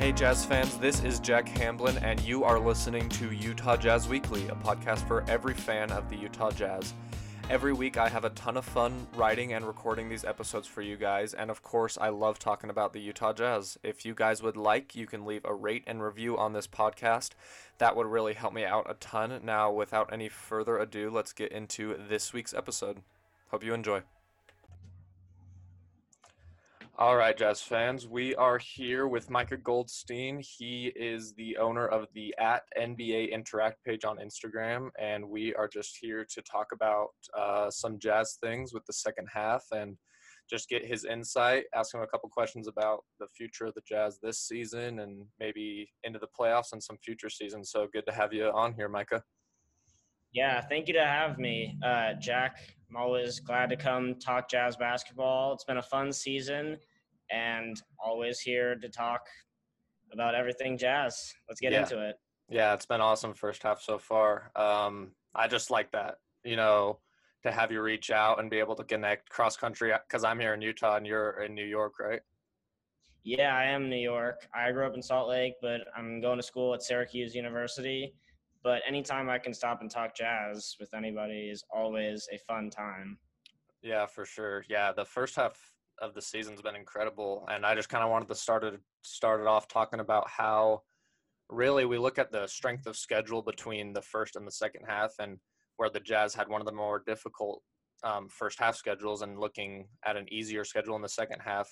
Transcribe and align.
Hey, 0.00 0.12
Jazz 0.12 0.46
fans, 0.46 0.78
this 0.78 1.04
is 1.04 1.20
Jack 1.20 1.46
Hamblin, 1.46 1.98
and 1.98 2.18
you 2.22 2.42
are 2.42 2.58
listening 2.58 3.06
to 3.10 3.32
Utah 3.32 3.76
Jazz 3.76 4.08
Weekly, 4.08 4.48
a 4.48 4.54
podcast 4.54 5.06
for 5.06 5.26
every 5.28 5.52
fan 5.52 5.92
of 5.92 6.08
the 6.08 6.16
Utah 6.16 6.50
Jazz. 6.50 6.94
Every 7.50 7.74
week, 7.74 7.98
I 7.98 8.08
have 8.08 8.24
a 8.24 8.30
ton 8.30 8.56
of 8.56 8.64
fun 8.64 9.06
writing 9.14 9.52
and 9.52 9.66
recording 9.66 10.08
these 10.08 10.24
episodes 10.24 10.66
for 10.66 10.80
you 10.80 10.96
guys, 10.96 11.34
and 11.34 11.50
of 11.50 11.62
course, 11.62 11.98
I 12.00 12.08
love 12.08 12.38
talking 12.38 12.70
about 12.70 12.94
the 12.94 13.00
Utah 13.00 13.34
Jazz. 13.34 13.76
If 13.82 14.06
you 14.06 14.14
guys 14.14 14.42
would 14.42 14.56
like, 14.56 14.96
you 14.96 15.06
can 15.06 15.26
leave 15.26 15.44
a 15.44 15.52
rate 15.52 15.84
and 15.86 16.02
review 16.02 16.38
on 16.38 16.54
this 16.54 16.66
podcast. 16.66 17.32
That 17.76 17.94
would 17.94 18.06
really 18.06 18.32
help 18.32 18.54
me 18.54 18.64
out 18.64 18.90
a 18.90 18.94
ton. 18.94 19.38
Now, 19.44 19.70
without 19.70 20.10
any 20.10 20.30
further 20.30 20.78
ado, 20.78 21.10
let's 21.10 21.34
get 21.34 21.52
into 21.52 21.94
this 22.08 22.32
week's 22.32 22.54
episode. 22.54 23.02
Hope 23.50 23.62
you 23.62 23.74
enjoy. 23.74 24.00
All 27.00 27.16
right, 27.16 27.34
Jazz 27.34 27.62
fans, 27.62 28.06
we 28.06 28.34
are 28.34 28.58
here 28.58 29.08
with 29.08 29.30
Micah 29.30 29.56
Goldstein. 29.56 30.38
He 30.42 30.92
is 30.94 31.32
the 31.32 31.56
owner 31.56 31.86
of 31.86 32.08
the 32.12 32.34
at 32.38 32.64
NBA 32.78 33.32
Interact 33.32 33.82
page 33.86 34.04
on 34.04 34.18
Instagram, 34.18 34.90
and 35.00 35.26
we 35.26 35.54
are 35.54 35.66
just 35.66 35.96
here 35.98 36.26
to 36.28 36.42
talk 36.42 36.66
about 36.74 37.08
uh, 37.34 37.70
some 37.70 37.98
Jazz 37.98 38.36
things 38.42 38.74
with 38.74 38.84
the 38.84 38.92
second 38.92 39.28
half 39.32 39.64
and 39.72 39.96
just 40.50 40.68
get 40.68 40.84
his 40.84 41.06
insight, 41.06 41.64
ask 41.74 41.94
him 41.94 42.02
a 42.02 42.06
couple 42.06 42.28
questions 42.28 42.68
about 42.68 42.98
the 43.18 43.28
future 43.34 43.64
of 43.64 43.72
the 43.72 43.82
Jazz 43.88 44.18
this 44.22 44.40
season 44.40 44.98
and 44.98 45.24
maybe 45.38 45.90
into 46.04 46.18
the 46.18 46.28
playoffs 46.38 46.72
and 46.72 46.82
some 46.82 46.98
future 47.02 47.30
seasons. 47.30 47.70
So 47.70 47.88
good 47.94 48.04
to 48.08 48.12
have 48.12 48.34
you 48.34 48.50
on 48.50 48.74
here, 48.74 48.90
Micah. 48.90 49.22
Yeah, 50.32 50.60
thank 50.60 50.86
you 50.86 50.92
to 50.92 51.04
have 51.04 51.38
me, 51.38 51.78
uh, 51.82 52.12
Jack. 52.20 52.58
I'm 52.90 52.96
always 52.96 53.40
glad 53.40 53.70
to 53.70 53.76
come 53.76 54.16
talk 54.16 54.50
Jazz 54.50 54.76
basketball. 54.76 55.54
It's 55.54 55.64
been 55.64 55.78
a 55.78 55.82
fun 55.82 56.12
season 56.12 56.76
and 57.30 57.80
always 58.02 58.40
here 58.40 58.74
to 58.76 58.88
talk 58.88 59.20
about 60.12 60.34
everything 60.34 60.76
jazz. 60.76 61.32
Let's 61.48 61.60
get 61.60 61.72
yeah. 61.72 61.82
into 61.82 62.08
it. 62.08 62.16
Yeah, 62.48 62.74
it's 62.74 62.86
been 62.86 63.00
awesome 63.00 63.34
first 63.34 63.62
half 63.62 63.80
so 63.80 63.98
far. 63.98 64.50
Um, 64.56 65.12
I 65.34 65.46
just 65.46 65.70
like 65.70 65.92
that, 65.92 66.16
you 66.44 66.56
know, 66.56 66.98
to 67.44 67.52
have 67.52 67.70
you 67.70 67.80
reach 67.80 68.10
out 68.10 68.40
and 68.40 68.50
be 68.50 68.58
able 68.58 68.74
to 68.74 68.84
connect 68.84 69.28
cross 69.30 69.56
country 69.56 69.92
because 70.06 70.24
I'm 70.24 70.40
here 70.40 70.54
in 70.54 70.60
Utah 70.60 70.96
and 70.96 71.06
you're 71.06 71.42
in 71.42 71.54
New 71.54 71.64
York, 71.64 71.98
right? 72.00 72.20
Yeah, 73.22 73.54
I 73.54 73.64
am 73.64 73.88
New 73.88 73.96
York. 73.96 74.48
I 74.54 74.72
grew 74.72 74.86
up 74.86 74.94
in 74.94 75.02
Salt 75.02 75.28
Lake, 75.28 75.54
but 75.60 75.82
I'm 75.96 76.20
going 76.20 76.38
to 76.38 76.42
school 76.42 76.74
at 76.74 76.82
Syracuse 76.82 77.34
University. 77.34 78.14
But 78.62 78.82
anytime 78.86 79.30
I 79.30 79.38
can 79.38 79.54
stop 79.54 79.80
and 79.80 79.90
talk 79.90 80.14
jazz 80.14 80.76
with 80.80 80.92
anybody 80.94 81.48
is 81.50 81.62
always 81.72 82.28
a 82.32 82.38
fun 82.38 82.70
time. 82.70 83.18
Yeah, 83.82 84.06
for 84.06 84.26
sure. 84.26 84.64
Yeah, 84.68 84.92
the 84.92 85.04
first 85.04 85.36
half 85.36 85.69
of 86.00 86.14
the 86.14 86.22
season's 86.22 86.62
been 86.62 86.76
incredible, 86.76 87.46
and 87.50 87.64
I 87.64 87.74
just 87.74 87.88
kind 87.88 88.04
of 88.04 88.10
wanted 88.10 88.28
to 88.28 88.34
start 88.34 88.64
it 88.64 88.80
start 89.02 89.40
it 89.40 89.46
off 89.46 89.68
talking 89.68 90.00
about 90.00 90.28
how 90.28 90.82
really 91.48 91.84
we 91.84 91.98
look 91.98 92.18
at 92.18 92.30
the 92.30 92.46
strength 92.46 92.86
of 92.86 92.96
schedule 92.96 93.42
between 93.42 93.92
the 93.92 94.02
first 94.02 94.36
and 94.36 94.46
the 94.46 94.52
second 94.52 94.84
half, 94.86 95.12
and 95.18 95.38
where 95.76 95.90
the 95.90 96.00
Jazz 96.00 96.34
had 96.34 96.48
one 96.48 96.60
of 96.60 96.66
the 96.66 96.72
more 96.72 97.02
difficult 97.06 97.62
um, 98.04 98.28
first 98.28 98.58
half 98.58 98.76
schedules, 98.76 99.22
and 99.22 99.38
looking 99.38 99.88
at 100.06 100.16
an 100.16 100.26
easier 100.32 100.64
schedule 100.64 100.96
in 100.96 101.02
the 101.02 101.08
second 101.08 101.40
half. 101.40 101.68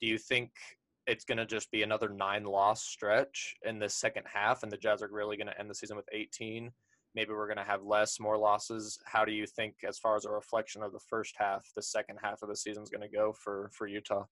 Do 0.00 0.06
you 0.06 0.18
think 0.18 0.50
it's 1.06 1.24
going 1.24 1.38
to 1.38 1.46
just 1.46 1.70
be 1.70 1.82
another 1.82 2.08
nine 2.08 2.44
loss 2.44 2.84
stretch 2.84 3.56
in 3.64 3.78
the 3.78 3.88
second 3.88 4.24
half, 4.32 4.62
and 4.62 4.70
the 4.70 4.76
Jazz 4.76 5.02
are 5.02 5.08
really 5.10 5.36
going 5.36 5.48
to 5.48 5.58
end 5.58 5.70
the 5.70 5.74
season 5.74 5.96
with 5.96 6.06
18? 6.12 6.70
Maybe 7.18 7.32
we're 7.32 7.52
going 7.52 7.58
to 7.58 7.64
have 7.64 7.82
less, 7.82 8.20
more 8.20 8.38
losses. 8.38 8.96
How 9.04 9.24
do 9.24 9.32
you 9.32 9.44
think, 9.44 9.74
as 9.86 9.98
far 9.98 10.14
as 10.14 10.24
a 10.24 10.30
reflection 10.30 10.84
of 10.84 10.92
the 10.92 11.00
first 11.00 11.34
half, 11.36 11.66
the 11.74 11.82
second 11.82 12.16
half 12.22 12.42
of 12.42 12.48
the 12.48 12.54
season 12.54 12.84
is 12.84 12.90
going 12.90 13.02
to 13.02 13.16
go 13.16 13.32
for 13.32 13.70
for 13.72 13.88
Utah? 13.88 14.24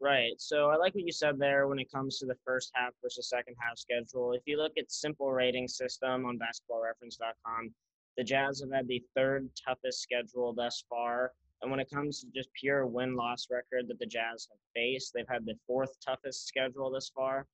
Right. 0.00 0.32
So 0.38 0.70
I 0.70 0.76
like 0.76 0.96
what 0.96 1.04
you 1.06 1.12
said 1.12 1.38
there 1.38 1.68
when 1.68 1.78
it 1.78 1.92
comes 1.92 2.18
to 2.18 2.26
the 2.26 2.38
first 2.44 2.72
half 2.74 2.92
versus 3.00 3.28
second 3.28 3.54
half 3.60 3.78
schedule. 3.78 4.32
If 4.32 4.42
you 4.46 4.56
look 4.56 4.72
at 4.78 4.90
simple 4.90 5.30
rating 5.30 5.68
system 5.68 6.24
on 6.26 6.38
basketballreference.com, 6.38 7.72
the 8.16 8.24
Jazz 8.24 8.60
have 8.60 8.72
had 8.72 8.88
the 8.88 9.02
third 9.14 9.48
toughest 9.64 10.02
schedule 10.02 10.52
thus 10.52 10.82
far. 10.90 11.32
And 11.62 11.70
when 11.70 11.78
it 11.78 11.90
comes 11.94 12.20
to 12.20 12.26
just 12.34 12.48
pure 12.58 12.86
win 12.86 13.14
loss 13.14 13.46
record 13.48 13.86
that 13.88 14.00
the 14.00 14.06
Jazz 14.06 14.48
have 14.50 14.58
faced, 14.74 15.12
they've 15.14 15.28
had 15.28 15.46
the 15.46 15.58
fourth 15.68 15.94
toughest 16.04 16.48
schedule 16.48 16.90
thus 16.90 17.12
far 17.14 17.46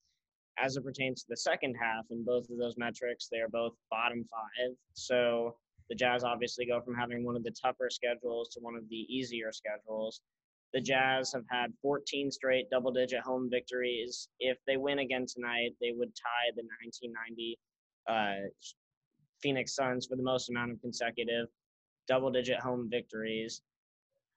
as 0.59 0.77
it 0.77 0.85
pertains 0.85 1.23
to 1.23 1.27
the 1.29 1.37
second 1.37 1.75
half, 1.75 2.05
in 2.11 2.25
both 2.25 2.49
of 2.51 2.59
those 2.59 2.77
metrics, 2.77 3.29
they 3.31 3.39
are 3.39 3.49
both 3.49 3.75
bottom 3.91 4.25
five. 4.31 4.75
So 4.95 5.57
the 5.89 5.95
Jazz 5.95 6.25
obviously 6.25 6.67
go 6.67 6.81
from 6.81 6.95
having 6.95 7.25
one 7.25 7.37
of 7.37 7.45
the 7.45 7.55
tougher 7.63 7.89
schedules 7.91 8.49
to 8.51 8.61
one 8.61 8.75
of 8.75 8.89
the 8.89 9.07
easier 9.09 9.53
schedules. 9.53 10.21
The 10.73 10.81
Jazz 10.81 11.33
have 11.33 11.45
had 11.51 11.73
14 11.81 12.31
straight 12.31 12.69
double 12.71 12.91
digit 12.91 13.21
home 13.21 13.49
victories. 13.51 14.29
If 14.41 14.59
they 14.67 14.77
win 14.77 14.99
again 14.99 15.27
tonight, 15.27 15.71
they 15.81 15.93
would 15.93 16.13
tie 16.15 16.51
the 16.57 16.63
1990 16.85 17.59
uh, 18.09 18.49
Phoenix 19.41 19.75
Suns 19.75 20.07
for 20.07 20.17
the 20.17 20.23
most 20.23 20.51
amount 20.51 20.73
of 20.73 20.81
consecutive 20.81 21.47
double 22.09 22.31
digit 22.31 22.59
home 22.59 22.89
victories. 22.91 23.63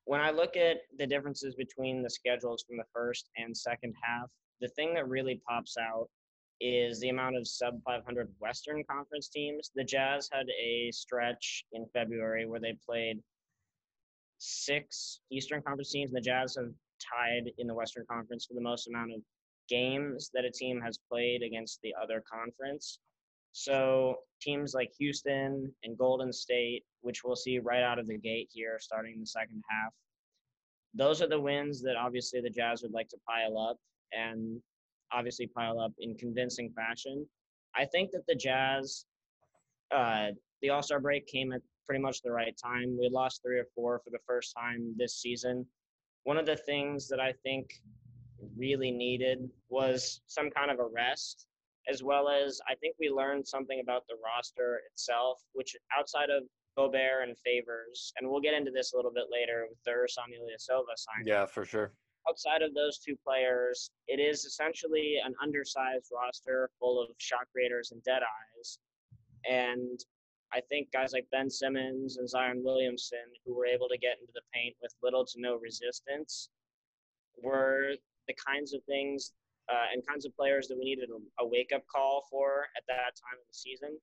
When 0.05 0.21
I 0.21 0.31
look 0.31 0.55
at 0.57 0.77
the 0.97 1.07
differences 1.07 1.55
between 1.55 2.01
the 2.01 2.09
schedules 2.09 2.63
from 2.67 2.77
the 2.77 2.83
first 2.93 3.29
and 3.37 3.55
second 3.55 3.93
half, 4.01 4.29
the 4.61 4.67
thing 4.69 4.93
that 4.93 5.07
really 5.07 5.41
pops 5.47 5.75
out 5.77 6.09
is 6.61 6.99
the 6.99 7.09
amount 7.09 7.37
of 7.37 7.47
sub 7.47 7.81
500 7.85 8.29
Western 8.39 8.83
Conference 8.83 9.29
teams. 9.29 9.71
The 9.75 9.83
Jazz 9.83 10.29
had 10.31 10.45
a 10.49 10.91
stretch 10.91 11.63
in 11.71 11.85
February 11.93 12.45
where 12.45 12.59
they 12.59 12.77
played 12.85 13.19
six 14.39 15.21
Eastern 15.31 15.61
Conference 15.61 15.91
teams. 15.91 16.11
The 16.11 16.21
Jazz 16.21 16.57
have 16.57 16.71
tied 16.99 17.51
in 17.57 17.67
the 17.67 17.73
Western 17.73 18.05
Conference 18.09 18.45
for 18.45 18.55
the 18.55 18.61
most 18.61 18.87
amount 18.87 19.13
of 19.13 19.21
games 19.69 20.31
that 20.33 20.45
a 20.45 20.51
team 20.51 20.81
has 20.81 20.99
played 21.09 21.43
against 21.43 21.79
the 21.81 21.93
other 22.01 22.23
conference. 22.29 22.99
So 23.51 24.17
teams 24.41 24.73
like 24.73 24.91
Houston 24.99 25.71
and 25.83 25.97
Golden 25.97 26.33
State, 26.33 26.83
which 27.01 27.23
we'll 27.23 27.35
see 27.35 27.59
right 27.59 27.83
out 27.83 27.99
of 27.99 28.07
the 28.07 28.17
gate 28.17 28.49
here 28.51 28.77
starting 28.79 29.19
the 29.19 29.25
second 29.25 29.63
half, 29.69 29.93
those 30.93 31.21
are 31.21 31.27
the 31.27 31.39
wins 31.39 31.81
that 31.83 31.95
obviously 31.95 32.41
the 32.41 32.49
Jazz 32.49 32.81
would 32.81 32.93
like 32.93 33.09
to 33.09 33.17
pile 33.27 33.57
up 33.57 33.77
and 34.11 34.61
obviously 35.11 35.47
pile 35.47 35.79
up 35.79 35.93
in 35.99 36.15
convincing 36.15 36.71
fashion. 36.71 37.25
I 37.75 37.85
think 37.85 38.11
that 38.11 38.25
the 38.27 38.35
Jazz, 38.35 39.05
uh, 39.91 40.27
the 40.61 40.69
All 40.69 40.83
Star 40.83 40.99
break 40.99 41.27
came 41.27 41.51
at 41.51 41.61
pretty 41.85 42.01
much 42.01 42.21
the 42.21 42.31
right 42.31 42.55
time. 42.61 42.97
We 42.99 43.09
lost 43.09 43.41
three 43.43 43.59
or 43.59 43.65
four 43.75 43.99
for 44.03 44.09
the 44.11 44.19
first 44.25 44.53
time 44.55 44.93
this 44.97 45.19
season. 45.21 45.65
One 46.23 46.37
of 46.37 46.45
the 46.45 46.57
things 46.57 47.07
that 47.07 47.19
I 47.19 47.33
think 47.43 47.69
really 48.57 48.91
needed 48.91 49.49
was 49.69 50.21
some 50.27 50.49
kind 50.51 50.69
of 50.71 50.79
a 50.79 50.87
rest, 50.87 51.47
as 51.89 52.03
well 52.03 52.29
as 52.29 52.59
I 52.69 52.75
think 52.75 52.95
we 52.99 53.09
learned 53.09 53.47
something 53.47 53.79
about 53.81 54.03
the 54.07 54.15
roster 54.23 54.81
itself, 54.91 55.41
which 55.53 55.75
outside 55.97 56.29
of 56.29 56.43
Gobert 56.77 57.27
and 57.27 57.37
Favors, 57.39 58.13
and 58.17 58.29
we'll 58.29 58.41
get 58.41 58.53
into 58.53 58.71
this 58.71 58.93
a 58.93 58.95
little 58.95 59.11
bit 59.11 59.25
later 59.31 59.65
with 59.67 59.79
the 59.85 59.91
Ersan 59.91 60.29
Ilyasova 60.29 60.95
signing. 60.95 61.27
Yeah, 61.27 61.45
for 61.45 61.65
sure 61.65 61.93
outside 62.27 62.61
of 62.61 62.73
those 62.73 62.99
two 62.99 63.15
players, 63.25 63.91
it 64.07 64.19
is 64.19 64.45
essentially 64.45 65.15
an 65.23 65.33
undersized 65.41 66.11
roster 66.13 66.69
full 66.79 67.01
of 67.01 67.09
shot 67.17 67.47
creators 67.51 67.91
and 67.91 68.03
dead 68.03 68.21
eyes. 68.23 68.79
And 69.49 69.99
I 70.51 70.61
think 70.61 70.91
guys 70.91 71.13
like 71.13 71.27
Ben 71.31 71.49
Simmons 71.49 72.17
and 72.17 72.27
Zion 72.27 72.63
Williamson, 72.63 73.19
who 73.45 73.55
were 73.55 73.65
able 73.65 73.87
to 73.89 73.97
get 73.97 74.17
into 74.19 74.33
the 74.33 74.41
paint 74.53 74.75
with 74.81 74.93
little 75.03 75.25
to 75.25 75.33
no 75.37 75.55
resistance, 75.57 76.49
were 77.41 77.93
the 78.27 78.33
kinds 78.33 78.73
of 78.73 78.83
things 78.83 79.33
uh, 79.71 79.85
and 79.93 80.05
kinds 80.07 80.25
of 80.25 80.35
players 80.35 80.67
that 80.67 80.77
we 80.77 80.85
needed 80.85 81.09
a, 81.39 81.45
wake 81.45 81.71
up 81.73 81.83
call 81.87 82.25
for 82.29 82.67
at 82.75 82.83
that 82.87 83.13
time 83.15 83.37
of 83.39 83.47
the 83.47 83.53
season. 83.53 83.97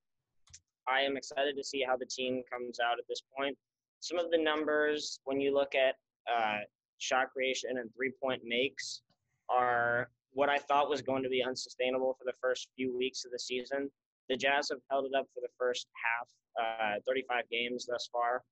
I 0.87 1.01
am 1.01 1.17
excited 1.17 1.57
to 1.57 1.63
see 1.63 1.83
how 1.85 1.97
the 1.97 2.05
team 2.05 2.43
comes 2.49 2.79
out 2.79 2.97
at 2.97 3.05
this 3.09 3.21
point. 3.37 3.57
Some 3.99 4.17
of 4.17 4.31
the 4.31 4.37
numbers, 4.37 5.19
when 5.25 5.41
you 5.41 5.53
look 5.53 5.75
at 5.75 5.95
uh, 6.31 6.59
shot 6.97 7.31
creation 7.31 7.77
and 7.77 7.89
three 7.95 8.11
point 8.21 8.41
makes 8.45 9.01
are 9.49 10.09
what 10.33 10.49
I 10.49 10.57
thought 10.57 10.89
was 10.89 11.01
going 11.01 11.23
to 11.23 11.29
be 11.29 11.43
unsustainable 11.43 12.15
for 12.17 12.25
the 12.25 12.37
first 12.41 12.67
few 12.75 12.95
weeks 12.95 13.25
of 13.25 13.31
the 13.31 13.39
season. 13.39 13.89
The 14.29 14.37
Jazz 14.37 14.69
have 14.69 14.79
held 14.89 15.05
it 15.05 15.17
up 15.17 15.25
for 15.33 15.41
the 15.41 15.53
first 15.57 15.87
half, 16.03 16.97
uh, 16.97 16.99
35 17.07 17.43
games 17.49 17.85
thus 17.85 18.09
far. 18.11 18.43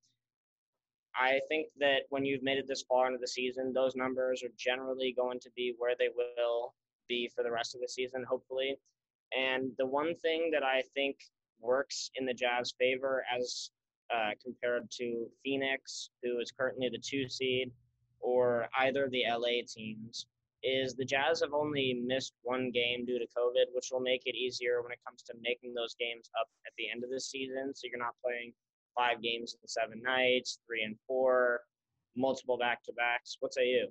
I 1.15 1.39
think 1.47 1.67
that 1.79 2.03
when 2.09 2.25
you've 2.25 2.43
made 2.43 2.57
it 2.57 2.67
this 2.67 2.83
far 2.87 3.07
into 3.07 3.19
the 3.19 3.27
season, 3.27 3.71
those 3.71 3.95
numbers 3.95 4.43
are 4.43 4.51
generally 4.57 5.13
going 5.15 5.39
to 5.41 5.49
be 5.55 5.73
where 5.77 5.95
they 5.97 6.09
will 6.15 6.73
be 7.07 7.29
for 7.33 7.43
the 7.43 7.51
rest 7.51 7.75
of 7.75 7.81
the 7.81 7.87
season, 7.87 8.23
hopefully. 8.27 8.75
And 9.35 9.71
the 9.77 9.85
one 9.85 10.15
thing 10.15 10.49
that 10.51 10.63
I 10.63 10.83
think 10.93 11.17
works 11.59 12.09
in 12.15 12.25
the 12.25 12.33
Jazz 12.33 12.73
favor 12.77 13.23
as 13.33 13.71
uh, 14.13 14.31
compared 14.43 14.89
to 14.91 15.27
Phoenix, 15.43 16.09
who 16.21 16.39
is 16.39 16.51
currently 16.51 16.89
the 16.89 16.99
two 16.99 17.27
seed, 17.27 17.71
or 18.25 18.67
either 18.79 19.05
of 19.05 19.11
the 19.11 19.23
LA 19.29 19.61
teams 19.67 20.25
is 20.63 20.95
the 20.95 21.05
Jazz 21.05 21.41
have 21.41 21.53
only 21.53 22.01
missed 22.05 22.33
one 22.41 22.71
game 22.71 23.05
due 23.05 23.19
to 23.19 23.25
COVID, 23.37 23.65
which 23.73 23.89
will 23.91 23.99
make 23.99 24.23
it 24.25 24.35
easier 24.35 24.81
when 24.81 24.91
it 24.91 24.97
comes 25.05 25.21
to 25.23 25.33
making 25.41 25.75
those 25.75 25.95
games 25.99 26.27
up 26.41 26.47
at 26.65 26.73
the 26.77 26.89
end 26.89 27.03
of 27.03 27.11
the 27.11 27.21
season. 27.21 27.71
So 27.75 27.87
you're 27.87 27.99
not 27.99 28.15
playing 28.23 28.51
five 28.97 29.21
games 29.21 29.55
in 29.61 29.67
seven 29.67 30.01
nights, 30.01 30.57
three 30.65 30.81
and 30.81 30.97
four, 31.05 31.61
multiple 32.17 32.57
back 32.57 32.83
to 32.85 32.93
backs. 32.93 33.37
What 33.39 33.53
say 33.53 33.67
you? 33.67 33.89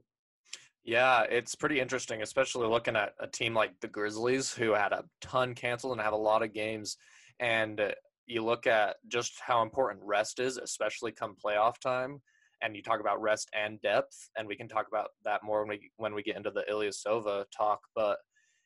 Yeah, 0.83 1.23
it's 1.23 1.55
pretty 1.55 1.79
interesting, 1.81 2.23
especially 2.23 2.67
looking 2.67 2.97
at 2.97 3.15
a 3.21 3.29
team 3.29 3.55
like 3.55 3.79
the 3.81 3.89
Grizzlies, 3.89 4.53
who 4.53 4.73
had 4.73 4.93
a 4.93 5.05
ton 5.21 5.55
canceled 5.55 5.93
and 5.93 6.01
have 6.01 6.13
a 6.13 6.17
lot 6.17 6.43
of 6.43 6.53
games. 6.53 6.97
And 7.39 7.81
uh, 7.81 7.93
you 8.27 8.45
look 8.45 8.67
at 8.67 8.97
just 9.07 9.41
how 9.41 9.63
important 9.63 10.03
rest 10.03 10.41
is, 10.41 10.57
especially 10.57 11.13
come 11.13 11.37
playoff 11.43 11.79
time. 11.79 12.21
And 12.65 12.75
you 12.75 12.83
talk 12.83 13.01
about 13.01 13.21
rest 13.21 13.51
and 13.55 13.81
depth, 13.83 14.31
and 14.37 14.49
we 14.49 14.57
can 14.57 14.69
talk 14.69 14.87
about 14.89 15.11
that 15.25 15.43
more 15.45 15.61
when 15.61 15.69
we 15.69 15.91
when 15.99 16.15
we 16.15 16.23
get 16.23 16.37
into 16.37 16.51
the 16.51 16.65
Ilyasova 16.71 17.45
talk. 17.57 17.81
But 17.95 18.17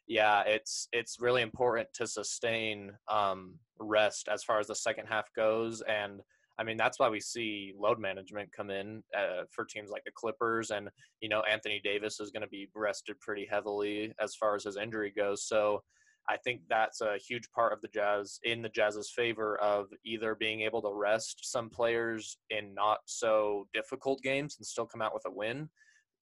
yeah, 0.07 0.43
it's 0.47 0.89
it's 0.93 1.17
really 1.21 1.43
important 1.43 1.89
to 1.95 2.07
sustain 2.07 2.93
um, 3.11 3.59
rest 3.81 4.29
as 4.33 4.45
far 4.45 4.61
as 4.61 4.69
the 4.69 4.75
second 4.77 5.07
half 5.07 5.27
goes, 5.35 5.83
and 5.83 6.21
I 6.59 6.65
mean, 6.65 6.77
that's 6.77 6.99
why 6.99 7.09
we 7.09 7.21
see 7.21 7.73
load 7.79 8.01
management 8.01 8.51
come 8.53 8.71
in 8.71 9.03
uh, 9.17 9.45
for 9.51 9.65
teams 9.65 9.91
like 9.91 10.03
the 10.05 10.11
Clippers. 10.13 10.71
And, 10.71 10.89
you 11.21 11.29
know, 11.29 11.43
Anthony 11.43 11.81
Davis 11.83 12.19
is 12.19 12.33
going 12.33 12.43
to 12.43 12.49
be 12.49 12.69
rested 12.75 13.19
pretty 13.21 13.47
heavily 13.49 14.13
as 14.21 14.35
far 14.35 14.57
as 14.57 14.65
his 14.65 14.77
injury 14.77 15.13
goes. 15.17 15.47
So 15.47 15.83
I 16.29 16.37
think 16.37 16.61
that's 16.69 17.01
a 17.01 17.19
huge 17.19 17.51
part 17.55 17.73
of 17.73 17.81
the 17.81 17.89
Jazz 17.89 18.39
in 18.45 18.63
the 18.63 18.69
Jazz's 18.69 19.11
favor 19.11 19.59
of 19.61 19.87
either 20.05 20.35
being 20.35 20.61
able 20.61 20.83
to 20.83 20.93
rest 20.93 21.51
some 21.51 21.71
players 21.71 22.37
in 22.51 22.75
not 22.75 22.99
so 23.07 23.67
difficult 23.73 24.21
games 24.23 24.57
and 24.59 24.67
still 24.67 24.87
come 24.87 25.03
out 25.03 25.15
with 25.15 25.25
a 25.27 25.31
win 25.31 25.69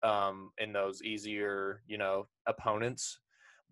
um, 0.05 0.51
in 0.59 0.73
those 0.73 1.03
easier, 1.03 1.83
you 1.87 1.99
know, 1.99 2.27
opponents 2.47 3.19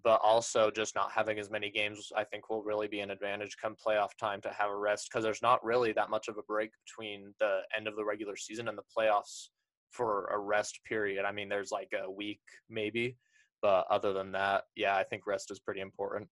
but 0.07 0.21
also 0.23 0.71
just 0.71 0.95
not 0.95 1.11
having 1.11 1.37
as 1.37 1.51
many 1.51 1.69
games, 1.69 2.13
I 2.17 2.23
think 2.23 2.49
will 2.49 2.63
really 2.63 2.87
be 2.87 3.01
an 3.01 3.11
advantage 3.11 3.57
come 3.61 3.75
playoff 3.75 4.11
time 4.21 4.41
to 4.43 4.51
have 4.51 4.71
a 4.71 4.77
rest 4.77 5.09
because 5.11 5.25
there's 5.25 5.43
not 5.43 5.65
really 5.65 5.93
that 5.95 6.11
much 6.11 6.29
of 6.29 6.39
a 6.39 6.45
break 6.45 6.71
between 6.87 7.35
the 7.41 7.63
end 7.77 7.89
of 7.89 7.97
the 7.97 8.05
regular 8.05 8.37
season 8.37 8.69
and 8.69 8.79
the 8.79 8.85
playoffs 8.97 9.49
for 9.91 10.27
a 10.27 10.39
rest 10.39 10.79
period. 10.85 11.25
I 11.25 11.33
mean, 11.33 11.49
there's 11.49 11.73
like 11.73 11.91
a 11.93 12.09
week 12.09 12.39
maybe, 12.71 13.17
but 13.63 13.87
other 13.91 14.13
than 14.13 14.33
that, 14.33 14.65
yeah, 14.75 14.97
I 14.97 15.05
think 15.05 15.27
rest 15.27 15.51
is 15.51 15.59
pretty 15.59 15.81
important. 15.81 16.29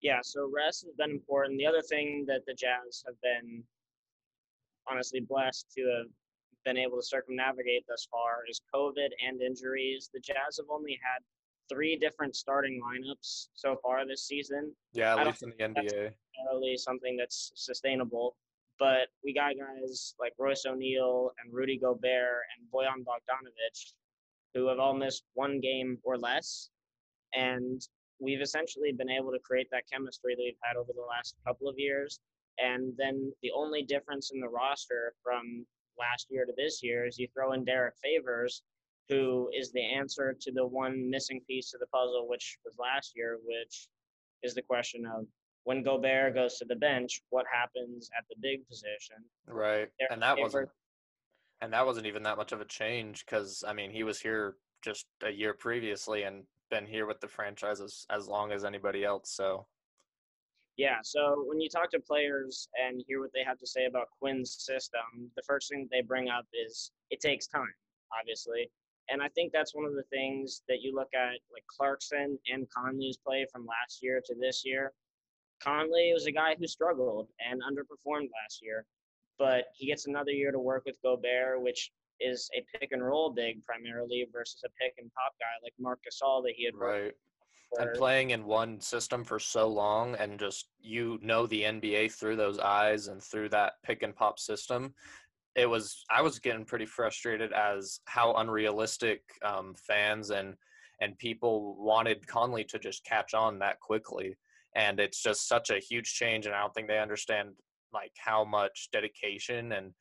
Yeah, 0.00 0.18
so 0.22 0.50
rest 0.52 0.84
has 0.84 0.94
been 0.94 1.10
important. 1.10 1.58
The 1.58 1.66
other 1.66 1.82
thing 1.82 2.24
that 2.26 2.42
the 2.46 2.54
Jazz 2.54 3.04
have 3.06 3.20
been 3.22 3.62
honestly 4.90 5.20
blessed 5.20 5.66
to 5.76 5.82
have 5.98 6.10
been 6.64 6.76
able 6.76 6.96
to 6.96 7.02
circumnavigate 7.06 7.84
thus 7.88 8.06
far 8.10 8.38
is 8.48 8.60
COVID 8.74 9.08
and 9.26 9.40
injuries. 9.40 10.10
The 10.12 10.20
Jazz 10.20 10.58
have 10.58 10.70
only 10.70 10.98
had 11.02 11.22
three 11.72 11.96
different 11.96 12.34
starting 12.36 12.80
lineups 12.82 13.48
so 13.54 13.76
far 13.82 14.06
this 14.06 14.26
season. 14.26 14.74
Yeah, 14.92 15.16
at 15.16 15.26
least 15.26 15.42
in 15.42 15.52
the 15.56 15.64
NBA. 15.64 16.10
Really 16.52 16.76
something 16.76 17.16
that's 17.16 17.52
sustainable. 17.54 18.36
But 18.78 19.08
we 19.22 19.32
got 19.32 19.52
guys 19.56 20.14
like 20.18 20.32
Royce 20.38 20.64
O'Neale 20.66 21.30
and 21.42 21.52
Rudy 21.54 21.78
Gobert 21.78 22.42
and 22.56 22.66
Bojan 22.72 23.04
Bogdanovic 23.04 23.92
who 24.54 24.68
have 24.68 24.78
all 24.78 24.94
missed 24.94 25.24
one 25.34 25.60
game 25.60 25.98
or 26.04 26.16
less. 26.18 26.70
And 27.34 27.80
we've 28.20 28.40
essentially 28.40 28.92
been 28.92 29.10
able 29.10 29.32
to 29.32 29.38
create 29.38 29.68
that 29.72 29.84
chemistry 29.90 30.34
that 30.34 30.42
we've 30.42 30.54
had 30.62 30.76
over 30.76 30.92
the 30.94 31.06
last 31.08 31.34
couple 31.46 31.68
of 31.68 31.78
years. 31.78 32.20
And 32.58 32.92
then 32.96 33.32
the 33.42 33.50
only 33.56 33.82
difference 33.82 34.30
in 34.32 34.40
the 34.40 34.48
roster 34.48 35.14
from 35.22 35.66
last 35.98 36.26
year 36.30 36.44
to 36.44 36.52
this 36.56 36.82
year 36.82 37.06
is 37.06 37.18
you 37.18 37.28
throw 37.34 37.52
in 37.52 37.64
Derrick 37.64 37.94
Favors, 38.02 38.62
who 39.08 39.50
is 39.56 39.72
the 39.72 39.82
answer 39.82 40.36
to 40.40 40.52
the 40.52 40.66
one 40.66 41.10
missing 41.10 41.40
piece 41.46 41.74
of 41.74 41.80
the 41.80 41.86
puzzle, 41.86 42.28
which 42.28 42.58
was 42.64 42.76
last 42.78 43.12
year, 43.16 43.38
which 43.44 43.88
is 44.42 44.54
the 44.54 44.62
question 44.62 45.04
of 45.06 45.26
when 45.64 45.82
Gobert 45.82 46.34
goes 46.34 46.58
to 46.58 46.64
the 46.64 46.76
bench, 46.76 47.22
what 47.30 47.46
happens 47.52 48.10
at 48.18 48.24
the 48.28 48.36
big 48.40 48.66
position? 48.68 49.16
Right, 49.46 49.88
and 50.10 50.20
that 50.22 50.38
wasn't, 50.38 50.68
and 51.62 51.72
that 51.72 51.86
wasn't 51.86 52.06
even 52.06 52.24
that 52.24 52.36
much 52.36 52.52
of 52.52 52.60
a 52.60 52.66
change 52.66 53.24
because 53.24 53.64
I 53.66 53.72
mean 53.72 53.90
he 53.90 54.02
was 54.02 54.20
here 54.20 54.56
just 54.84 55.06
a 55.24 55.30
year 55.30 55.54
previously 55.54 56.24
and 56.24 56.42
been 56.70 56.86
here 56.86 57.06
with 57.06 57.20
the 57.20 57.28
franchise 57.28 57.80
as, 57.80 58.04
as 58.10 58.26
long 58.26 58.50
as 58.50 58.64
anybody 58.64 59.04
else. 59.04 59.30
So 59.30 59.66
yeah, 60.76 60.96
so 61.02 61.44
when 61.46 61.60
you 61.60 61.68
talk 61.68 61.90
to 61.90 62.00
players 62.00 62.68
and 62.82 63.02
hear 63.06 63.20
what 63.20 63.30
they 63.34 63.44
have 63.44 63.58
to 63.58 63.66
say 63.66 63.84
about 63.84 64.08
Quinn's 64.18 64.56
system, 64.58 65.30
the 65.36 65.42
first 65.46 65.68
thing 65.68 65.86
they 65.90 66.00
bring 66.00 66.28
up 66.28 66.46
is 66.66 66.90
it 67.10 67.20
takes 67.20 67.46
time, 67.46 67.74
obviously. 68.18 68.70
And 69.10 69.22
I 69.22 69.28
think 69.28 69.52
that's 69.52 69.74
one 69.74 69.84
of 69.84 69.94
the 69.94 70.04
things 70.04 70.62
that 70.68 70.80
you 70.80 70.94
look 70.94 71.10
at, 71.14 71.38
like 71.52 71.64
Clarkson 71.68 72.38
and 72.50 72.66
Conley's 72.70 73.18
play 73.18 73.46
from 73.52 73.66
last 73.66 74.02
year 74.02 74.22
to 74.24 74.34
this 74.40 74.62
year. 74.64 74.92
Conley 75.62 76.10
was 76.14 76.26
a 76.26 76.32
guy 76.32 76.56
who 76.58 76.66
struggled 76.66 77.28
and 77.38 77.60
underperformed 77.60 78.30
last 78.42 78.62
year, 78.62 78.86
but 79.38 79.64
he 79.74 79.86
gets 79.86 80.06
another 80.06 80.30
year 80.30 80.52
to 80.52 80.58
work 80.58 80.84
with 80.86 80.96
Gobert, 81.02 81.62
which 81.62 81.90
is 82.20 82.48
a 82.56 82.64
pick 82.78 82.92
and 82.92 83.04
roll 83.04 83.30
big 83.30 83.64
primarily 83.64 84.26
versus 84.32 84.62
a 84.64 84.68
pick 84.80 84.94
and 84.98 85.10
pop 85.14 85.32
guy 85.40 85.46
like 85.62 85.72
Marc 85.78 86.00
Gasol 86.00 86.42
that 86.44 86.54
he 86.56 86.64
had 86.64 86.74
right. 86.74 87.12
And 87.78 87.94
playing 87.94 88.30
in 88.30 88.44
one 88.44 88.82
system 88.82 89.24
for 89.24 89.38
so 89.38 89.66
long, 89.66 90.14
and 90.16 90.38
just 90.38 90.68
you 90.78 91.18
know 91.22 91.46
the 91.46 91.62
NBA 91.62 92.12
through 92.12 92.36
those 92.36 92.58
eyes 92.58 93.06
and 93.08 93.22
through 93.22 93.48
that 93.48 93.74
pick 93.82 94.02
and 94.02 94.14
pop 94.14 94.38
system, 94.38 94.92
it 95.56 95.64
was 95.64 96.04
I 96.10 96.20
was 96.20 96.38
getting 96.38 96.66
pretty 96.66 96.84
frustrated 96.84 97.50
as 97.54 98.00
how 98.04 98.34
unrealistic 98.34 99.22
um, 99.42 99.74
fans 99.74 100.30
and 100.30 100.54
and 101.00 101.18
people 101.18 101.76
wanted 101.82 102.26
Conley 102.26 102.64
to 102.64 102.78
just 102.78 103.06
catch 103.06 103.32
on 103.32 103.58
that 103.60 103.80
quickly, 103.80 104.36
and 104.76 105.00
it's 105.00 105.22
just 105.22 105.48
such 105.48 105.70
a 105.70 105.78
huge 105.78 106.12
change, 106.12 106.44
and 106.44 106.54
I 106.54 106.60
don't 106.60 106.74
think 106.74 106.88
they 106.88 106.98
understand 106.98 107.54
like 107.92 108.12
how 108.16 108.44
much 108.44 108.88
dedication 108.92 109.72
and 109.72 109.92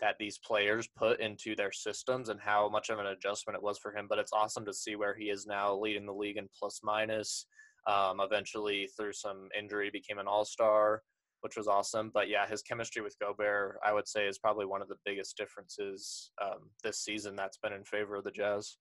that 0.00 0.16
these 0.18 0.38
players 0.38 0.88
put 0.96 1.20
into 1.20 1.54
their 1.54 1.72
systems 1.72 2.28
and 2.28 2.40
how 2.40 2.68
much 2.68 2.90
of 2.90 2.98
an 2.98 3.06
adjustment 3.06 3.56
it 3.56 3.62
was 3.62 3.78
for 3.78 3.94
him. 3.94 4.06
But 4.08 4.18
it's 4.18 4.32
awesome 4.32 4.64
to 4.66 4.74
see 4.74 4.96
where 4.96 5.14
he 5.14 5.26
is 5.26 5.46
now, 5.46 5.74
leading 5.74 6.06
the 6.06 6.12
league 6.12 6.36
in 6.36 6.48
plus 6.58 6.80
minus. 6.82 7.46
Um, 7.86 8.20
eventually, 8.20 8.88
through 8.96 9.12
some 9.12 9.48
injury, 9.58 9.90
became 9.90 10.18
an 10.18 10.26
all 10.26 10.44
star 10.44 11.02
which 11.44 11.58
was 11.58 11.68
awesome. 11.68 12.10
But 12.14 12.30
yeah, 12.30 12.46
his 12.46 12.62
chemistry 12.62 13.02
with 13.02 13.18
Gobert, 13.18 13.78
I 13.84 13.92
would 13.92 14.08
say, 14.08 14.26
is 14.26 14.38
probably 14.38 14.64
one 14.64 14.80
of 14.80 14.88
the 14.88 14.96
biggest 15.04 15.36
differences 15.36 16.30
um, 16.42 16.70
this 16.82 17.00
season 17.04 17.36
that's 17.36 17.58
been 17.58 17.74
in 17.74 17.84
favor 17.84 18.16
of 18.16 18.24
the 18.24 18.30
Jazz. 18.30 18.78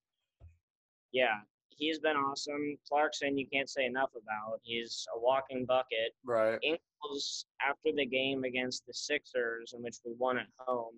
Yeah, 1.12 1.42
he's 1.78 2.00
been 2.00 2.16
awesome. 2.16 2.78
Clarkson, 2.88 3.38
you 3.38 3.48
can't 3.52 3.70
say 3.70 3.86
enough 3.86 4.12
about. 4.12 4.60
He's 4.64 5.06
a 5.16 5.20
walking 5.20 5.66
bucket. 5.66 6.14
Right. 6.26 6.60
Ingles, 6.64 7.46
after 7.62 7.90
the 7.96 8.06
game 8.06 8.44
against 8.44 8.86
the 8.86 8.94
Sixers, 8.94 9.74
in 9.76 9.84
which 9.84 9.98
we 10.06 10.14
won 10.18 10.38
at 10.38 10.48
home, 10.58 10.96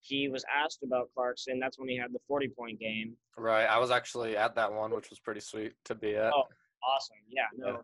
he 0.00 0.28
was 0.28 0.44
asked 0.54 0.80
about 0.82 1.08
Clarkson. 1.14 1.58
That's 1.58 1.78
when 1.78 1.88
he 1.88 1.96
had 1.96 2.12
the 2.12 2.18
40 2.28 2.48
point 2.48 2.78
game. 2.78 3.16
Right. 3.36 3.64
I 3.64 3.78
was 3.78 3.90
actually 3.90 4.36
at 4.36 4.54
that 4.56 4.72
one, 4.72 4.90
which 4.90 5.10
was 5.10 5.18
pretty 5.18 5.40
sweet 5.40 5.72
to 5.86 5.94
be 5.94 6.14
at. 6.16 6.32
Oh, 6.32 6.44
awesome. 6.86 7.16
Yeah. 7.28 7.46
No, 7.56 7.66
yeah. 7.68 7.76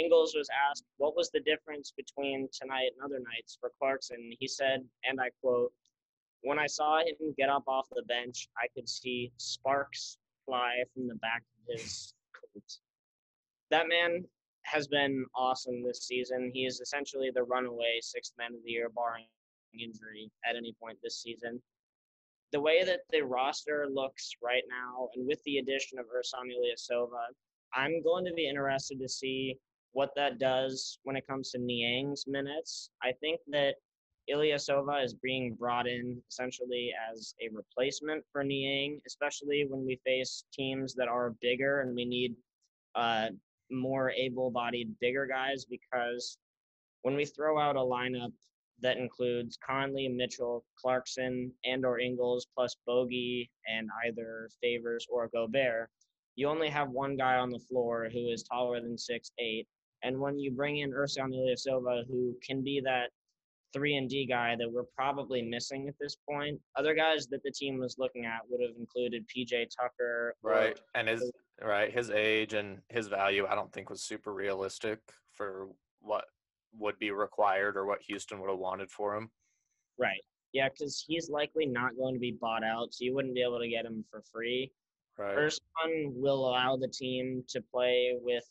Ingles 0.00 0.34
was 0.36 0.48
asked 0.68 0.84
what 0.98 1.16
was 1.16 1.30
the 1.30 1.40
difference 1.40 1.92
between 1.96 2.48
tonight 2.52 2.90
and 2.94 3.04
other 3.04 3.20
nights 3.20 3.56
for 3.60 3.70
Clarkson. 3.78 4.32
He 4.38 4.48
said, 4.48 4.84
and 5.04 5.20
I 5.20 5.30
quote, 5.40 5.72
When 6.42 6.58
I 6.58 6.66
saw 6.66 6.98
him 6.98 7.34
get 7.38 7.48
up 7.48 7.64
off 7.66 7.86
the 7.94 8.02
bench, 8.02 8.48
I 8.58 8.66
could 8.74 8.88
see 8.88 9.32
sparks 9.38 10.18
fly 10.44 10.82
from 10.92 11.08
the 11.08 11.14
back 11.16 11.42
his. 11.68 12.14
That 13.70 13.88
man 13.88 14.24
has 14.62 14.86
been 14.86 15.24
awesome 15.36 15.82
this 15.82 16.06
season. 16.06 16.50
He 16.52 16.64
is 16.66 16.80
essentially 16.80 17.30
the 17.34 17.42
runaway 17.42 17.98
sixth 18.00 18.32
man 18.38 18.54
of 18.54 18.62
the 18.64 18.70
year, 18.70 18.88
barring 18.94 19.26
injury 19.74 20.30
at 20.48 20.56
any 20.56 20.74
point 20.80 20.98
this 21.02 21.20
season. 21.22 21.60
The 22.52 22.60
way 22.60 22.84
that 22.84 23.00
the 23.10 23.22
roster 23.22 23.86
looks 23.92 24.30
right 24.42 24.62
now, 24.68 25.08
and 25.14 25.26
with 25.26 25.42
the 25.44 25.58
addition 25.58 25.98
of 25.98 26.06
Ersan 26.06 26.50
Ilyasova, 26.52 27.34
I'm 27.74 28.02
going 28.02 28.24
to 28.26 28.32
be 28.32 28.48
interested 28.48 29.00
to 29.00 29.08
see 29.08 29.56
what 29.92 30.10
that 30.16 30.38
does 30.38 30.98
when 31.02 31.16
it 31.16 31.26
comes 31.26 31.50
to 31.50 31.58
Niang's 31.58 32.24
minutes. 32.26 32.90
I 33.02 33.12
think 33.20 33.40
that 33.48 33.74
Ilyasova 34.30 35.04
is 35.04 35.14
being 35.14 35.54
brought 35.54 35.86
in 35.86 36.20
essentially 36.30 36.92
as 37.10 37.34
a 37.40 37.48
replacement 37.54 38.24
for 38.32 38.42
Niang, 38.42 39.00
especially 39.06 39.66
when 39.68 39.84
we 39.84 40.00
face 40.04 40.44
teams 40.52 40.94
that 40.94 41.08
are 41.08 41.34
bigger 41.40 41.82
and 41.82 41.94
we 41.94 42.04
need 42.04 42.34
uh, 42.94 43.28
more 43.70 44.10
able-bodied, 44.10 44.94
bigger 45.00 45.26
guys. 45.26 45.64
Because 45.64 46.38
when 47.02 47.16
we 47.16 47.24
throw 47.24 47.58
out 47.58 47.76
a 47.76 47.80
lineup 47.80 48.32
that 48.80 48.96
includes 48.96 49.58
Conley, 49.66 50.08
Mitchell, 50.08 50.64
Clarkson, 50.80 51.52
and/or 51.64 52.00
Ingles 52.00 52.46
plus 52.54 52.76
Bogey 52.86 53.50
and 53.66 53.88
either 54.06 54.48
Favors 54.62 55.06
or 55.10 55.28
Gobert, 55.28 55.90
you 56.36 56.48
only 56.48 56.68
have 56.68 56.90
one 56.90 57.16
guy 57.16 57.36
on 57.36 57.50
the 57.50 57.60
floor 57.60 58.08
who 58.12 58.28
is 58.28 58.42
taller 58.42 58.80
than 58.80 58.98
six 58.98 59.30
eight 59.38 59.68
and 60.04 60.20
when 60.20 60.38
you 60.38 60.50
bring 60.50 60.78
in 60.78 60.92
Ersan 60.92 61.32
Ilyasova, 61.32 62.06
who 62.06 62.36
can 62.46 62.62
be 62.62 62.80
that 62.84 63.08
three 63.74 63.96
and 63.96 64.08
D 64.08 64.24
guy 64.24 64.56
that 64.56 64.70
we're 64.70 64.84
probably 64.96 65.42
missing 65.42 65.88
at 65.88 65.94
this 66.00 66.16
point, 66.28 66.58
other 66.76 66.94
guys 66.94 67.26
that 67.26 67.42
the 67.42 67.50
team 67.50 67.78
was 67.78 67.96
looking 67.98 68.24
at 68.24 68.40
would 68.48 68.62
have 68.62 68.76
included 68.78 69.26
PJ 69.28 69.66
Tucker. 69.78 70.34
Right, 70.42 70.80
and 70.94 71.08
his 71.08 71.30
right 71.60 71.92
his 71.92 72.10
age 72.10 72.54
and 72.54 72.78
his 72.88 73.08
value, 73.08 73.46
I 73.46 73.54
don't 73.54 73.72
think 73.72 73.90
was 73.90 74.04
super 74.04 74.32
realistic 74.32 75.00
for 75.32 75.68
what 76.00 76.24
would 76.78 76.98
be 76.98 77.10
required 77.10 77.76
or 77.76 77.84
what 77.84 78.00
Houston 78.02 78.40
would 78.40 78.50
have 78.50 78.58
wanted 78.58 78.90
for 78.90 79.16
him. 79.16 79.30
Right. 79.98 80.22
Yeah, 80.52 80.68
because 80.68 81.04
he's 81.06 81.28
likely 81.28 81.66
not 81.66 81.96
going 81.96 82.14
to 82.14 82.20
be 82.20 82.36
bought 82.40 82.62
out, 82.62 82.94
so 82.94 83.04
you 83.04 83.14
wouldn't 83.14 83.34
be 83.34 83.42
able 83.42 83.58
to 83.58 83.68
get 83.68 83.84
him 83.84 84.04
for 84.08 84.22
free. 84.32 84.70
Right. 85.18 85.36
one 85.36 86.12
will 86.14 86.48
allow 86.48 86.76
the 86.76 86.88
team 86.88 87.44
to 87.48 87.60
play 87.60 88.14
with 88.20 88.44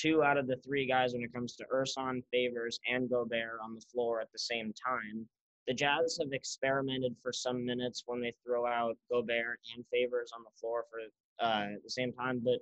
two 0.00 0.22
out 0.22 0.36
of 0.36 0.46
the 0.46 0.56
three 0.64 0.86
guys 0.86 1.12
when 1.12 1.22
it 1.22 1.32
comes 1.32 1.56
to 1.56 1.64
Ersan, 1.74 2.22
Favors, 2.32 2.78
and 2.88 3.10
Gobert 3.10 3.58
on 3.62 3.74
the 3.74 3.82
floor 3.92 4.20
at 4.20 4.30
the 4.32 4.38
same 4.38 4.72
time. 4.72 5.26
The 5.66 5.74
Jazz 5.74 6.18
have 6.22 6.32
experimented 6.32 7.14
for 7.22 7.32
some 7.32 7.64
minutes 7.64 8.04
when 8.06 8.20
they 8.20 8.32
throw 8.44 8.66
out 8.66 8.96
Gobert 9.10 9.60
and 9.74 9.84
Favors 9.92 10.30
on 10.34 10.42
the 10.42 10.58
floor 10.58 10.84
for 10.90 11.00
uh, 11.44 11.74
at 11.74 11.82
the 11.82 11.90
same 11.90 12.12
time, 12.12 12.40
but 12.42 12.58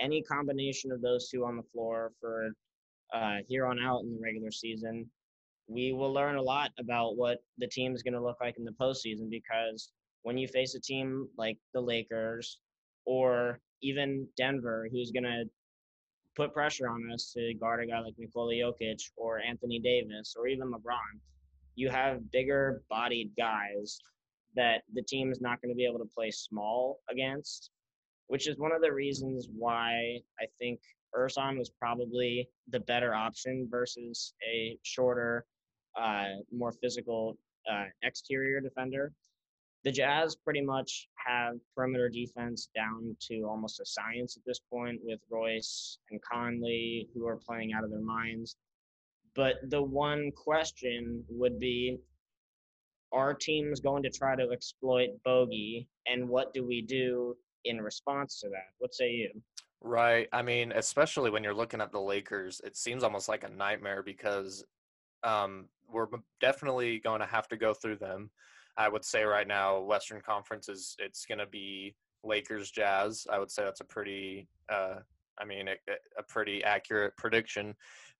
any 0.00 0.22
combination 0.22 0.92
of 0.92 1.00
those 1.00 1.28
two 1.28 1.44
on 1.44 1.56
the 1.56 1.62
floor 1.72 2.12
for 2.20 2.50
uh, 3.12 3.38
here 3.48 3.66
on 3.66 3.78
out 3.78 4.02
in 4.02 4.14
the 4.14 4.20
regular 4.22 4.50
season, 4.50 5.08
we 5.68 5.92
will 5.92 6.12
learn 6.12 6.36
a 6.36 6.42
lot 6.42 6.70
about 6.78 7.16
what 7.16 7.38
the 7.58 7.66
team 7.66 7.94
is 7.94 8.02
going 8.02 8.14
to 8.14 8.22
look 8.22 8.36
like 8.40 8.56
in 8.58 8.64
the 8.64 8.74
postseason 8.80 9.30
because 9.30 9.90
when 10.22 10.36
you 10.36 10.48
face 10.48 10.74
a 10.74 10.80
team 10.80 11.28
like 11.36 11.58
the 11.74 11.80
Lakers 11.80 12.58
or 13.04 13.60
even 13.82 14.26
Denver, 14.36 14.88
who's 14.90 15.10
going 15.10 15.24
to 15.24 15.44
put 16.36 16.52
pressure 16.52 16.88
on 16.88 17.10
us 17.12 17.32
to 17.36 17.54
guard 17.54 17.82
a 17.82 17.86
guy 17.86 18.00
like 18.00 18.14
Nikola 18.18 18.54
Jokic 18.54 19.00
or 19.16 19.40
Anthony 19.40 19.78
Davis 19.78 20.34
or 20.38 20.46
even 20.46 20.70
LeBron, 20.70 21.20
you 21.74 21.88
have 21.88 22.30
bigger 22.30 22.82
bodied 22.88 23.30
guys 23.36 23.98
that 24.56 24.82
the 24.92 25.02
team 25.02 25.32
is 25.32 25.40
not 25.40 25.60
going 25.60 25.72
to 25.72 25.76
be 25.76 25.84
able 25.84 25.98
to 25.98 26.10
play 26.14 26.30
small 26.30 27.00
against, 27.10 27.70
which 28.28 28.48
is 28.48 28.58
one 28.58 28.72
of 28.72 28.82
the 28.82 28.92
reasons 28.92 29.48
why 29.56 30.18
I 30.40 30.46
think 30.58 30.80
Ersan 31.16 31.58
was 31.58 31.70
probably 31.70 32.48
the 32.70 32.80
better 32.80 33.14
option 33.14 33.68
versus 33.70 34.34
a 34.48 34.78
shorter, 34.82 35.44
uh, 36.00 36.24
more 36.52 36.72
physical 36.72 37.36
uh, 37.70 37.84
exterior 38.02 38.60
defender. 38.60 39.12
The 39.84 39.92
Jazz 39.92 40.34
pretty 40.34 40.62
much 40.62 41.08
have 41.26 41.56
perimeter 41.76 42.08
defense 42.08 42.68
down 42.74 43.16
to 43.28 43.42
almost 43.42 43.80
a 43.80 43.86
science 43.86 44.36
at 44.36 44.42
this 44.46 44.60
point 44.72 45.00
with 45.04 45.20
Royce 45.30 45.98
and 46.10 46.20
Conley, 46.22 47.08
who 47.14 47.26
are 47.26 47.36
playing 47.36 47.74
out 47.74 47.84
of 47.84 47.90
their 47.90 48.00
minds. 48.00 48.56
But 49.34 49.56
the 49.68 49.82
one 49.82 50.30
question 50.32 51.24
would 51.28 51.58
be 51.58 51.98
are 53.12 53.34
teams 53.34 53.80
going 53.80 54.02
to 54.02 54.10
try 54.10 54.34
to 54.34 54.50
exploit 54.50 55.10
Bogey, 55.24 55.86
and 56.06 56.28
what 56.28 56.52
do 56.52 56.66
we 56.66 56.82
do 56.82 57.36
in 57.64 57.80
response 57.80 58.40
to 58.40 58.48
that? 58.48 58.72
What 58.78 58.94
say 58.94 59.10
you? 59.10 59.30
Right. 59.80 60.28
I 60.32 60.42
mean, 60.42 60.72
especially 60.72 61.30
when 61.30 61.44
you're 61.44 61.54
looking 61.54 61.80
at 61.80 61.92
the 61.92 62.00
Lakers, 62.00 62.60
it 62.64 62.76
seems 62.76 63.04
almost 63.04 63.28
like 63.28 63.44
a 63.44 63.48
nightmare 63.48 64.02
because 64.02 64.64
um, 65.22 65.66
we're 65.88 66.08
definitely 66.40 66.98
going 66.98 67.20
to 67.20 67.26
have 67.26 67.48
to 67.48 67.56
go 67.56 67.74
through 67.74 67.96
them. 67.96 68.30
I 68.76 68.88
would 68.88 69.04
say 69.04 69.24
right 69.24 69.46
now, 69.46 69.80
Western 69.80 70.20
Conference 70.20 70.68
is 70.68 70.96
it's 70.98 71.26
going 71.26 71.38
to 71.38 71.46
be 71.46 71.94
Lakers 72.24 72.70
Jazz. 72.70 73.26
I 73.30 73.38
would 73.38 73.50
say 73.50 73.64
that's 73.64 73.80
a 73.80 73.84
pretty, 73.84 74.48
uh, 74.68 74.96
I 75.38 75.44
mean, 75.44 75.68
a, 75.68 75.74
a, 76.18 76.22
pretty 76.22 76.64
accurate 76.64 77.16
prediction. 77.16 77.74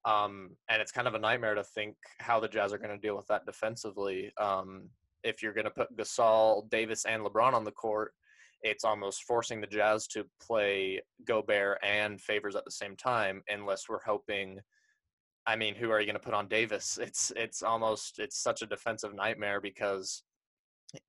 Um, 0.04 0.50
and 0.68 0.80
it's 0.80 0.92
kind 0.92 1.08
of 1.08 1.14
a 1.14 1.18
nightmare 1.18 1.54
to 1.54 1.64
think 1.64 1.96
how 2.18 2.38
the 2.38 2.48
Jazz 2.48 2.72
are 2.72 2.78
going 2.78 2.90
to 2.90 2.98
deal 2.98 3.16
with 3.16 3.26
that 3.28 3.46
defensively. 3.46 4.32
Um, 4.38 4.88
if 5.22 5.42
you're 5.42 5.54
going 5.54 5.64
to 5.64 5.70
put 5.70 5.96
Gasol, 5.96 6.68
Davis, 6.70 7.04
and 7.06 7.24
LeBron 7.24 7.54
on 7.54 7.64
the 7.64 7.72
court, 7.72 8.12
it's 8.62 8.84
almost 8.84 9.24
forcing 9.24 9.60
the 9.60 9.66
Jazz 9.66 10.06
to 10.08 10.24
play 10.40 11.00
Gobert 11.24 11.78
and 11.82 12.20
Favors 12.20 12.56
at 12.56 12.64
the 12.64 12.70
same 12.70 12.96
time, 12.96 13.42
unless 13.48 13.88
we're 13.88 14.02
hoping. 14.04 14.58
I 15.46 15.56
mean, 15.56 15.74
who 15.74 15.90
are 15.90 16.00
you 16.00 16.06
going 16.06 16.14
to 16.14 16.24
put 16.24 16.34
on 16.34 16.48
Davis? 16.48 16.98
It's 17.00 17.32
it's 17.36 17.62
almost 17.62 18.18
it's 18.18 18.38
such 18.38 18.62
a 18.62 18.66
defensive 18.66 19.14
nightmare 19.14 19.60
because 19.60 20.22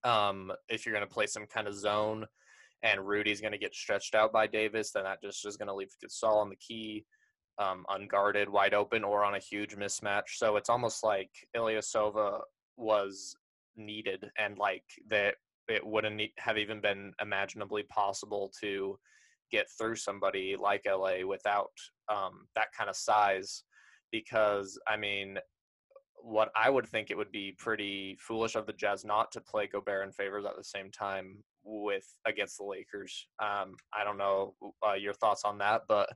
um, 0.04 0.52
if 0.70 0.86
you're 0.86 0.94
going 0.96 1.08
to 1.08 1.14
play 1.14 1.28
some 1.28 1.46
kind 1.46 1.68
of 1.68 1.76
zone 1.76 2.26
and 2.84 3.06
Rudy's 3.08 3.42
going 3.42 3.54
to 3.54 3.58
get 3.58 3.74
stretched 3.74 4.16
out 4.16 4.32
by 4.32 4.48
Davis, 4.48 4.92
then 4.92 5.04
that 5.04 5.22
just 5.22 5.46
is 5.46 5.58
going 5.58 5.68
to 5.68 5.76
leave 5.76 5.96
Gasol 6.04 6.38
on 6.38 6.50
the 6.50 6.56
key, 6.56 7.06
um, 7.58 7.86
unguarded, 7.90 8.50
wide 8.50 8.74
open, 8.74 9.04
or 9.04 9.24
on 9.24 9.36
a 9.36 9.40
huge 9.40 9.76
mismatch. 9.76 10.36
So 10.36 10.56
it's 10.56 10.70
almost 10.70 11.04
like 11.04 11.30
Ilyasova 11.56 12.42
was 12.78 13.36
needed, 13.76 14.30
and 14.38 14.58
like 14.58 14.84
that 15.10 15.36
it 15.68 15.86
wouldn't 15.86 16.22
have 16.38 16.58
even 16.58 16.80
been 16.80 17.12
imaginably 17.22 17.84
possible 17.84 18.52
to 18.62 18.98
get 19.52 19.68
through 19.78 19.96
somebody 19.96 20.56
like 20.60 20.86
LA 20.88 21.26
without 21.26 21.72
um, 22.10 22.48
that 22.56 22.68
kind 22.78 22.90
of 22.90 22.96
size. 22.96 23.64
Because 24.12 24.80
I 24.88 24.98
mean, 24.98 25.40
what 26.26 26.50
I 26.56 26.72
would 26.72 26.88
think 26.88 27.12
it 27.12 27.18
would 27.18 27.32
be 27.32 27.56
pretty 27.56 28.18
foolish 28.20 28.56
of 28.56 28.66
the 28.66 28.74
Jazz 28.74 29.06
not 29.06 29.32
to 29.34 29.42
play 29.42 29.68
Gobert 29.68 30.04
and 30.04 30.16
Favors 30.16 30.44
at 30.46 30.58
the 30.58 30.64
same 30.64 30.90
time 30.90 31.44
with 31.64 32.06
against 32.26 32.58
the 32.58 32.64
Lakers. 32.64 33.28
Um, 33.40 33.76
I 33.94 34.04
don't 34.04 34.18
know 34.18 34.56
uh, 34.86 34.94
your 34.94 35.14
thoughts 35.14 35.44
on 35.46 35.60
that, 35.60 35.84
but 35.88 36.10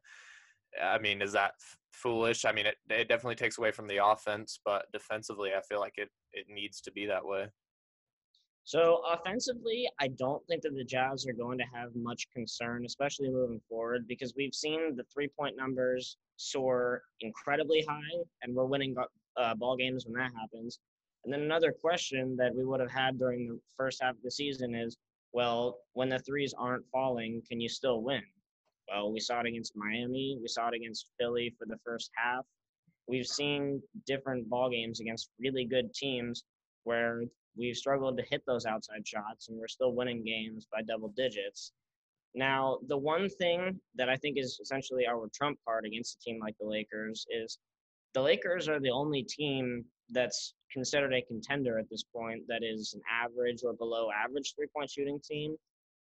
I 0.84 0.98
mean, 0.98 1.22
is 1.22 1.32
that 1.34 1.52
f- 1.60 1.78
foolish? 1.94 2.44
I 2.44 2.52
mean, 2.52 2.66
it 2.66 2.78
it 2.90 3.08
definitely 3.08 3.36
takes 3.36 3.60
away 3.60 3.72
from 3.72 3.88
the 3.88 4.04
offense, 4.04 4.60
but 4.66 4.86
defensively, 4.92 5.52
I 5.56 5.62
feel 5.62 5.80
like 5.80 5.98
it 5.98 6.10
it 6.34 6.48
needs 6.50 6.82
to 6.82 6.92
be 6.92 7.06
that 7.06 7.24
way. 7.24 7.48
So 8.64 9.02
offensively, 9.12 9.90
I 10.00 10.10
don't 10.10 10.46
think 10.48 10.64
that 10.64 10.76
the 10.76 10.84
Jazz 10.84 11.26
are 11.28 11.34
going 11.34 11.58
to 11.60 11.64
have 11.74 11.96
much 11.96 12.28
concern, 12.34 12.84
especially 12.86 13.30
moving 13.30 13.62
forward, 13.70 14.06
because 14.08 14.34
we've 14.36 14.54
seen 14.54 14.96
the 14.96 15.06
three-point 15.12 15.56
numbers 15.58 16.18
soar 16.38 17.02
incredibly 17.22 17.84
high, 17.88 18.24
and 18.44 18.56
we're 18.56 18.66
winning 18.66 18.96
uh, 19.38 19.56
ball 19.56 19.76
games 19.76 20.06
when 20.06 20.14
that 20.14 20.32
happens. 20.40 20.80
And 21.24 21.34
then 21.34 21.42
another 21.42 21.72
question 21.72 22.36
that 22.38 22.56
we 22.56 22.66
would 22.66 22.80
have 22.80 22.92
had 22.92 23.20
during 23.20 23.48
the 23.48 23.60
first 23.78 24.02
half 24.02 24.16
of 24.16 24.22
the 24.24 24.32
season 24.32 24.74
is, 24.74 24.98
well, 25.34 25.80
when 25.94 26.10
the 26.10 26.20
threes 26.20 26.54
aren't 26.58 26.86
falling, 26.92 27.42
can 27.48 27.60
you 27.60 27.70
still 27.70 28.02
win? 28.02 28.24
Well, 28.90 29.12
we 29.12 29.20
saw 29.20 29.42
it 29.42 29.46
against 29.46 29.76
Miami. 29.76 30.38
We 30.42 30.48
saw 30.48 30.70
it 30.70 30.74
against 30.74 31.08
Philly 31.20 31.54
for 31.58 31.66
the 31.68 31.78
first 31.86 32.10
half. 32.16 32.46
We've 33.08 33.28
seen 33.28 33.82
different 34.06 34.50
ball 34.50 34.70
games 34.70 35.00
against 35.00 35.30
really 35.40 35.66
good 35.66 35.94
teams 35.94 36.44
where 36.84 37.24
we've 37.58 37.76
struggled 37.76 38.18
to 38.18 38.24
hit 38.30 38.42
those 38.48 38.66
outside 38.66 39.08
shots 39.08 39.50
and 39.50 39.60
we're 39.60 39.68
still 39.68 39.94
winning 39.94 40.24
games 40.24 40.68
by 40.72 40.82
double 40.82 41.10
digits. 41.10 41.72
Now, 42.36 42.78
the 42.88 42.98
one 42.98 43.30
thing 43.30 43.80
that 43.96 44.10
I 44.10 44.16
think 44.16 44.38
is 44.38 44.60
essentially 44.62 45.08
our 45.08 45.28
trump 45.34 45.60
card 45.66 45.86
against 45.86 46.18
a 46.18 46.20
team 46.20 46.40
like 46.40 46.56
the 46.60 46.68
Lakers 46.68 47.26
is 47.30 47.58
the 48.14 48.22
Lakers 48.22 48.68
are 48.68 48.80
the 48.80 48.90
only 48.90 49.24
team 49.24 49.86
that's 50.10 50.54
considered 50.72 51.14
a 51.14 51.22
contender 51.24 51.78
at 51.80 51.90
this 51.90 52.04
point 52.04 52.44
that 52.48 52.62
is 52.64 52.94
an 52.94 53.02
average 53.12 53.62
or 53.64 53.74
below 53.74 54.10
average 54.12 54.54
three 54.56 54.68
point 54.76 54.90
shooting 54.90 55.20
team. 55.24 55.56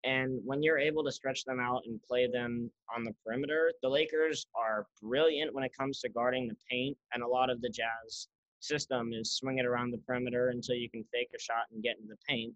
And 0.04 0.40
when 0.44 0.62
you're 0.62 0.78
able 0.78 1.02
to 1.04 1.12
stretch 1.12 1.44
them 1.44 1.60
out 1.60 1.82
and 1.86 2.02
play 2.02 2.28
them 2.30 2.70
on 2.94 3.04
the 3.04 3.14
perimeter, 3.24 3.72
the 3.82 3.88
Lakers 3.88 4.46
are 4.54 4.86
brilliant 5.02 5.54
when 5.54 5.64
it 5.64 5.72
comes 5.78 6.00
to 6.00 6.10
guarding 6.10 6.46
the 6.46 6.56
paint. 6.70 6.96
And 7.14 7.22
a 7.22 7.26
lot 7.26 7.48
of 7.48 7.62
the 7.62 7.70
Jazz 7.70 8.28
system 8.60 9.12
is 9.12 9.36
swing 9.36 9.58
it 9.58 9.66
around 9.66 9.92
the 9.92 10.02
perimeter 10.06 10.48
until 10.48 10.74
you 10.74 10.90
can 10.90 11.04
fake 11.12 11.30
a 11.34 11.40
shot 11.40 11.64
and 11.72 11.82
get 11.82 11.96
in 12.00 12.06
the 12.06 12.16
paint. 12.28 12.54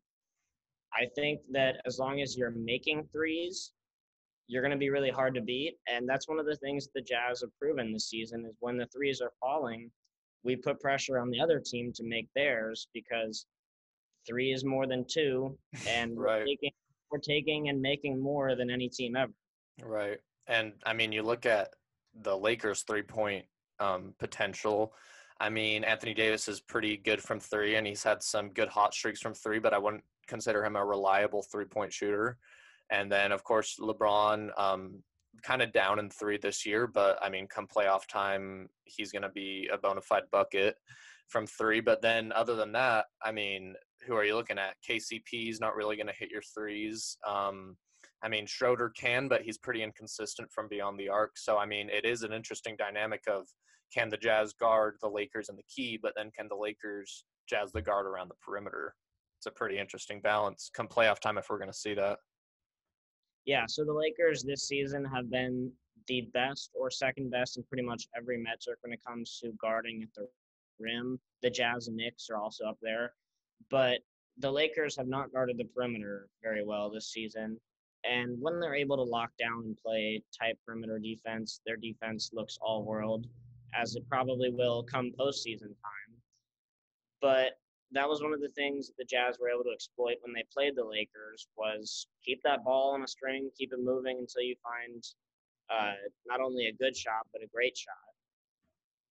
I 0.92 1.06
think 1.14 1.40
that 1.52 1.80
as 1.86 1.98
long 1.98 2.20
as 2.20 2.36
you're 2.36 2.50
making 2.50 3.08
threes 3.12 3.72
you're 4.48 4.62
going 4.62 4.72
to 4.72 4.78
be 4.78 4.90
really 4.90 5.10
hard 5.10 5.34
to 5.34 5.42
beat. 5.42 5.74
And 5.86 6.08
that's 6.08 6.26
one 6.26 6.40
of 6.40 6.46
the 6.46 6.56
things 6.56 6.88
the 6.94 7.02
Jazz 7.02 7.42
have 7.42 7.56
proven 7.60 7.92
this 7.92 8.08
season 8.08 8.44
is 8.46 8.56
when 8.60 8.78
the 8.78 8.86
threes 8.86 9.20
are 9.20 9.32
falling, 9.38 9.90
we 10.42 10.56
put 10.56 10.80
pressure 10.80 11.18
on 11.18 11.30
the 11.30 11.40
other 11.40 11.60
team 11.64 11.92
to 11.94 12.02
make 12.02 12.28
theirs 12.34 12.88
because 12.94 13.46
three 14.26 14.52
is 14.52 14.64
more 14.64 14.86
than 14.86 15.04
two, 15.06 15.56
and 15.88 16.18
right. 16.18 16.40
we're, 16.40 16.46
taking, 16.46 16.70
we're 17.12 17.18
taking 17.18 17.68
and 17.68 17.80
making 17.80 18.20
more 18.20 18.56
than 18.56 18.70
any 18.70 18.88
team 18.88 19.16
ever. 19.16 19.32
Right. 19.82 20.18
And 20.46 20.72
I 20.86 20.94
mean, 20.94 21.12
you 21.12 21.22
look 21.22 21.44
at 21.44 21.74
the 22.22 22.36
Lakers' 22.36 22.82
three 22.82 23.02
point 23.02 23.44
um, 23.78 24.14
potential. 24.18 24.94
I 25.40 25.50
mean, 25.50 25.84
Anthony 25.84 26.14
Davis 26.14 26.48
is 26.48 26.60
pretty 26.60 26.96
good 26.96 27.22
from 27.22 27.38
three, 27.38 27.76
and 27.76 27.86
he's 27.86 28.02
had 28.02 28.22
some 28.22 28.48
good 28.48 28.68
hot 28.68 28.94
streaks 28.94 29.20
from 29.20 29.34
three, 29.34 29.58
but 29.58 29.74
I 29.74 29.78
wouldn't 29.78 30.02
consider 30.26 30.64
him 30.64 30.74
a 30.74 30.84
reliable 30.84 31.42
three 31.42 31.66
point 31.66 31.92
shooter. 31.92 32.38
And 32.90 33.10
then, 33.10 33.32
of 33.32 33.44
course, 33.44 33.76
LeBron, 33.80 34.50
um, 34.58 35.02
kind 35.42 35.62
of 35.62 35.72
down 35.72 35.98
in 35.98 36.10
three 36.10 36.38
this 36.38 36.66
year, 36.66 36.86
but 36.86 37.18
I 37.22 37.28
mean, 37.28 37.46
come 37.46 37.66
playoff 37.66 38.06
time, 38.06 38.68
he's 38.84 39.12
going 39.12 39.22
to 39.22 39.28
be 39.28 39.68
a 39.72 39.78
bona 39.78 40.00
fide 40.00 40.24
bucket 40.32 40.76
from 41.28 41.46
three. 41.46 41.80
But 41.80 42.02
then, 42.02 42.32
other 42.32 42.56
than 42.56 42.72
that, 42.72 43.06
I 43.22 43.32
mean, 43.32 43.74
who 44.06 44.14
are 44.14 44.24
you 44.24 44.34
looking 44.34 44.58
at? 44.58 44.76
KCP 44.88 45.50
is 45.50 45.60
not 45.60 45.76
really 45.76 45.96
going 45.96 46.06
to 46.06 46.12
hit 46.18 46.30
your 46.30 46.42
threes. 46.54 47.16
Um, 47.26 47.76
I 48.22 48.28
mean, 48.28 48.46
Schroeder 48.46 48.90
can, 48.90 49.28
but 49.28 49.42
he's 49.42 49.58
pretty 49.58 49.82
inconsistent 49.82 50.50
from 50.50 50.68
beyond 50.68 50.98
the 50.98 51.08
arc. 51.08 51.36
So, 51.36 51.56
I 51.56 51.66
mean, 51.66 51.88
it 51.88 52.04
is 52.04 52.22
an 52.22 52.32
interesting 52.32 52.74
dynamic 52.76 53.22
of 53.28 53.46
can 53.94 54.08
the 54.08 54.16
Jazz 54.16 54.52
guard 54.54 54.96
the 55.00 55.08
Lakers 55.08 55.48
in 55.48 55.56
the 55.56 55.62
key, 55.74 55.98
but 56.00 56.12
then 56.16 56.30
can 56.36 56.48
the 56.48 56.56
Lakers 56.56 57.24
Jazz 57.48 57.72
the 57.72 57.82
guard 57.82 58.06
around 58.06 58.28
the 58.28 58.34
perimeter? 58.44 58.94
It's 59.38 59.46
a 59.46 59.50
pretty 59.52 59.78
interesting 59.78 60.20
balance 60.20 60.68
come 60.74 60.88
playoff 60.88 61.20
time 61.20 61.38
if 61.38 61.46
we're 61.48 61.58
going 61.58 61.70
to 61.70 61.78
see 61.78 61.94
that 61.94 62.18
yeah, 63.44 63.64
so 63.66 63.84
the 63.84 63.92
Lakers 63.92 64.42
this 64.42 64.66
season 64.66 65.04
have 65.04 65.30
been 65.30 65.72
the 66.06 66.22
best 66.32 66.70
or 66.74 66.90
second 66.90 67.30
best 67.30 67.56
in 67.56 67.62
pretty 67.64 67.82
much 67.82 68.06
every 68.16 68.38
metric 68.38 68.78
when 68.82 68.92
it 68.92 69.04
comes 69.04 69.38
to 69.42 69.52
guarding 69.60 70.02
at 70.02 70.08
the 70.14 70.26
rim. 70.78 71.18
The 71.42 71.50
Jazz 71.50 71.88
and 71.88 71.96
Knicks 71.96 72.28
are 72.30 72.36
also 72.36 72.64
up 72.66 72.78
there, 72.82 73.12
but 73.70 73.98
the 74.38 74.50
Lakers 74.50 74.96
have 74.96 75.08
not 75.08 75.32
guarded 75.32 75.58
the 75.58 75.64
perimeter 75.64 76.28
very 76.42 76.64
well 76.64 76.90
this 76.90 77.12
season. 77.12 77.58
And 78.04 78.40
when 78.40 78.60
they're 78.60 78.74
able 78.74 78.96
to 78.96 79.02
lock 79.02 79.30
down 79.38 79.64
and 79.64 79.76
play 79.76 80.22
tight 80.38 80.56
perimeter 80.64 80.98
defense, 80.98 81.60
their 81.66 81.76
defense 81.76 82.30
looks 82.32 82.58
all 82.60 82.84
world, 82.84 83.26
as 83.74 83.96
it 83.96 84.08
probably 84.08 84.50
will 84.50 84.84
come 84.84 85.12
postseason 85.18 85.68
time. 85.68 86.14
But 87.20 87.58
that 87.92 88.08
was 88.08 88.22
one 88.22 88.34
of 88.34 88.40
the 88.40 88.50
things 88.50 88.90
the 88.98 89.04
Jazz 89.04 89.38
were 89.40 89.48
able 89.48 89.64
to 89.64 89.72
exploit 89.72 90.16
when 90.22 90.34
they 90.34 90.44
played 90.52 90.76
the 90.76 90.84
Lakers 90.84 91.48
was 91.56 92.06
keep 92.24 92.40
that 92.44 92.64
ball 92.64 92.92
on 92.94 93.02
a 93.02 93.08
string, 93.08 93.50
keep 93.56 93.72
it 93.72 93.80
moving 93.82 94.18
until 94.18 94.42
you 94.42 94.54
find 94.62 95.02
uh, 95.70 95.94
not 96.26 96.40
only 96.40 96.66
a 96.66 96.72
good 96.72 96.96
shot 96.96 97.26
but 97.32 97.42
a 97.42 97.48
great 97.52 97.76
shot. 97.76 97.94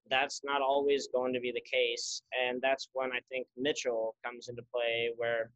That's 0.10 0.42
not 0.44 0.62
always 0.62 1.10
going 1.14 1.34
to 1.34 1.40
be 1.40 1.52
the 1.52 1.64
case, 1.70 2.22
and 2.48 2.62
that's 2.62 2.88
when 2.94 3.12
I 3.12 3.20
think 3.30 3.46
Mitchell 3.58 4.16
comes 4.24 4.48
into 4.48 4.64
play. 4.74 5.10
Where 5.18 5.52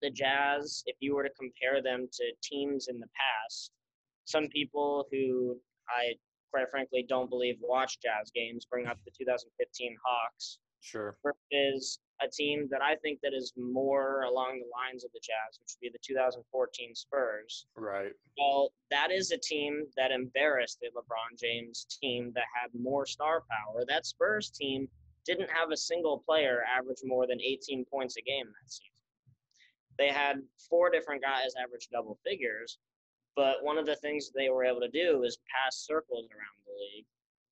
the 0.00 0.10
Jazz, 0.10 0.82
if 0.86 0.96
you 1.00 1.14
were 1.14 1.24
to 1.24 1.30
compare 1.38 1.82
them 1.82 2.08
to 2.10 2.24
teams 2.42 2.88
in 2.88 2.98
the 2.98 3.08
past, 3.08 3.72
some 4.24 4.48
people 4.48 5.06
who 5.10 5.58
I 5.88 6.14
quite 6.50 6.70
frankly 6.70 7.04
don't 7.06 7.28
believe 7.28 7.56
watch 7.60 7.98
Jazz 8.00 8.30
games 8.34 8.64
bring 8.64 8.86
up 8.86 8.98
the 9.04 9.10
2015 9.18 9.96
Hawks. 10.04 10.58
Sure. 10.80 11.16
Versus 11.22 12.00
a 12.20 12.28
team 12.28 12.68
that 12.70 12.82
I 12.82 12.96
think 12.96 13.20
that 13.22 13.32
is 13.32 13.52
more 13.56 14.22
along 14.22 14.60
the 14.60 14.70
lines 14.74 15.04
of 15.04 15.12
the 15.12 15.20
Jazz, 15.20 15.58
which 15.60 15.74
would 15.76 15.86
be 15.86 15.90
the 15.92 15.98
2014 16.04 16.94
Spurs. 16.94 17.66
Right. 17.76 18.12
Well, 18.38 18.72
that 18.90 19.10
is 19.10 19.30
a 19.30 19.38
team 19.38 19.86
that 19.96 20.10
embarrassed 20.10 20.80
the 20.80 20.88
LeBron 20.88 21.38
James 21.38 21.86
team 22.00 22.32
that 22.34 22.44
had 22.54 22.70
more 22.78 23.06
star 23.06 23.42
power. 23.50 23.84
That 23.86 24.06
Spurs 24.06 24.50
team 24.50 24.88
didn't 25.24 25.50
have 25.50 25.70
a 25.70 25.76
single 25.76 26.22
player 26.26 26.64
average 26.64 27.02
more 27.04 27.26
than 27.26 27.40
18 27.40 27.84
points 27.84 28.16
a 28.16 28.22
game 28.22 28.46
that 28.46 28.70
season. 28.70 28.92
They 29.98 30.08
had 30.08 30.42
four 30.70 30.90
different 30.90 31.22
guys 31.22 31.54
average 31.60 31.88
double 31.92 32.18
figures, 32.24 32.78
but 33.36 33.62
one 33.62 33.78
of 33.78 33.86
the 33.86 33.96
things 33.96 34.30
they 34.30 34.48
were 34.48 34.64
able 34.64 34.80
to 34.80 34.88
do 34.88 35.24
is 35.24 35.38
pass 35.52 35.76
circles 35.76 36.26
around 36.30 36.58
the 36.66 36.72
league 36.72 37.06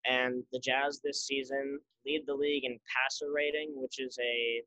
and 0.09 0.43
the 0.53 0.61
Jazz 0.61 1.01
this 1.03 1.27
season 1.27 1.79
lead 2.07 2.23
the 2.27 2.35
league 2.35 2.65
in 2.65 2.79
passer 2.87 3.33
rating, 3.33 3.73
which 3.75 3.99
is 3.99 4.19
a 4.23 4.63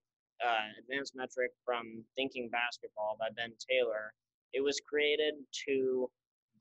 uh, 0.45 0.67
advanced 0.79 1.13
metric 1.15 1.51
from 1.65 2.03
Thinking 2.15 2.49
Basketball 2.49 3.17
by 3.19 3.27
Ben 3.35 3.53
Taylor. 3.69 4.13
It 4.53 4.61
was 4.61 4.81
created 4.87 5.35
to 5.67 6.09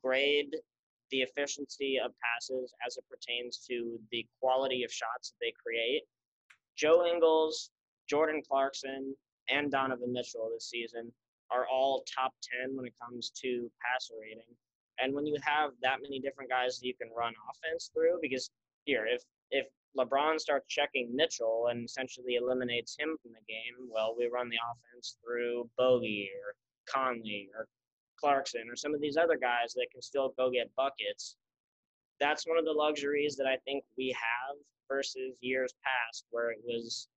grade 0.02 0.54
the 1.10 1.22
efficiency 1.22 1.98
of 2.02 2.12
passes 2.22 2.72
as 2.86 2.96
it 2.96 3.04
pertains 3.10 3.64
to 3.68 3.98
the 4.10 4.26
quality 4.40 4.84
of 4.84 4.92
shots 4.92 5.30
that 5.30 5.36
they 5.40 5.52
create. 5.62 6.02
Joe 6.76 7.06
Ingles, 7.06 7.70
Jordan 8.08 8.42
Clarkson, 8.46 9.14
and 9.48 9.70
Donovan 9.70 10.12
Mitchell 10.12 10.50
this 10.52 10.68
season 10.68 11.10
are 11.50 11.66
all 11.66 12.04
top 12.14 12.34
10 12.62 12.76
when 12.76 12.84
it 12.86 12.92
comes 13.02 13.30
to 13.42 13.70
passer 13.80 14.14
rating. 14.20 14.54
And 15.00 15.14
when 15.14 15.26
you 15.26 15.36
have 15.42 15.70
that 15.82 16.02
many 16.02 16.20
different 16.20 16.50
guys 16.50 16.78
that 16.78 16.86
you 16.86 16.94
can 16.94 17.08
run 17.16 17.32
offense 17.48 17.90
through, 17.94 18.18
because 18.20 18.50
here. 18.88 19.06
If 19.06 19.22
if 19.50 19.66
LeBron 19.96 20.40
starts 20.40 20.66
checking 20.68 21.14
Mitchell 21.14 21.68
and 21.70 21.84
essentially 21.84 22.36
eliminates 22.36 22.96
him 22.98 23.16
from 23.22 23.32
the 23.32 23.44
game, 23.48 23.88
well, 23.92 24.14
we 24.18 24.28
run 24.32 24.48
the 24.48 24.56
offense 24.56 25.16
through 25.22 25.68
Bogey 25.76 26.30
or 26.34 26.54
Conley 26.92 27.48
or 27.54 27.66
Clarkson 28.18 28.64
or 28.70 28.76
some 28.76 28.94
of 28.94 29.00
these 29.00 29.16
other 29.16 29.36
guys 29.36 29.74
that 29.74 29.88
can 29.92 30.02
still 30.02 30.34
go 30.36 30.50
get 30.50 30.74
buckets. 30.76 31.36
That's 32.20 32.46
one 32.46 32.58
of 32.58 32.64
the 32.64 32.72
luxuries 32.72 33.36
that 33.36 33.46
I 33.46 33.56
think 33.64 33.84
we 33.96 34.08
have 34.16 34.56
versus 34.88 35.36
years 35.40 35.72
past 35.84 36.24
where 36.30 36.50
it 36.50 36.58
was 36.64 37.08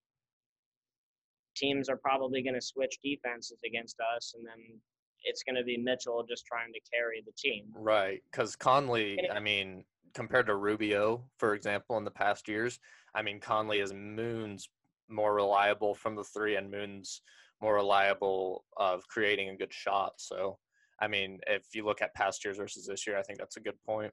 teams 1.56 1.90
are 1.90 1.98
probably 1.98 2.42
going 2.44 2.56
to 2.56 2.62
switch 2.62 2.98
defenses 3.04 3.60
against 3.66 3.98
us 4.16 4.34
and 4.38 4.46
then 4.46 4.80
it's 5.24 5.44
going 5.44 5.56
to 5.56 5.64
be 5.64 5.78
Mitchell 5.78 6.24
just 6.28 6.46
trying 6.46 6.74
to 6.74 6.80
carry 6.92 7.24
the 7.26 7.32
team. 7.38 7.66
Right, 7.74 8.22
because 8.32 8.56
Conley, 8.56 9.18
I 9.30 9.40
mean, 9.40 9.84
compared 10.14 10.48
to 10.48 10.56
Rubio, 10.56 11.24
for 11.38 11.54
example, 11.54 11.98
in 11.98 12.04
the 12.04 12.12
past 12.12 12.48
years, 12.48 12.80
I 13.14 13.22
mean, 13.22 13.40
Conley 13.40 13.80
is 13.80 13.94
moons 13.94 14.70
more 15.10 15.34
reliable 15.34 15.94
from 15.94 16.16
the 16.16 16.24
three, 16.24 16.56
and 16.56 16.72
moons 16.72 17.22
more 17.62 17.76
reliable 17.76 18.66
of 18.78 19.08
creating 19.08 19.50
a 19.50 19.56
good 19.56 19.74
shot. 19.74 20.14
So, 20.18 20.58
I 21.00 21.08
mean, 21.08 21.40
if 21.48 21.64
you 21.74 21.86
look 21.86 22.02
at 22.02 22.14
past 22.16 22.44
years 22.44 22.58
versus 22.58 22.88
this 22.88 23.06
year, 23.06 23.18
I 23.18 23.24
think 23.24 23.40
that's 23.40 23.58
a 23.58 23.62
good 23.62 23.82
point. 23.86 24.12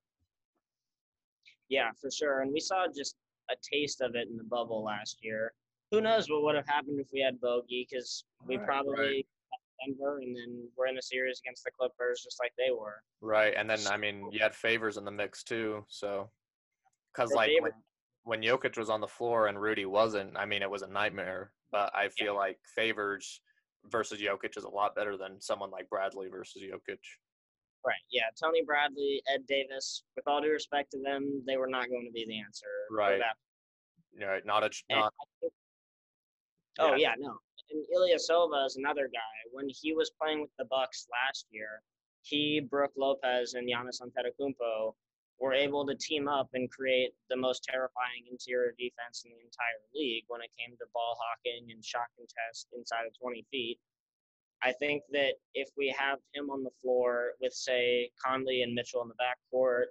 Yeah, 1.68 1.90
for 2.00 2.10
sure. 2.10 2.40
And 2.40 2.52
we 2.52 2.60
saw 2.60 2.86
just 2.94 3.16
a 3.50 3.54
taste 3.72 4.00
of 4.00 4.14
it 4.14 4.28
in 4.28 4.36
the 4.36 4.44
bubble 4.44 4.84
last 4.84 5.18
year. 5.22 5.52
Who 5.90 6.00
knows 6.00 6.28
what 6.28 6.42
would 6.42 6.54
have 6.54 6.66
happened 6.66 7.00
if 7.00 7.08
we 7.12 7.20
had 7.20 7.40
Bogey? 7.40 7.86
Because 7.88 8.24
we 8.46 8.56
right, 8.56 8.66
probably 8.66 8.98
right. 8.98 9.26
Denver, 9.84 10.18
and 10.18 10.34
then 10.34 10.68
we're 10.76 10.86
in 10.86 10.98
a 10.98 11.02
series 11.02 11.40
against 11.44 11.64
the 11.64 11.70
Clippers, 11.70 12.22
just 12.22 12.38
like 12.40 12.52
they 12.58 12.72
were. 12.72 13.02
Right, 13.20 13.54
and 13.56 13.68
then 13.68 13.80
I 13.90 13.96
mean, 13.96 14.28
you 14.32 14.40
had 14.40 14.54
favors 14.54 14.96
in 14.96 15.04
the 15.04 15.10
mix 15.10 15.42
too, 15.42 15.84
so 15.88 16.30
because 17.14 17.32
like 17.32 17.50
when, 17.60 17.72
when 18.24 18.42
Jokic 18.42 18.76
was 18.76 18.90
on 18.90 19.00
the 19.00 19.08
floor 19.08 19.46
and 19.46 19.60
Rudy 19.60 19.86
wasn't, 19.86 20.36
I 20.36 20.44
mean, 20.44 20.62
it 20.62 20.70
was 20.70 20.82
a 20.82 20.86
nightmare. 20.86 21.52
But 21.70 21.94
I 21.94 22.08
feel 22.08 22.32
yeah. 22.32 22.38
like 22.38 22.58
favors 22.74 23.40
versus 23.90 24.20
Jokic 24.20 24.56
is 24.56 24.64
a 24.64 24.68
lot 24.68 24.94
better 24.94 25.16
than 25.16 25.40
someone 25.40 25.70
like 25.70 25.88
Bradley 25.90 26.28
versus 26.28 26.62
Jokic. 26.62 26.98
Right. 27.86 27.96
Yeah. 28.10 28.24
Tony 28.42 28.62
Bradley, 28.64 29.22
Ed 29.32 29.46
Davis. 29.46 30.04
With 30.16 30.26
all 30.26 30.40
due 30.40 30.50
respect 30.50 30.90
to 30.92 30.98
them, 31.02 31.42
they 31.46 31.56
were 31.56 31.68
not 31.68 31.88
going 31.88 32.06
to 32.06 32.12
be 32.12 32.24
the 32.26 32.40
answer. 32.40 32.66
Right. 32.90 33.20
Right. 34.18 34.44
Not 34.46 34.64
a. 34.64 34.70
Not, 34.90 35.12
oh 36.80 36.94
yeah. 36.94 36.96
yeah. 36.96 37.14
No 37.18 37.38
and 37.70 37.84
Ilya 37.94 38.16
Ilyasova 38.16 38.66
is 38.66 38.76
another 38.76 39.08
guy. 39.12 39.36
When 39.52 39.68
he 39.68 39.94
was 39.94 40.10
playing 40.20 40.40
with 40.40 40.50
the 40.58 40.64
Bucks 40.64 41.06
last 41.10 41.46
year, 41.50 41.82
he, 42.22 42.60
Brook 42.60 42.92
Lopez, 42.96 43.54
and 43.54 43.68
Giannis 43.68 44.00
Antetokounmpo 44.02 44.94
were 45.38 45.54
able 45.54 45.86
to 45.86 45.94
team 45.94 46.28
up 46.28 46.48
and 46.54 46.70
create 46.70 47.12
the 47.30 47.36
most 47.36 47.62
terrifying 47.62 48.26
interior 48.30 48.74
defense 48.78 49.22
in 49.24 49.30
the 49.30 49.44
entire 49.44 49.80
league 49.94 50.24
when 50.26 50.40
it 50.40 50.50
came 50.58 50.76
to 50.76 50.84
ball 50.92 51.16
hawking 51.20 51.70
and 51.70 51.84
shot 51.84 52.06
contest 52.16 52.68
inside 52.76 53.06
of 53.06 53.12
20 53.20 53.46
feet. 53.50 53.78
I 54.62 54.72
think 54.72 55.04
that 55.12 55.34
if 55.54 55.68
we 55.76 55.94
have 55.96 56.18
him 56.34 56.50
on 56.50 56.64
the 56.64 56.74
floor 56.82 57.32
with, 57.40 57.52
say, 57.52 58.10
Conley 58.24 58.62
and 58.62 58.74
Mitchell 58.74 59.02
in 59.02 59.08
the 59.08 59.14
backcourt, 59.14 59.86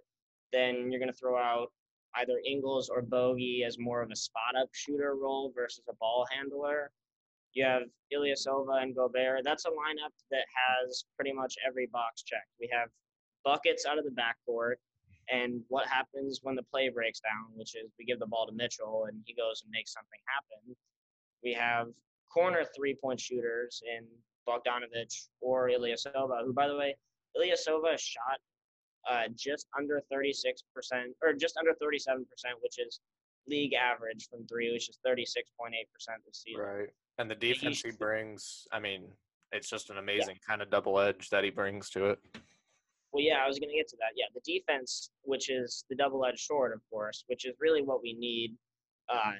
then 0.52 0.92
you're 0.92 1.00
going 1.00 1.12
to 1.12 1.18
throw 1.18 1.38
out 1.38 1.72
either 2.16 2.42
Ingles 2.46 2.90
or 2.90 3.02
Bogey 3.02 3.64
as 3.66 3.80
more 3.80 4.02
of 4.02 4.12
a 4.12 4.16
spot 4.16 4.56
up 4.60 4.70
shooter 4.74 5.16
role 5.16 5.54
versus 5.56 5.86
a 5.90 5.96
ball 5.96 6.28
handler. 6.30 6.92
You 7.58 7.66
have 7.66 7.90
Ilyasova 8.14 8.84
and 8.84 8.96
Gobert. 8.96 9.42
That's 9.44 9.66
a 9.66 9.70
lineup 9.70 10.14
that 10.30 10.46
has 10.54 11.06
pretty 11.16 11.34
much 11.34 11.56
every 11.68 11.88
box 11.88 12.22
checked. 12.22 12.54
We 12.62 12.70
have 12.72 12.90
buckets 13.44 13.84
out 13.84 13.98
of 13.98 14.06
the 14.06 14.12
backcourt, 14.12 14.76
and 15.34 15.62
what 15.68 15.88
happens 15.88 16.42
when 16.44 16.54
the 16.56 16.62
play 16.62 16.90
breaks 16.90 17.20
down, 17.20 17.50
which 17.56 17.76
is 17.76 17.90
we 17.98 18.06
give 18.06 18.20
the 18.20 18.28
ball 18.28 18.46
to 18.46 18.54
Mitchell 18.54 19.06
and 19.08 19.24
he 19.26 19.34
goes 19.34 19.64
and 19.64 19.72
makes 19.72 19.92
something 19.92 20.20
happen. 20.28 20.76
We 21.44 21.52
have 21.54 21.88
corner 22.32 22.64
three 22.76 22.94
point 22.94 23.20
shooters 23.20 23.82
in 23.92 24.06
Bogdanovic 24.48 25.12
or 25.42 25.68
Ilyasova, 25.68 26.46
who, 26.46 26.54
by 26.54 26.68
the 26.68 26.76
way, 26.78 26.96
Ilyasova 27.36 27.98
shot 27.98 28.38
uh, 29.10 29.30
just 29.36 29.66
under 29.76 30.00
36%, 30.14 30.62
or 31.24 31.34
just 31.34 31.58
under 31.58 31.72
37%, 31.72 32.22
which 32.62 32.78
is 32.78 33.00
league 33.48 33.74
average 33.74 34.28
from 34.30 34.46
three, 34.46 34.72
which 34.72 34.90
is 34.90 35.00
36.8% 35.04 35.72
this 36.24 36.44
season. 36.44 36.62
Right. 36.62 36.90
And 37.20 37.30
the 37.30 37.36
defense 37.36 37.82
he 37.82 37.92
brings, 37.92 38.68
I 38.72 38.80
mean, 38.80 39.08
it's 39.52 39.70
just 39.70 39.90
an 39.90 39.98
amazing 39.98 40.36
yeah. 40.36 40.48
kind 40.48 40.62
of 40.62 40.70
double 40.70 41.00
edge 41.00 41.30
that 41.30 41.44
he 41.44 41.50
brings 41.50 41.90
to 41.92 42.12
it. 42.12 42.20
Well, 43.12 43.24
yeah, 43.24 43.38
I 43.44 43.48
was 43.48 43.58
going 43.58 43.70
to 43.70 43.76
get 43.76 43.88
to 43.90 43.98
that. 43.98 44.14
Yeah, 44.16 44.26
the 44.36 44.42
defense, 44.46 45.10
which 45.24 45.50
is 45.50 45.86
the 45.90 45.96
double 45.96 46.26
edged 46.26 46.42
sword, 46.42 46.74
of 46.74 46.82
course, 46.92 47.24
which 47.28 47.46
is 47.46 47.56
really 47.60 47.82
what 47.82 48.02
we 48.02 48.14
need. 48.14 48.56
Uh, 49.10 49.32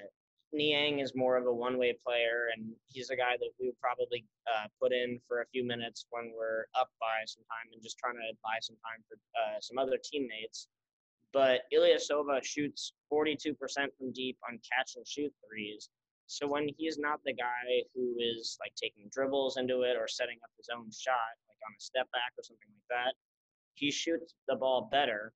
Niang 0.54 1.00
is 1.00 1.14
more 1.16 1.36
of 1.36 1.46
a 1.46 1.54
one 1.54 1.78
way 1.78 1.98
player, 2.06 2.48
and 2.56 2.72
he's 2.88 3.10
a 3.10 3.16
guy 3.16 3.36
that 3.38 3.50
we 3.60 3.68
would 3.68 3.80
probably 3.80 4.26
uh, 4.48 4.68
put 4.82 4.94
in 4.94 5.20
for 5.28 5.42
a 5.42 5.48
few 5.48 5.66
minutes 5.66 6.06
when 6.10 6.32
we're 6.36 6.66
up 6.80 6.90
by 7.00 7.26
some 7.26 7.44
time 7.44 7.72
and 7.74 7.84
just 7.84 7.98
trying 8.00 8.16
to 8.16 8.34
buy 8.42 8.58
some 8.62 8.78
time 8.78 9.04
for 9.08 9.18
uh, 9.36 9.60
some 9.60 9.78
other 9.78 10.00
teammates. 10.02 10.70
But 11.34 11.62
Ilyasova 11.74 12.44
shoots 12.44 12.94
42% 13.12 13.54
from 13.98 14.14
deep 14.14 14.38
on 14.48 14.60
catch 14.64 14.94
and 14.96 15.06
shoot 15.06 15.34
threes. 15.46 15.90
So 16.28 16.48
when 16.48 16.68
he 16.78 16.88
is 16.88 16.98
not 16.98 17.22
the 17.26 17.34
guy 17.34 17.84
who 17.96 18.16
is 18.20 18.58
like 18.60 18.74
taking 18.76 19.10
dribbles 19.12 19.58
into 19.58 19.82
it 19.82 19.96
or 19.98 20.08
setting 20.08 20.38
up 20.44 20.52
his 20.58 20.70
own 20.74 20.92
shot, 20.92 21.36
like 21.48 21.58
on 21.66 21.74
a 21.76 21.82
step 21.82 22.08
back 22.12 22.34
or 22.38 22.44
something 22.44 22.68
like 22.70 22.90
that, 22.90 23.16
he 23.76 23.92
shoots 23.92 24.36
the 24.48 24.56
ball 24.56 24.90
better. 24.92 25.34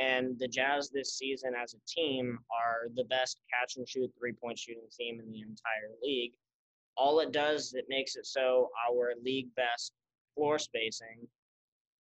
And 0.00 0.38
the 0.38 0.46
Jazz 0.46 0.90
this 0.90 1.18
season 1.18 1.54
as 1.60 1.74
a 1.74 1.78
team 1.88 2.38
are 2.52 2.88
the 2.94 3.04
best 3.04 3.40
catch 3.52 3.76
and 3.76 3.88
shoot 3.88 4.10
three 4.16 4.32
point 4.32 4.58
shooting 4.58 4.88
team 4.96 5.18
in 5.18 5.30
the 5.30 5.40
entire 5.40 5.90
league. 6.02 6.32
All 6.96 7.18
it 7.20 7.32
does, 7.32 7.74
it 7.74 7.86
makes 7.88 8.14
it 8.16 8.26
so 8.26 8.70
our 8.88 9.14
league 9.24 9.48
best 9.56 9.92
floor 10.34 10.58
spacing 10.58 11.26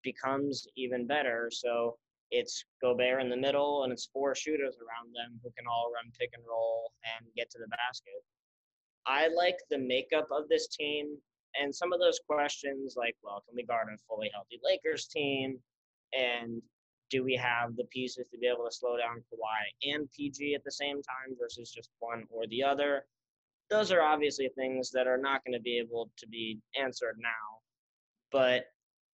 becomes 0.03 0.67
even 0.75 1.07
better. 1.07 1.49
So 1.51 1.97
it's 2.31 2.63
Gobert 2.81 3.21
in 3.21 3.29
the 3.29 3.37
middle, 3.37 3.83
and 3.83 3.93
it's 3.93 4.09
four 4.11 4.35
shooters 4.35 4.75
around 4.77 5.13
them 5.13 5.39
who 5.43 5.49
can 5.57 5.65
all 5.67 5.91
run 5.93 6.11
pick 6.19 6.29
and 6.33 6.43
roll 6.47 6.91
and 7.17 7.27
get 7.35 7.49
to 7.51 7.59
the 7.59 7.67
basket. 7.67 8.21
I 9.05 9.29
like 9.29 9.57
the 9.69 9.77
makeup 9.77 10.27
of 10.31 10.49
this 10.49 10.67
team, 10.67 11.17
And 11.59 11.73
some 11.73 11.93
of 11.93 11.99
those 11.99 12.19
questions, 12.29 12.95
like, 12.97 13.15
well, 13.23 13.41
can 13.47 13.55
we 13.55 13.63
guard 13.63 13.87
a 13.91 13.97
fully 14.07 14.29
healthy 14.33 14.59
Lakers 14.63 15.07
team? 15.07 15.57
And 16.13 16.61
do 17.09 17.23
we 17.23 17.35
have 17.35 17.75
the 17.75 17.85
pieces 17.85 18.27
to 18.29 18.37
be 18.37 18.47
able 18.47 18.65
to 18.65 18.75
slow 18.75 18.97
down 18.97 19.23
Kawhi 19.31 19.93
and 19.93 20.11
PG 20.11 20.53
at 20.55 20.63
the 20.63 20.71
same 20.71 20.97
time 20.97 21.35
versus 21.39 21.71
just 21.71 21.89
one 21.99 22.25
or 22.29 22.45
the 22.47 22.63
other? 22.63 23.05
Those 23.69 23.91
are 23.91 24.01
obviously 24.01 24.49
things 24.49 24.91
that 24.91 25.07
are 25.07 25.17
not 25.17 25.43
going 25.45 25.57
to 25.57 25.61
be 25.63 25.79
able 25.79 26.11
to 26.17 26.27
be 26.27 26.59
answered 26.79 27.17
now. 27.19 27.59
But 28.31 28.65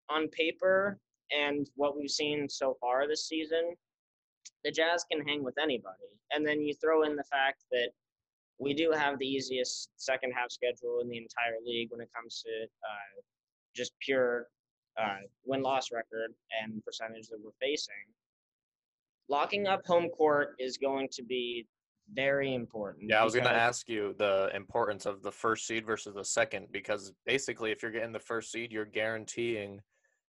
on 0.09 0.27
paper 0.29 0.99
and 1.33 1.69
what 1.75 1.97
we've 1.97 2.09
seen 2.09 2.47
so 2.49 2.77
far 2.79 3.07
this 3.07 3.27
season, 3.27 3.75
the 4.63 4.71
Jazz 4.71 5.05
can 5.11 5.25
hang 5.25 5.43
with 5.43 5.57
anybody. 5.61 5.95
And 6.31 6.45
then 6.45 6.61
you 6.61 6.73
throw 6.73 7.03
in 7.03 7.15
the 7.15 7.23
fact 7.23 7.63
that 7.71 7.89
we 8.59 8.73
do 8.73 8.91
have 8.91 9.19
the 9.19 9.27
easiest 9.27 9.89
second 9.97 10.31
half 10.31 10.51
schedule 10.51 11.01
in 11.01 11.09
the 11.09 11.17
entire 11.17 11.57
league 11.65 11.89
when 11.91 12.01
it 12.01 12.09
comes 12.15 12.43
to 12.45 12.63
uh, 12.63 13.21
just 13.75 13.93
pure 13.99 14.47
uh, 15.01 15.17
win 15.45 15.61
loss 15.61 15.91
record 15.91 16.33
and 16.61 16.83
percentage 16.85 17.27
that 17.29 17.39
we're 17.43 17.51
facing. 17.61 17.93
Locking 19.29 19.67
up 19.67 19.85
home 19.85 20.09
court 20.09 20.55
is 20.59 20.77
going 20.77 21.07
to 21.13 21.23
be 21.23 21.65
very 22.13 22.53
important. 22.53 23.09
Yeah, 23.09 23.21
I 23.21 23.23
was 23.23 23.33
going 23.33 23.45
to 23.45 23.51
ask 23.51 23.87
you 23.87 24.13
the 24.17 24.51
importance 24.53 25.05
of 25.05 25.23
the 25.23 25.31
first 25.31 25.65
seed 25.65 25.85
versus 25.85 26.13
the 26.13 26.25
second 26.25 26.67
because 26.71 27.13
basically, 27.25 27.71
if 27.71 27.81
you're 27.81 27.91
getting 27.91 28.11
the 28.11 28.19
first 28.19 28.51
seed, 28.51 28.71
you're 28.71 28.85
guaranteeing 28.85 29.81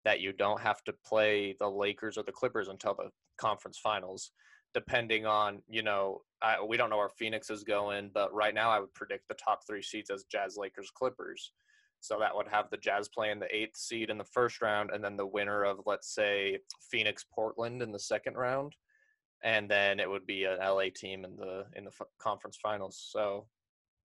that 0.06 0.20
you 0.20 0.32
don't 0.32 0.60
have 0.60 0.84
to 0.84 0.94
play 1.04 1.56
the 1.58 1.68
Lakers 1.68 2.16
or 2.16 2.22
the 2.22 2.30
Clippers 2.30 2.68
until 2.68 2.94
the 2.94 3.10
conference 3.38 3.76
finals, 3.76 4.30
depending 4.72 5.26
on, 5.26 5.60
you 5.68 5.82
know, 5.82 6.22
I, 6.40 6.62
we 6.62 6.76
don't 6.76 6.90
know 6.90 6.98
where 6.98 7.08
Phoenix 7.08 7.50
is 7.50 7.64
going, 7.64 8.12
but 8.14 8.32
right 8.32 8.54
now 8.54 8.70
I 8.70 8.78
would 8.78 8.94
predict 8.94 9.26
the 9.26 9.34
top 9.34 9.66
three 9.66 9.82
seeds 9.82 10.08
as 10.08 10.22
Jazz, 10.30 10.56
Lakers, 10.56 10.92
Clippers. 10.94 11.50
So 11.98 12.20
that 12.20 12.36
would 12.36 12.46
have 12.46 12.70
the 12.70 12.76
Jazz 12.76 13.08
playing 13.08 13.40
the 13.40 13.52
eighth 13.52 13.76
seed 13.76 14.08
in 14.08 14.16
the 14.16 14.22
first 14.22 14.62
round, 14.62 14.90
and 14.92 15.02
then 15.02 15.16
the 15.16 15.26
winner 15.26 15.64
of, 15.64 15.80
let's 15.86 16.14
say, 16.14 16.60
Phoenix, 16.88 17.24
Portland 17.34 17.82
in 17.82 17.90
the 17.90 17.98
second 17.98 18.34
round, 18.36 18.74
and 19.42 19.68
then 19.68 19.98
it 19.98 20.08
would 20.08 20.24
be 20.24 20.44
an 20.44 20.58
LA 20.60 20.84
team 20.94 21.24
in 21.24 21.34
the 21.34 21.64
in 21.74 21.84
the 21.84 21.90
conference 22.20 22.58
finals. 22.62 23.08
So, 23.10 23.48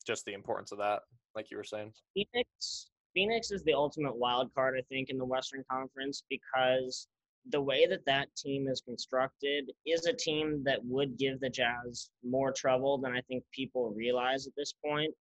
just 0.08 0.26
the 0.26 0.34
importance 0.34 0.72
of 0.72 0.80
that, 0.80 1.04
like 1.36 1.52
you 1.52 1.58
were 1.58 1.64
saying. 1.64 1.94
Phoenix, 2.16 2.88
Phoenix 3.14 3.52
is 3.52 3.64
the 3.64 3.74
ultimate 3.74 4.16
wild 4.16 4.54
card, 4.54 4.76
I 4.78 4.82
think, 4.90 5.10
in 5.10 5.18
the 5.18 5.26
Western 5.26 5.64
Conference 5.70 6.24
because 6.30 7.08
the 7.50 7.62
way 7.62 7.88
that 7.88 8.06
that 8.06 8.34
team 8.36 8.68
is 8.68 8.82
constructed 8.82 9.72
is 9.86 10.06
a 10.06 10.14
team 10.14 10.64
that 10.64 10.84
would 10.86 11.18
give 11.18 11.40
the 11.40 11.50
Jazz 11.50 12.10
more 12.24 12.52
trouble 12.52 12.98
than 12.98 13.14
I 13.14 13.22
think 13.22 13.44
people 13.52 13.94
realize 13.96 14.48
at 14.48 14.54
this 14.56 14.74
point. 14.86 15.14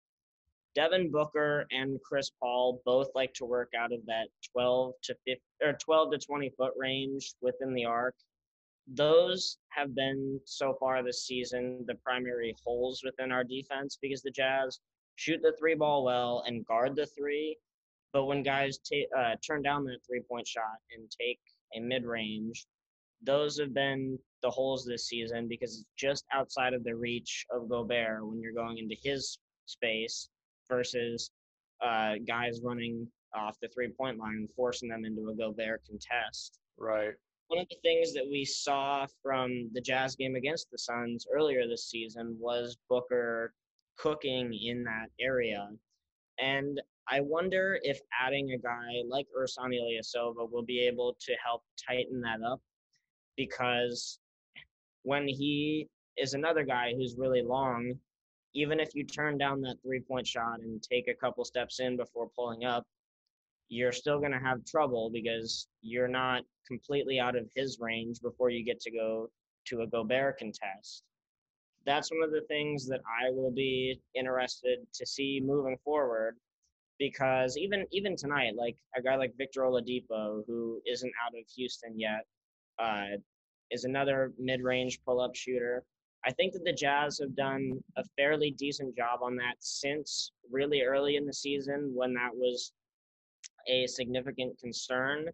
Devin 0.74 1.10
Booker 1.10 1.66
and 1.70 1.98
Chris 2.02 2.30
Paul 2.40 2.82
both 2.84 3.08
like 3.14 3.32
to 3.34 3.44
work 3.44 3.70
out 3.78 3.92
of 3.92 4.04
that 4.06 4.28
12 4.52 4.92
to 5.04 5.14
50 5.26 5.42
or 5.62 5.72
12 5.72 6.12
to 6.12 6.18
20 6.18 6.50
foot 6.50 6.72
range 6.76 7.34
within 7.40 7.72
the 7.72 7.84
arc. 7.84 8.14
Those 8.86 9.58
have 9.70 9.94
been 9.94 10.40
so 10.44 10.76
far 10.78 11.02
this 11.02 11.26
season 11.26 11.84
the 11.86 11.94
primary 11.96 12.54
holes 12.64 13.02
within 13.04 13.32
our 13.32 13.44
defense 13.44 13.98
because 14.00 14.22
the 14.22 14.30
Jazz 14.30 14.80
shoot 15.16 15.40
the 15.42 15.54
three 15.58 15.74
ball 15.74 16.04
well 16.04 16.44
and 16.46 16.66
guard 16.66 16.94
the 16.96 17.06
three. 17.06 17.56
But 18.12 18.24
when 18.24 18.42
guys 18.42 18.78
t- 18.78 19.06
uh, 19.16 19.34
turn 19.46 19.62
down 19.62 19.84
that 19.84 19.98
three 20.06 20.22
point 20.28 20.46
shot 20.46 20.78
and 20.96 21.10
take 21.10 21.40
a 21.76 21.80
mid 21.80 22.04
range, 22.04 22.66
those 23.22 23.58
have 23.58 23.74
been 23.74 24.18
the 24.42 24.50
holes 24.50 24.84
this 24.84 25.06
season 25.06 25.48
because 25.48 25.78
it's 25.78 25.84
just 25.96 26.24
outside 26.32 26.72
of 26.72 26.84
the 26.84 26.94
reach 26.94 27.44
of 27.50 27.68
Gobert 27.68 28.26
when 28.26 28.40
you're 28.40 28.52
going 28.52 28.78
into 28.78 28.96
his 29.02 29.38
space 29.66 30.28
versus 30.68 31.30
uh, 31.82 32.14
guys 32.26 32.60
running 32.62 33.06
off 33.34 33.56
the 33.60 33.68
three 33.68 33.88
point 33.88 34.18
line 34.18 34.36
and 34.36 34.52
forcing 34.52 34.88
them 34.88 35.04
into 35.04 35.28
a 35.28 35.34
Gobert 35.34 35.82
contest. 35.86 36.58
Right. 36.78 37.12
One 37.48 37.60
of 37.60 37.68
the 37.70 37.76
things 37.82 38.12
that 38.14 38.26
we 38.28 38.44
saw 38.44 39.06
from 39.22 39.70
the 39.72 39.80
Jazz 39.80 40.14
game 40.16 40.34
against 40.34 40.70
the 40.70 40.78
Suns 40.78 41.26
earlier 41.34 41.66
this 41.66 41.88
season 41.88 42.36
was 42.38 42.76
Booker 42.90 43.54
cooking 43.96 44.52
in 44.54 44.84
that 44.84 45.06
area. 45.18 45.68
And 46.40 46.80
I 47.10 47.20
wonder 47.20 47.78
if 47.82 48.00
adding 48.20 48.52
a 48.52 48.58
guy 48.58 49.02
like 49.08 49.26
Ersan 49.36 49.72
Ilyasova 49.72 50.50
will 50.50 50.64
be 50.64 50.86
able 50.86 51.16
to 51.20 51.34
help 51.42 51.62
tighten 51.86 52.20
that 52.20 52.42
up 52.46 52.60
because 53.36 54.18
when 55.04 55.26
he 55.26 55.88
is 56.18 56.34
another 56.34 56.64
guy 56.64 56.92
who's 56.94 57.16
really 57.16 57.42
long, 57.42 57.94
even 58.54 58.78
if 58.78 58.94
you 58.94 59.04
turn 59.04 59.38
down 59.38 59.62
that 59.62 59.76
three 59.82 60.00
point 60.00 60.26
shot 60.26 60.60
and 60.60 60.82
take 60.82 61.08
a 61.08 61.14
couple 61.14 61.44
steps 61.44 61.80
in 61.80 61.96
before 61.96 62.28
pulling 62.36 62.64
up, 62.64 62.84
you're 63.70 63.92
still 63.92 64.18
going 64.18 64.32
to 64.32 64.38
have 64.38 64.64
trouble 64.66 65.10
because 65.10 65.66
you're 65.80 66.08
not 66.08 66.42
completely 66.66 67.18
out 67.20 67.36
of 67.36 67.48
his 67.54 67.78
range 67.80 68.20
before 68.20 68.50
you 68.50 68.64
get 68.64 68.80
to 68.80 68.90
go 68.90 69.28
to 69.66 69.80
a 69.80 69.86
Gobert 69.86 70.38
contest. 70.38 71.04
That's 71.86 72.10
one 72.10 72.22
of 72.22 72.32
the 72.32 72.46
things 72.48 72.86
that 72.88 73.00
I 73.06 73.30
will 73.30 73.50
be 73.50 73.98
interested 74.14 74.80
to 74.92 75.06
see 75.06 75.40
moving 75.42 75.78
forward 75.84 76.36
because 76.98 77.56
even 77.56 77.86
even 77.92 78.16
tonight, 78.16 78.54
like 78.56 78.76
a 78.96 79.02
guy 79.02 79.16
like 79.16 79.36
Victor 79.36 79.62
Oladipo, 79.62 80.42
who 80.46 80.80
isn't 80.86 81.12
out 81.24 81.38
of 81.38 81.46
Houston 81.56 81.98
yet, 81.98 82.24
uh, 82.78 83.16
is 83.70 83.84
another 83.84 84.32
mid-range 84.38 85.00
pull-up 85.04 85.34
shooter. 85.34 85.84
I 86.24 86.32
think 86.32 86.52
that 86.52 86.64
the 86.64 86.72
Jazz 86.72 87.18
have 87.20 87.36
done 87.36 87.82
a 87.96 88.02
fairly 88.16 88.50
decent 88.50 88.96
job 88.96 89.20
on 89.22 89.36
that 89.36 89.54
since 89.60 90.32
really 90.50 90.82
early 90.82 91.16
in 91.16 91.26
the 91.26 91.32
season 91.32 91.92
when 91.94 92.12
that 92.14 92.34
was 92.34 92.72
a 93.68 93.86
significant 93.86 94.58
concern 94.58 95.26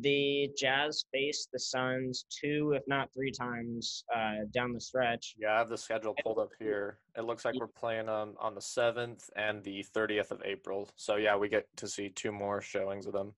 the 0.00 0.50
Jazz 0.58 1.04
faced 1.12 1.50
the 1.52 1.58
Suns 1.58 2.26
two, 2.28 2.72
if 2.76 2.82
not 2.86 3.12
three 3.14 3.30
times 3.30 4.04
uh, 4.14 4.44
down 4.52 4.72
the 4.72 4.80
stretch. 4.80 5.34
Yeah, 5.38 5.54
I 5.54 5.58
have 5.58 5.68
the 5.68 5.78
schedule 5.78 6.14
pulled 6.22 6.38
up 6.38 6.50
here. 6.58 6.98
It 7.16 7.24
looks 7.24 7.44
like 7.44 7.54
we're 7.54 7.68
playing 7.68 8.08
on 8.08 8.34
on 8.40 8.54
the 8.54 8.60
seventh 8.60 9.30
and 9.36 9.62
the 9.62 9.82
thirtieth 9.82 10.30
of 10.32 10.42
April. 10.44 10.88
So 10.96 11.16
yeah, 11.16 11.36
we 11.36 11.48
get 11.48 11.66
to 11.76 11.88
see 11.88 12.08
two 12.08 12.32
more 12.32 12.60
showings 12.60 13.06
of 13.06 13.12
them. 13.12 13.32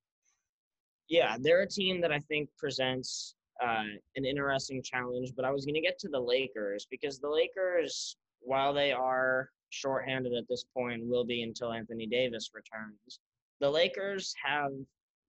Yeah, 1.09 1.37
they're 1.39 1.63
a 1.63 1.69
team 1.69 2.01
that 2.01 2.13
I 2.13 2.19
think 2.19 2.49
presents 2.57 3.35
uh, 3.63 3.85
an 4.17 4.25
interesting 4.25 4.83
challenge. 4.83 5.33
But 5.37 5.45
I 5.45 5.51
was 5.51 5.65
going 5.65 5.75
to 5.75 5.81
get 5.81 5.99
to 6.01 6.09
the 6.09 6.21
Lakers 6.21 6.87
because 6.91 7.19
the 7.19 7.31
Lakers, 7.31 8.17
while 8.41 8.73
they 8.73 8.93
are 8.93 9.51
shorthanded 9.71 10.33
at 10.33 10.45
this 10.49 10.65
point, 10.75 11.03
will 11.05 11.25
be 11.25 11.43
until 11.43 11.73
Anthony 11.73 12.07
Davis 12.07 12.51
returns. 12.55 13.21
The 13.61 13.71
Lakers 13.71 14.35
have 14.43 14.71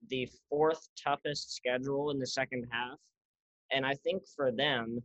the 0.07 0.27
fourth 0.49 0.87
toughest 1.01 1.55
schedule 1.55 2.11
in 2.11 2.19
the 2.19 2.27
second 2.27 2.65
half. 2.71 2.97
And 3.71 3.85
I 3.85 3.95
think 3.95 4.23
for 4.35 4.51
them, 4.51 4.99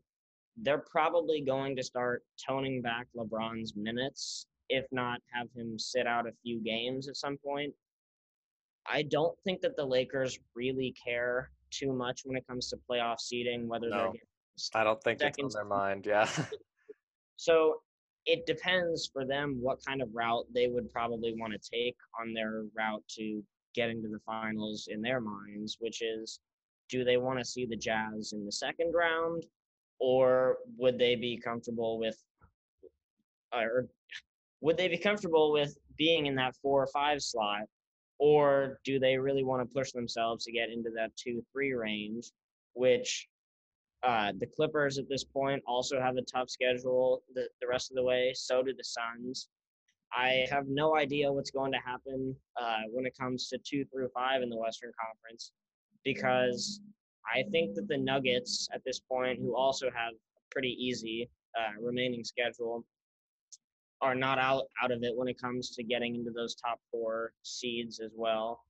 they're 0.56 0.84
probably 0.90 1.40
going 1.40 1.76
to 1.76 1.82
start 1.82 2.22
toning 2.46 2.80
back 2.80 3.06
LeBron's 3.16 3.74
minutes, 3.76 4.46
if 4.68 4.86
not 4.92 5.20
have 5.32 5.48
him 5.54 5.78
sit 5.78 6.06
out 6.06 6.26
a 6.26 6.32
few 6.42 6.60
games 6.60 7.08
at 7.08 7.16
some 7.16 7.36
point. 7.44 7.74
I 8.86 9.02
don't 9.02 9.36
think 9.44 9.60
that 9.62 9.76
the 9.76 9.84
Lakers 9.84 10.38
really 10.54 10.94
care 11.02 11.50
too 11.70 11.92
much 11.92 12.22
when 12.24 12.36
it 12.36 12.46
comes 12.46 12.68
to 12.68 12.78
playoff 12.88 13.20
seeding, 13.20 13.68
whether 13.68 13.88
no, 13.88 13.96
they're 13.96 14.12
I 14.74 14.84
don't 14.84 15.02
think 15.02 15.20
it's 15.20 15.38
on 15.38 15.50
their 15.52 15.64
mind, 15.64 16.06
yeah. 16.06 16.28
so 17.36 17.80
it 18.26 18.46
depends 18.46 19.10
for 19.12 19.24
them 19.24 19.58
what 19.60 19.84
kind 19.84 20.00
of 20.00 20.08
route 20.12 20.46
they 20.54 20.68
would 20.68 20.90
probably 20.90 21.34
want 21.38 21.52
to 21.52 21.58
take 21.58 21.96
on 22.20 22.32
their 22.32 22.62
route 22.76 23.02
to 23.16 23.42
getting 23.74 24.02
to 24.02 24.08
the 24.08 24.20
finals 24.24 24.88
in 24.90 25.02
their 25.02 25.20
minds, 25.20 25.76
which 25.80 26.02
is 26.02 26.40
do 26.88 27.04
they 27.04 27.16
want 27.16 27.38
to 27.38 27.44
see 27.44 27.66
the 27.66 27.76
Jazz 27.76 28.32
in 28.32 28.44
the 28.44 28.52
second 28.52 28.92
round 28.92 29.46
or 30.00 30.58
would 30.76 30.98
they 30.98 31.14
be 31.14 31.40
comfortable 31.42 31.98
with 31.98 32.16
or 33.52 33.86
would 34.60 34.76
they 34.76 34.88
be 34.88 34.98
comfortable 34.98 35.52
with 35.52 35.76
being 35.96 36.26
in 36.26 36.34
that 36.34 36.54
four 36.62 36.82
or 36.82 36.88
five 36.88 37.22
slot 37.22 37.62
or 38.18 38.80
do 38.84 38.98
they 38.98 39.16
really 39.16 39.44
want 39.44 39.62
to 39.62 39.74
push 39.74 39.92
themselves 39.92 40.44
to 40.44 40.52
get 40.52 40.70
into 40.70 40.90
that 40.94 41.10
two 41.16 41.42
three 41.52 41.72
range 41.72 42.30
which 42.74 43.28
uh, 44.02 44.32
the 44.38 44.46
clippers 44.46 44.98
at 44.98 45.08
this 45.08 45.24
point 45.24 45.62
also 45.66 45.98
have 46.00 46.16
a 46.16 46.22
tough 46.22 46.50
schedule 46.50 47.22
the, 47.34 47.48
the 47.60 47.66
rest 47.66 47.90
of 47.90 47.94
the 47.94 48.02
way 48.02 48.32
so 48.34 48.62
do 48.62 48.74
the 48.76 48.84
suns 48.84 49.48
I 50.14 50.46
have 50.50 50.66
no 50.68 50.96
idea 50.96 51.32
what's 51.32 51.50
going 51.50 51.72
to 51.72 51.78
happen 51.78 52.36
uh, 52.60 52.82
when 52.92 53.04
it 53.04 53.16
comes 53.18 53.48
to 53.48 53.58
two 53.58 53.84
through 53.86 54.08
five 54.14 54.42
in 54.42 54.48
the 54.48 54.56
Western 54.56 54.92
Conference 55.00 55.52
because 56.04 56.80
I 57.34 57.42
think 57.50 57.74
that 57.74 57.88
the 57.88 57.96
Nuggets 57.96 58.68
at 58.72 58.82
this 58.84 59.00
point, 59.00 59.40
who 59.40 59.56
also 59.56 59.86
have 59.86 60.12
a 60.12 60.40
pretty 60.52 60.76
easy 60.78 61.28
uh, 61.58 61.80
remaining 61.80 62.22
schedule, 62.22 62.84
are 64.00 64.14
not 64.14 64.38
out, 64.38 64.64
out 64.82 64.92
of 64.92 65.02
it 65.02 65.16
when 65.16 65.28
it 65.28 65.40
comes 65.40 65.70
to 65.70 65.82
getting 65.82 66.14
into 66.14 66.30
those 66.30 66.54
top 66.54 66.78
four 66.92 67.32
seeds 67.42 68.00
as 68.00 68.12
well. 68.14 68.60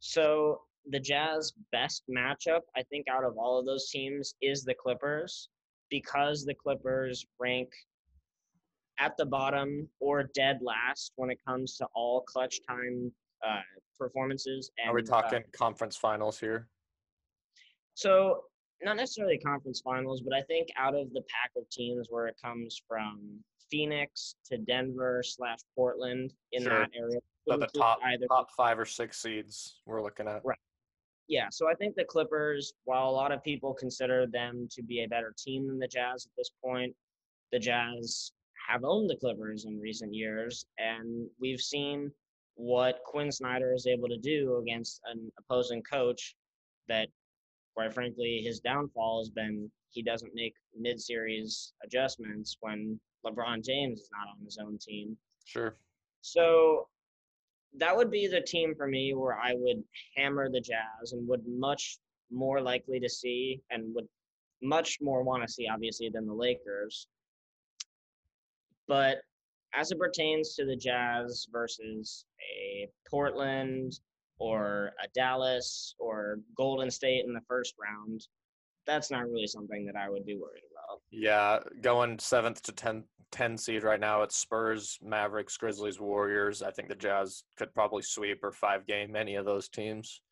So 0.00 0.60
the 0.90 1.00
Jazz 1.00 1.52
best 1.72 2.04
matchup, 2.08 2.60
I 2.76 2.82
think, 2.84 3.06
out 3.10 3.24
of 3.24 3.36
all 3.36 3.58
of 3.58 3.66
those 3.66 3.90
teams 3.90 4.34
is 4.40 4.64
the 4.64 4.74
Clippers 4.74 5.48
because 5.90 6.44
the 6.44 6.54
Clippers 6.54 7.26
rank 7.38 7.68
at 8.98 9.16
the 9.16 9.26
bottom 9.26 9.88
or 10.00 10.24
dead 10.34 10.58
last 10.62 11.12
when 11.16 11.30
it 11.30 11.38
comes 11.46 11.76
to 11.76 11.86
all 11.94 12.22
clutch 12.22 12.60
time 12.68 13.12
uh, 13.46 13.60
performances. 13.98 14.70
And, 14.78 14.90
Are 14.90 14.94
we 14.94 15.02
uh, 15.02 15.06
talking 15.06 15.38
uh, 15.38 15.56
conference 15.56 15.96
finals 15.96 16.38
here? 16.38 16.68
So 17.94 18.42
not 18.82 18.96
necessarily 18.96 19.38
conference 19.38 19.80
finals, 19.84 20.22
but 20.22 20.36
I 20.36 20.42
think 20.42 20.68
out 20.76 20.94
of 20.94 21.12
the 21.12 21.22
pack 21.22 21.50
of 21.56 21.68
teams 21.70 22.08
where 22.10 22.26
it 22.26 22.36
comes 22.42 22.80
from 22.86 23.40
Phoenix 23.70 24.36
to 24.46 24.58
Denver 24.58 25.22
slash 25.24 25.58
Portland 25.74 26.32
in 26.52 26.62
sure. 26.62 26.78
that 26.78 26.90
area. 26.96 27.18
So 27.48 27.56
the 27.56 27.66
top 27.66 27.98
either 28.04 28.26
top 28.26 28.50
five 28.56 28.78
or 28.78 28.84
six 28.84 29.20
seeds 29.20 29.80
we're 29.86 30.02
looking 30.02 30.28
at. 30.28 30.42
Right. 30.44 30.58
Yeah, 31.28 31.48
so 31.50 31.68
I 31.68 31.74
think 31.74 31.94
the 31.94 32.04
Clippers, 32.04 32.72
while 32.84 33.08
a 33.08 33.10
lot 33.10 33.32
of 33.32 33.44
people 33.44 33.74
consider 33.74 34.26
them 34.26 34.66
to 34.70 34.82
be 34.82 35.04
a 35.04 35.08
better 35.08 35.34
team 35.36 35.66
than 35.66 35.78
the 35.78 35.86
Jazz 35.86 36.24
at 36.24 36.32
this 36.38 36.50
point, 36.64 36.94
the 37.52 37.58
Jazz 37.58 38.32
have 38.68 38.84
owned 38.84 39.10
the 39.10 39.16
Clippers 39.16 39.64
in 39.64 39.80
recent 39.80 40.14
years, 40.14 40.66
and 40.78 41.28
we've 41.40 41.60
seen 41.60 42.10
what 42.54 43.00
Quinn 43.04 43.30
Snyder 43.30 43.72
is 43.72 43.86
able 43.86 44.08
to 44.08 44.18
do 44.18 44.58
against 44.62 45.00
an 45.10 45.30
opposing 45.38 45.82
coach 45.82 46.34
that 46.88 47.08
quite 47.78 47.94
frankly, 47.94 48.42
his 48.44 48.58
downfall 48.58 49.20
has 49.20 49.30
been 49.30 49.70
he 49.90 50.02
doesn't 50.02 50.34
make 50.34 50.52
mid-series 50.76 51.74
adjustments 51.84 52.56
when 52.58 52.98
LeBron 53.24 53.64
James 53.64 54.00
is 54.00 54.10
not 54.12 54.32
on 54.32 54.44
his 54.44 54.58
own 54.60 54.78
team. 54.78 55.16
Sure. 55.44 55.76
So 56.20 56.88
that 57.76 57.96
would 57.96 58.10
be 58.10 58.26
the 58.26 58.40
team 58.40 58.74
for 58.76 58.88
me 58.88 59.14
where 59.14 59.38
I 59.38 59.52
would 59.54 59.84
hammer 60.16 60.50
the 60.50 60.60
Jazz 60.60 61.12
and 61.12 61.28
would 61.28 61.42
much 61.46 61.98
more 62.32 62.60
likely 62.60 62.98
to 62.98 63.08
see 63.08 63.62
and 63.70 63.94
would 63.94 64.08
much 64.60 64.98
more 65.00 65.22
want 65.22 65.46
to 65.46 65.52
see 65.52 65.68
obviously 65.72 66.10
than 66.12 66.26
the 66.26 66.34
Lakers. 66.34 67.06
But 68.88 69.18
as 69.74 69.90
it 69.90 69.98
pertains 69.98 70.54
to 70.54 70.64
the 70.64 70.76
Jazz 70.76 71.46
versus 71.52 72.24
a 72.40 72.88
Portland 73.08 74.00
or 74.38 74.92
a 75.02 75.08
Dallas 75.14 75.94
or 75.98 76.40
Golden 76.56 76.90
State 76.90 77.24
in 77.26 77.34
the 77.34 77.42
first 77.46 77.74
round, 77.78 78.26
that's 78.86 79.10
not 79.10 79.28
really 79.28 79.46
something 79.46 79.84
that 79.86 79.96
I 79.96 80.08
would 80.08 80.24
be 80.24 80.36
worried 80.36 80.62
about. 80.72 81.00
Yeah, 81.10 81.58
going 81.82 82.18
seventh 82.18 82.62
to 82.62 82.72
10, 82.72 83.04
10 83.30 83.58
seed 83.58 83.82
right 83.82 84.00
now, 84.00 84.22
it's 84.22 84.36
Spurs, 84.36 84.98
Mavericks, 85.02 85.56
Grizzlies, 85.58 86.00
Warriors. 86.00 86.62
I 86.62 86.70
think 86.70 86.88
the 86.88 86.94
Jazz 86.94 87.44
could 87.58 87.74
probably 87.74 88.02
sweep 88.02 88.42
or 88.42 88.52
five 88.52 88.86
game 88.86 89.14
any 89.14 89.34
of 89.34 89.44
those 89.44 89.68
teams. 89.68 90.22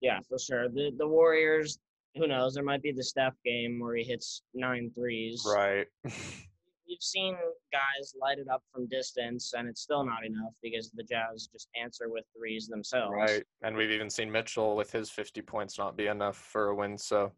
Yeah, 0.00 0.18
for 0.28 0.38
sure. 0.38 0.68
The 0.68 0.90
the 0.98 1.06
Warriors, 1.06 1.78
who 2.16 2.26
knows? 2.26 2.54
There 2.54 2.64
might 2.64 2.82
be 2.82 2.92
the 2.92 3.04
Steph 3.04 3.34
game 3.44 3.78
where 3.80 3.96
he 3.96 4.04
hits 4.04 4.42
nine 4.52 4.90
threes. 4.94 5.42
Right. 5.46 5.86
we've 6.88 7.02
seen 7.02 7.36
guys 7.72 8.14
light 8.20 8.38
it 8.38 8.48
up 8.52 8.62
from 8.72 8.86
distance, 8.88 9.52
and 9.56 9.68
it's 9.68 9.82
still 9.82 10.04
not 10.04 10.24
enough 10.24 10.52
because 10.62 10.90
the 10.90 11.02
Jazz 11.02 11.48
just 11.52 11.68
answer 11.80 12.08
with 12.08 12.24
threes 12.36 12.68
themselves. 12.68 13.14
Right, 13.14 13.44
and 13.62 13.76
we've 13.76 13.90
even 13.90 14.10
seen 14.10 14.30
Mitchell 14.30 14.76
with 14.76 14.90
his 14.90 15.10
50 15.10 15.42
points 15.42 15.78
not 15.78 15.96
be 15.96 16.06
enough 16.06 16.36
for 16.36 16.68
a 16.68 16.74
win. 16.74 16.96
So, 16.96 17.32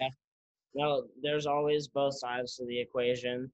okay. 0.00 0.10
Well, 0.72 1.08
there's 1.22 1.46
always 1.46 1.88
both 1.88 2.18
sides 2.18 2.56
to 2.56 2.66
the 2.66 2.78
equation, 2.78 3.50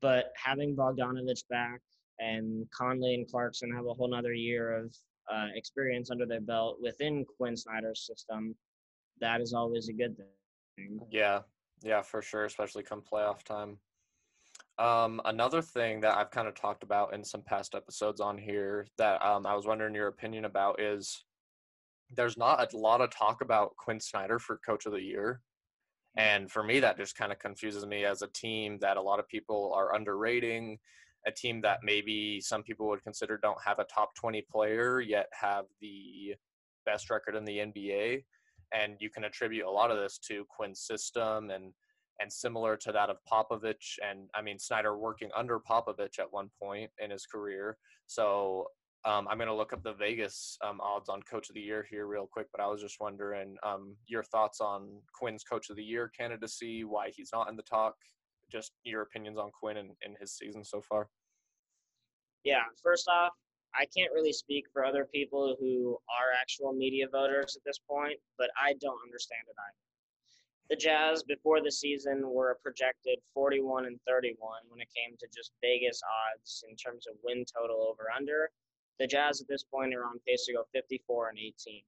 but 0.00 0.32
having 0.36 0.76
Bogdanovic 0.76 1.42
back 1.48 1.80
and 2.18 2.66
Conley 2.70 3.14
and 3.14 3.28
Clarkson 3.28 3.72
have 3.72 3.86
a 3.86 3.94
whole 3.94 4.08
nother 4.08 4.32
year 4.32 4.76
of 4.76 4.94
uh, 5.32 5.48
experience 5.54 6.10
under 6.10 6.26
their 6.26 6.40
belt 6.40 6.78
within 6.80 7.24
Quinn 7.36 7.56
Snyder's 7.56 8.06
system, 8.06 8.54
that 9.20 9.40
is 9.40 9.52
always 9.52 9.88
a 9.88 9.92
good 9.92 10.16
thing. 10.76 10.98
Yeah, 11.10 11.40
yeah, 11.82 12.02
for 12.02 12.22
sure, 12.22 12.44
especially 12.44 12.82
come 12.82 13.02
playoff 13.02 13.42
time. 13.42 13.78
Um, 14.78 15.20
another 15.24 15.62
thing 15.62 16.00
that 16.00 16.16
I've 16.16 16.30
kind 16.30 16.48
of 16.48 16.54
talked 16.54 16.82
about 16.82 17.14
in 17.14 17.22
some 17.22 17.42
past 17.42 17.74
episodes 17.74 18.20
on 18.20 18.36
here 18.36 18.86
that 18.98 19.24
um, 19.24 19.46
I 19.46 19.54
was 19.54 19.66
wondering 19.66 19.94
your 19.94 20.08
opinion 20.08 20.46
about 20.46 20.80
is 20.80 21.24
there's 22.10 22.36
not 22.36 22.72
a 22.72 22.76
lot 22.76 23.00
of 23.00 23.10
talk 23.10 23.40
about 23.40 23.76
Quinn 23.76 24.00
Snyder 24.00 24.38
for 24.38 24.58
Coach 24.66 24.86
of 24.86 24.92
the 24.92 25.00
Year. 25.00 25.40
And 26.16 26.50
for 26.50 26.62
me, 26.62 26.80
that 26.80 26.96
just 26.96 27.16
kind 27.16 27.32
of 27.32 27.38
confuses 27.38 27.86
me 27.86 28.04
as 28.04 28.22
a 28.22 28.28
team 28.28 28.78
that 28.80 28.96
a 28.96 29.02
lot 29.02 29.18
of 29.18 29.28
people 29.28 29.72
are 29.74 29.94
underrating, 29.94 30.78
a 31.26 31.30
team 31.30 31.60
that 31.62 31.80
maybe 31.82 32.40
some 32.40 32.62
people 32.62 32.88
would 32.88 33.02
consider 33.02 33.36
don't 33.36 33.62
have 33.64 33.78
a 33.78 33.84
top 33.84 34.14
20 34.16 34.42
player, 34.50 35.00
yet 35.00 35.26
have 35.32 35.64
the 35.80 36.34
best 36.84 37.10
record 37.10 37.36
in 37.36 37.44
the 37.44 37.58
NBA. 37.58 38.24
And 38.72 38.96
you 39.00 39.10
can 39.10 39.24
attribute 39.24 39.66
a 39.66 39.70
lot 39.70 39.90
of 39.90 39.98
this 39.98 40.18
to 40.28 40.44
Quinn's 40.48 40.80
system 40.80 41.50
and 41.50 41.72
and 42.20 42.32
similar 42.32 42.76
to 42.76 42.92
that 42.92 43.10
of 43.10 43.16
Popovich 43.30 43.98
and 44.08 44.28
I 44.34 44.42
mean 44.42 44.58
Snyder 44.58 44.96
working 44.96 45.30
under 45.36 45.58
Popovich 45.58 46.18
at 46.18 46.32
one 46.32 46.50
point 46.60 46.90
in 47.02 47.10
his 47.10 47.26
career. 47.26 47.76
So 48.06 48.66
um, 49.06 49.28
I'm 49.28 49.36
going 49.36 49.48
to 49.48 49.54
look 49.54 49.74
up 49.74 49.82
the 49.82 49.92
Vegas 49.92 50.56
um, 50.64 50.80
odds 50.80 51.10
on 51.10 51.20
Coach 51.22 51.50
of 51.50 51.54
the 51.54 51.60
Year 51.60 51.86
here 51.90 52.06
real 52.06 52.26
quick, 52.30 52.46
but 52.52 52.62
I 52.62 52.66
was 52.66 52.80
just 52.80 52.96
wondering 53.00 53.56
um, 53.62 53.96
your 54.06 54.22
thoughts 54.22 54.60
on 54.62 54.88
Quinn's 55.12 55.44
Coach 55.44 55.68
of 55.68 55.76
the 55.76 55.82
Year 55.82 56.10
candidacy, 56.18 56.84
why 56.84 57.10
he's 57.14 57.28
not 57.30 57.50
in 57.50 57.56
the 57.56 57.62
talk, 57.62 57.94
just 58.50 58.72
your 58.84 59.02
opinions 59.02 59.36
on 59.36 59.50
Quinn 59.50 59.76
and, 59.76 59.90
and 60.02 60.16
his 60.18 60.32
season 60.32 60.64
so 60.64 60.80
far. 60.80 61.08
Yeah, 62.44 62.62
first 62.82 63.06
off, 63.08 63.32
I 63.74 63.86
can't 63.96 64.12
really 64.12 64.32
speak 64.32 64.64
for 64.72 64.84
other 64.84 65.06
people 65.12 65.56
who 65.60 65.98
are 66.08 66.32
actual 66.40 66.72
media 66.72 67.06
voters 67.10 67.56
at 67.56 67.62
this 67.66 67.80
point, 67.90 68.18
but 68.38 68.48
I 68.56 68.74
don't 68.80 68.98
understand 69.04 69.42
it 69.48 69.56
either. 69.58 69.83
The 70.70 70.76
Jazz 70.76 71.22
before 71.22 71.60
the 71.60 71.70
season 71.70 72.30
were 72.32 72.58
projected 72.62 73.18
41 73.34 73.84
and 73.84 74.00
31 74.06 74.62
when 74.68 74.80
it 74.80 74.88
came 74.94 75.14
to 75.18 75.26
just 75.26 75.52
Vegas 75.60 76.00
odds 76.02 76.64
in 76.66 76.74
terms 76.74 77.06
of 77.06 77.16
win 77.22 77.44
total 77.44 77.86
over 77.86 78.10
under. 78.10 78.50
The 78.98 79.06
Jazz 79.06 79.42
at 79.42 79.48
this 79.48 79.62
point 79.62 79.94
are 79.94 80.04
on 80.04 80.20
pace 80.26 80.46
to 80.46 80.54
go 80.54 80.64
54 80.72 81.28
and 81.28 81.38
18. 81.38 81.82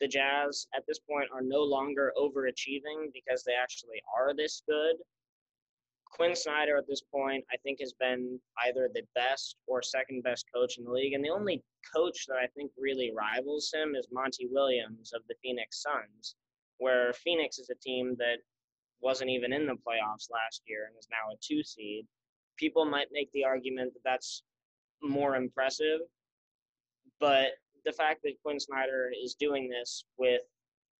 The 0.00 0.06
Jazz 0.06 0.68
at 0.72 0.86
this 0.86 1.00
point 1.00 1.30
are 1.32 1.42
no 1.42 1.62
longer 1.64 2.12
overachieving 2.16 3.12
because 3.12 3.42
they 3.42 3.54
actually 3.54 4.00
are 4.16 4.34
this 4.34 4.62
good. 4.68 4.96
Quinn 6.04 6.36
Snyder 6.36 6.76
at 6.76 6.86
this 6.86 7.02
point, 7.02 7.44
I 7.52 7.56
think, 7.56 7.80
has 7.80 7.92
been 7.94 8.40
either 8.66 8.88
the 8.94 9.06
best 9.16 9.56
or 9.66 9.82
second 9.82 10.22
best 10.22 10.46
coach 10.54 10.78
in 10.78 10.84
the 10.84 10.92
league. 10.92 11.14
And 11.14 11.24
the 11.24 11.30
only 11.30 11.64
coach 11.92 12.26
that 12.26 12.36
I 12.36 12.46
think 12.48 12.70
really 12.78 13.12
rivals 13.12 13.72
him 13.72 13.96
is 13.96 14.06
Monty 14.12 14.46
Williams 14.46 15.12
of 15.12 15.22
the 15.28 15.34
Phoenix 15.42 15.82
Suns 15.82 16.36
where 16.80 17.12
Phoenix 17.12 17.58
is 17.58 17.70
a 17.70 17.74
team 17.76 18.16
that 18.18 18.38
wasn't 19.00 19.30
even 19.30 19.52
in 19.52 19.66
the 19.66 19.74
playoffs 19.74 20.28
last 20.30 20.62
year 20.66 20.86
and 20.88 20.98
is 20.98 21.08
now 21.10 21.32
a 21.32 21.36
two 21.40 21.62
seed. 21.62 22.06
People 22.56 22.84
might 22.84 23.08
make 23.12 23.30
the 23.32 23.44
argument 23.44 23.92
that 23.94 24.02
that's 24.04 24.42
more 25.02 25.36
impressive, 25.36 26.00
but 27.18 27.48
the 27.84 27.92
fact 27.92 28.20
that 28.24 28.34
Quinn 28.42 28.60
Snyder 28.60 29.10
is 29.22 29.34
doing 29.34 29.68
this 29.68 30.04
with, 30.18 30.42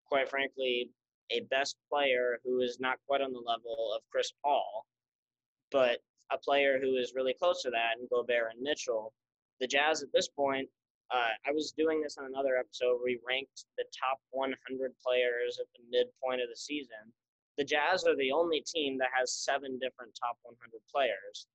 quite 0.07 0.31
frankly, 0.31 0.91
a 1.31 1.41
best 1.51 1.77
player 1.91 2.41
who 2.45 2.61
is 2.61 2.79
not 2.81 2.99
quite 3.07 3.21
on 3.21 3.33
the 3.33 3.39
level 3.39 3.93
of 3.95 4.03
Chris 4.11 4.33
Paul, 4.43 4.87
but 5.71 5.99
a 6.33 6.39
player 6.39 6.79
who 6.81 6.97
is 6.97 7.13
really 7.15 7.35
close 7.35 7.63
to 7.63 7.71
that, 7.71 7.99
and 7.99 8.09
Gobert 8.11 8.53
and 8.55 8.63
Mitchell. 8.63 9.13
The 9.61 9.67
Jazz 9.67 10.03
at 10.03 10.09
this 10.13 10.29
point 10.29 10.69
uh, 11.13 11.35
I 11.47 11.53
was 11.53 11.73
doing 11.73 12.01
this 12.01 12.17
on 12.19 12.27
another 12.27 12.57
episode 12.57 13.01
we 13.03 13.19
ranked 13.27 13.65
the 13.77 13.85
top 13.91 14.19
100 14.31 14.55
players 15.05 15.59
at 15.61 15.67
the 15.75 15.83
midpoint 15.91 16.41
of 16.41 16.49
the 16.49 16.57
season. 16.57 17.13
The 17.59 17.65
Jazz 17.65 18.05
are 18.07 18.17
the 18.17 18.33
only 18.33 18.63
team 18.63 18.97
that 18.99 19.11
has 19.19 19.33
seven 19.33 19.79
different 19.79 20.17
top 20.19 20.39
100 20.43 20.81
players. 20.93 21.47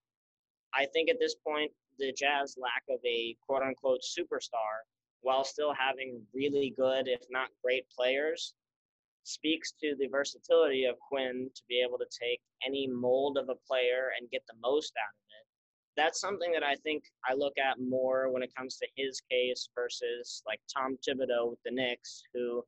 I 0.73 0.85
think 0.91 1.09
at 1.09 1.19
this 1.19 1.35
point, 1.35 1.71
the 1.97 2.11
Jazz 2.11 2.57
lack 2.59 2.83
of 2.89 2.99
a 3.05 3.35
quote 3.47 3.63
unquote 3.63 4.01
superstar 4.03 4.83
while 5.21 5.43
still 5.43 5.73
having 5.73 6.21
really 6.33 6.73
good, 6.75 7.07
if 7.07 7.21
not 7.31 7.49
great 7.63 7.85
players, 7.89 8.53
speaks 9.23 9.73
to 9.81 9.95
the 9.97 10.07
versatility 10.07 10.85
of 10.85 10.99
Quinn 10.99 11.49
to 11.55 11.61
be 11.67 11.81
able 11.81 11.97
to 11.97 12.05
take 12.11 12.41
any 12.63 12.87
mold 12.87 13.37
of 13.37 13.49
a 13.49 13.55
player 13.67 14.11
and 14.19 14.29
get 14.29 14.43
the 14.47 14.53
most 14.61 14.93
out 15.01 15.09
of 15.09 15.23
it 15.23 15.24
that's 15.97 16.19
something 16.19 16.51
that 16.51 16.63
I 16.63 16.75
think 16.75 17.03
I 17.27 17.33
look 17.33 17.53
at 17.57 17.79
more 17.79 18.29
when 18.29 18.43
it 18.43 18.53
comes 18.55 18.77
to 18.77 18.87
his 18.95 19.21
case 19.31 19.69
versus 19.75 20.43
like 20.45 20.59
Tom 20.73 20.97
Thibodeau 20.97 21.51
with 21.51 21.59
the 21.63 21.71
Knicks, 21.71 22.23
who 22.33 22.63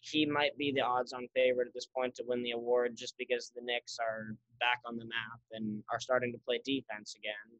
he 0.00 0.26
might 0.26 0.56
be 0.56 0.72
the 0.72 0.80
odds 0.80 1.12
on 1.12 1.26
favorite 1.34 1.68
at 1.68 1.74
this 1.74 1.86
point 1.86 2.14
to 2.16 2.24
win 2.26 2.42
the 2.42 2.52
award 2.52 2.96
just 2.96 3.14
because 3.18 3.50
the 3.54 3.62
Knicks 3.62 3.98
are 4.00 4.34
back 4.60 4.80
on 4.84 4.96
the 4.96 5.04
map 5.04 5.40
and 5.52 5.82
are 5.90 6.00
starting 6.00 6.32
to 6.32 6.38
play 6.46 6.60
defense 6.64 7.14
again. 7.16 7.58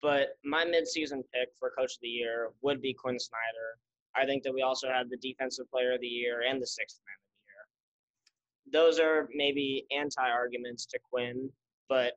But 0.00 0.36
my 0.44 0.64
midseason 0.64 1.22
pick 1.34 1.50
for 1.58 1.72
coach 1.76 1.94
of 1.94 2.00
the 2.02 2.08
year 2.08 2.50
would 2.62 2.80
be 2.80 2.94
Quinn 2.94 3.18
Snyder. 3.18 3.78
I 4.14 4.24
think 4.26 4.42
that 4.44 4.54
we 4.54 4.62
also 4.62 4.88
have 4.88 5.10
the 5.10 5.16
defensive 5.16 5.70
player 5.70 5.94
of 5.94 6.00
the 6.00 6.06
year 6.06 6.42
and 6.48 6.62
the 6.62 6.66
sixth 6.66 7.00
man 7.06 7.16
of 7.18 8.72
the 8.72 8.72
year. 8.78 8.82
Those 8.84 9.00
are 9.00 9.28
maybe 9.34 9.86
anti 9.90 10.28
arguments 10.28 10.86
to 10.86 10.98
Quinn, 11.10 11.50
but 11.88 12.12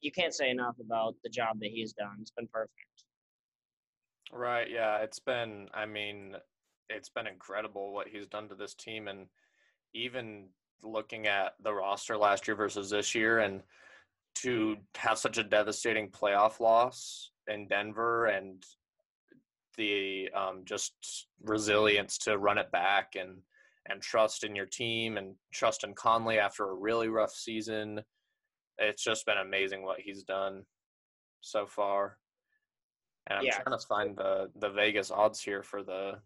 you 0.00 0.12
can't 0.12 0.34
say 0.34 0.50
enough 0.50 0.76
about 0.80 1.14
the 1.22 1.30
job 1.30 1.58
that 1.60 1.70
he's 1.70 1.92
done. 1.92 2.16
It's 2.20 2.30
been 2.30 2.48
perfect. 2.48 2.72
Right. 4.32 4.70
Yeah. 4.70 4.98
It's 4.98 5.18
been, 5.18 5.68
I 5.74 5.86
mean, 5.86 6.36
it's 6.90 7.08
been 7.08 7.26
incredible 7.26 7.92
what 7.92 8.08
he's 8.08 8.26
done 8.26 8.48
to 8.48 8.54
this 8.54 8.74
team. 8.74 9.08
And 9.08 9.26
even 9.94 10.48
looking 10.82 11.26
at 11.26 11.54
the 11.62 11.72
roster 11.72 12.16
last 12.16 12.46
year 12.46 12.56
versus 12.56 12.90
this 12.90 13.14
year, 13.14 13.40
and 13.40 13.62
to 14.36 14.76
have 14.96 15.18
such 15.18 15.38
a 15.38 15.42
devastating 15.42 16.08
playoff 16.08 16.60
loss 16.60 17.30
in 17.48 17.66
Denver 17.66 18.26
and 18.26 18.64
the 19.76 20.28
um, 20.34 20.62
just 20.64 21.26
resilience 21.42 22.18
to 22.18 22.38
run 22.38 22.58
it 22.58 22.70
back 22.70 23.14
and 23.18 23.38
and 23.90 24.02
trust 24.02 24.44
in 24.44 24.54
your 24.54 24.66
team 24.66 25.16
and 25.16 25.34
trust 25.52 25.82
in 25.82 25.94
Conley 25.94 26.38
after 26.38 26.68
a 26.68 26.74
really 26.74 27.08
rough 27.08 27.32
season. 27.32 28.02
It's 28.78 29.02
just 29.02 29.26
been 29.26 29.38
amazing 29.38 29.82
what 29.82 30.00
he's 30.00 30.22
done 30.22 30.62
so 31.40 31.66
far. 31.66 32.18
And 33.26 33.38
I'm 33.38 33.44
yeah. 33.44 33.58
trying 33.58 33.78
to 33.78 33.86
find 33.86 34.16
the 34.16 34.50
the 34.58 34.70
Vegas 34.70 35.10
odds 35.10 35.40
here 35.42 35.62
for 35.62 35.82
the 35.82 36.18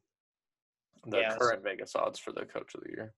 the 1.06 1.18
yes. 1.18 1.36
current 1.38 1.64
Vegas 1.64 1.96
odds 1.96 2.18
for 2.18 2.32
the 2.32 2.44
coach 2.44 2.74
of 2.74 2.82
the 2.84 2.90
year. 2.90 3.14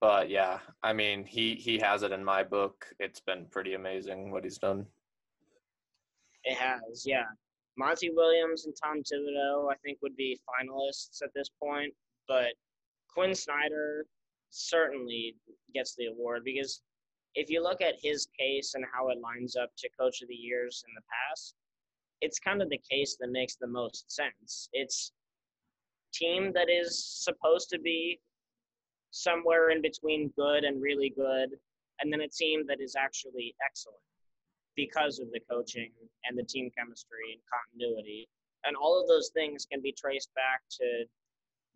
But 0.00 0.30
yeah, 0.30 0.58
I 0.82 0.92
mean, 0.92 1.24
he 1.24 1.54
he 1.54 1.78
has 1.78 2.02
it 2.02 2.12
in 2.12 2.24
my 2.24 2.42
book. 2.42 2.86
It's 3.00 3.20
been 3.20 3.46
pretty 3.46 3.74
amazing 3.74 4.30
what 4.30 4.44
he's 4.44 4.58
done. 4.58 4.86
It 6.44 6.56
has, 6.56 7.04
yeah. 7.04 7.24
Monty 7.76 8.10
Williams 8.10 8.66
and 8.66 8.74
Tom 8.82 8.98
Thibodeau, 8.98 9.70
I 9.70 9.74
think, 9.84 9.98
would 10.02 10.16
be 10.16 10.38
finalists 10.48 11.22
at 11.22 11.30
this 11.34 11.48
point. 11.60 11.92
But 12.28 12.52
Quin 13.12 13.34
Snyder 13.34 14.06
certainly 14.50 15.36
gets 15.74 15.94
the 15.96 16.06
award 16.06 16.42
because 16.44 16.82
if 17.36 17.50
you 17.50 17.62
look 17.62 17.82
at 17.82 17.94
his 18.02 18.26
case 18.38 18.72
and 18.74 18.84
how 18.92 19.10
it 19.10 19.20
lines 19.20 19.56
up 19.56 19.70
to 19.76 19.88
Coach 19.98 20.22
of 20.22 20.28
the 20.28 20.34
Years 20.34 20.82
in 20.88 20.94
the 20.94 21.02
past, 21.02 21.54
it's 22.22 22.38
kind 22.38 22.62
of 22.62 22.70
the 22.70 22.80
case 22.90 23.16
that 23.20 23.30
makes 23.30 23.56
the 23.56 23.66
most 23.66 24.10
sense. 24.10 24.70
It's 24.72 25.12
team 26.14 26.50
that 26.54 26.68
is 26.70 27.04
supposed 27.04 27.68
to 27.70 27.78
be 27.78 28.18
somewhere 29.10 29.70
in 29.70 29.82
between 29.82 30.32
good 30.36 30.64
and 30.64 30.80
really 30.80 31.12
good, 31.14 31.50
and 32.00 32.10
then 32.10 32.22
a 32.22 32.28
team 32.28 32.64
that 32.68 32.80
is 32.80 32.96
actually 32.96 33.54
excellent 33.64 34.00
because 34.74 35.18
of 35.18 35.30
the 35.32 35.40
coaching 35.50 35.90
and 36.24 36.38
the 36.38 36.42
team 36.42 36.70
chemistry 36.76 37.32
and 37.32 37.40
continuity. 37.52 38.28
And 38.64 38.76
all 38.76 39.00
of 39.00 39.08
those 39.08 39.30
things 39.34 39.66
can 39.70 39.82
be 39.82 39.92
traced 39.92 40.30
back 40.34 40.62
to 40.80 41.04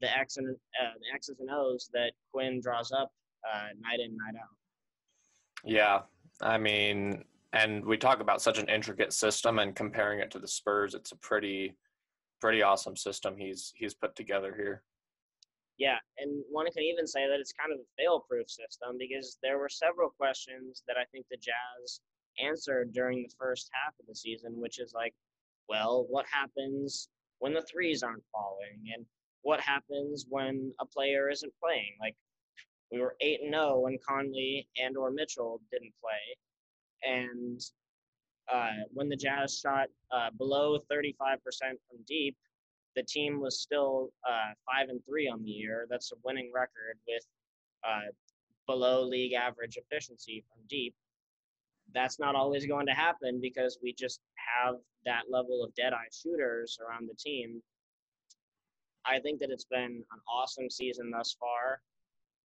the 0.01 0.19
X 0.19 0.39
and 0.39 0.49
uh, 0.49 0.95
the 0.99 1.15
X's 1.15 1.39
and 1.39 1.51
O's 1.51 1.91
that 1.93 2.13
Quin 2.33 2.61
draws 2.63 2.93
up 2.93 3.13
uh, 3.45 3.69
night 3.79 4.01
in, 4.01 4.17
night 4.17 4.41
out. 4.41 4.57
Yeah, 5.65 6.01
I 6.41 6.59
mean, 6.59 7.25
and 7.53 7.85
we 7.85 7.97
talk 7.97 8.21
about 8.21 8.43
such 8.43 8.59
an 8.59 8.69
intricate 8.69 9.13
system, 9.13 9.59
and 9.59 9.75
comparing 9.75 10.21
it 10.21 10.31
to 10.33 10.39
the 10.39 10.49
Spurs, 10.49 10.95
it's 10.95 11.13
a 11.13 11.17
pretty, 11.17 11.77
pretty 12.41 12.63
awesome 12.63 12.97
system 12.97 13.37
he's 13.37 13.73
he's 13.77 13.95
put 13.95 14.17
together 14.17 14.55
here. 14.57 14.83
Yeah, 15.79 15.97
and 16.19 16.43
one 16.51 16.71
can 16.73 16.83
even 16.83 17.07
say 17.07 17.27
that 17.27 17.41
it's 17.41 17.53
kind 17.53 17.73
of 17.73 17.81
a 17.81 18.03
fail-proof 18.03 18.51
system 18.51 18.97
because 18.99 19.39
there 19.43 19.59
were 19.59 19.71
several 19.71 20.11
questions 20.11 20.83
that 20.87 20.97
I 20.99 21.05
think 21.11 21.25
the 21.31 21.39
Jazz 21.39 22.01
answered 22.39 22.93
during 22.93 23.23
the 23.23 23.35
first 23.39 23.71
half 23.73 23.95
of 23.99 24.07
the 24.07 24.15
season, 24.15 24.53
which 24.61 24.79
is 24.79 24.93
like, 24.95 25.15
well, 25.71 26.07
what 26.11 26.27
happens 26.31 27.09
when 27.39 27.55
the 27.55 27.63
threes 27.63 28.03
aren't 28.03 28.25
falling, 28.31 28.93
and 28.95 29.07
what 29.43 29.61
happens 29.61 30.27
when 30.29 30.73
a 30.81 30.87
player 30.87 31.31
isn't 31.31 31.53
playing? 31.63 31.97
Like, 31.99 32.15
we 32.91 33.01
were 33.01 33.17
eight 33.21 33.41
and 33.43 33.53
zero 33.53 33.75
oh 33.75 33.81
when 33.81 33.99
Conley 34.07 34.67
and 34.83 34.97
or 34.97 35.11
Mitchell 35.11 35.61
didn't 35.71 35.95
play, 36.01 36.37
and 37.03 37.61
uh, 38.53 38.85
when 38.93 39.09
the 39.09 39.17
Jazz 39.17 39.59
shot 39.59 39.89
uh, 40.13 40.31
below 40.37 40.79
35% 40.91 41.15
from 41.19 41.99
deep, 42.07 42.37
the 42.97 43.03
team 43.03 43.41
was 43.41 43.61
still 43.61 44.11
uh, 44.29 44.53
five 44.67 44.89
and 44.89 45.01
three 45.05 45.29
on 45.29 45.43
the 45.43 45.51
year. 45.51 45.87
That's 45.89 46.11
a 46.13 46.17
winning 46.25 46.51
record 46.53 46.99
with 47.07 47.25
uh, 47.87 48.11
below 48.67 49.03
league 49.03 49.35
average 49.35 49.77
efficiency 49.77 50.45
from 50.49 50.63
deep. 50.69 50.95
That's 51.95 52.19
not 52.19 52.35
always 52.35 52.67
going 52.67 52.87
to 52.87 52.93
happen 52.93 53.41
because 53.41 53.79
we 53.83 53.93
just 53.93 54.21
have 54.37 54.77
that 55.05 55.25
level 55.31 55.65
of 55.65 55.75
dead 55.75 55.93
eye 55.93 56.11
shooters 56.13 56.79
around 56.81 57.09
the 57.09 57.15
team. 57.15 57.63
I 59.07 59.19
think 59.21 59.41
that 59.41 59.51
it's 59.51 59.65
been 59.65 60.05
an 60.13 60.21
awesome 60.29 60.69
season 60.69 61.11
thus 61.11 61.37
far, 61.41 61.81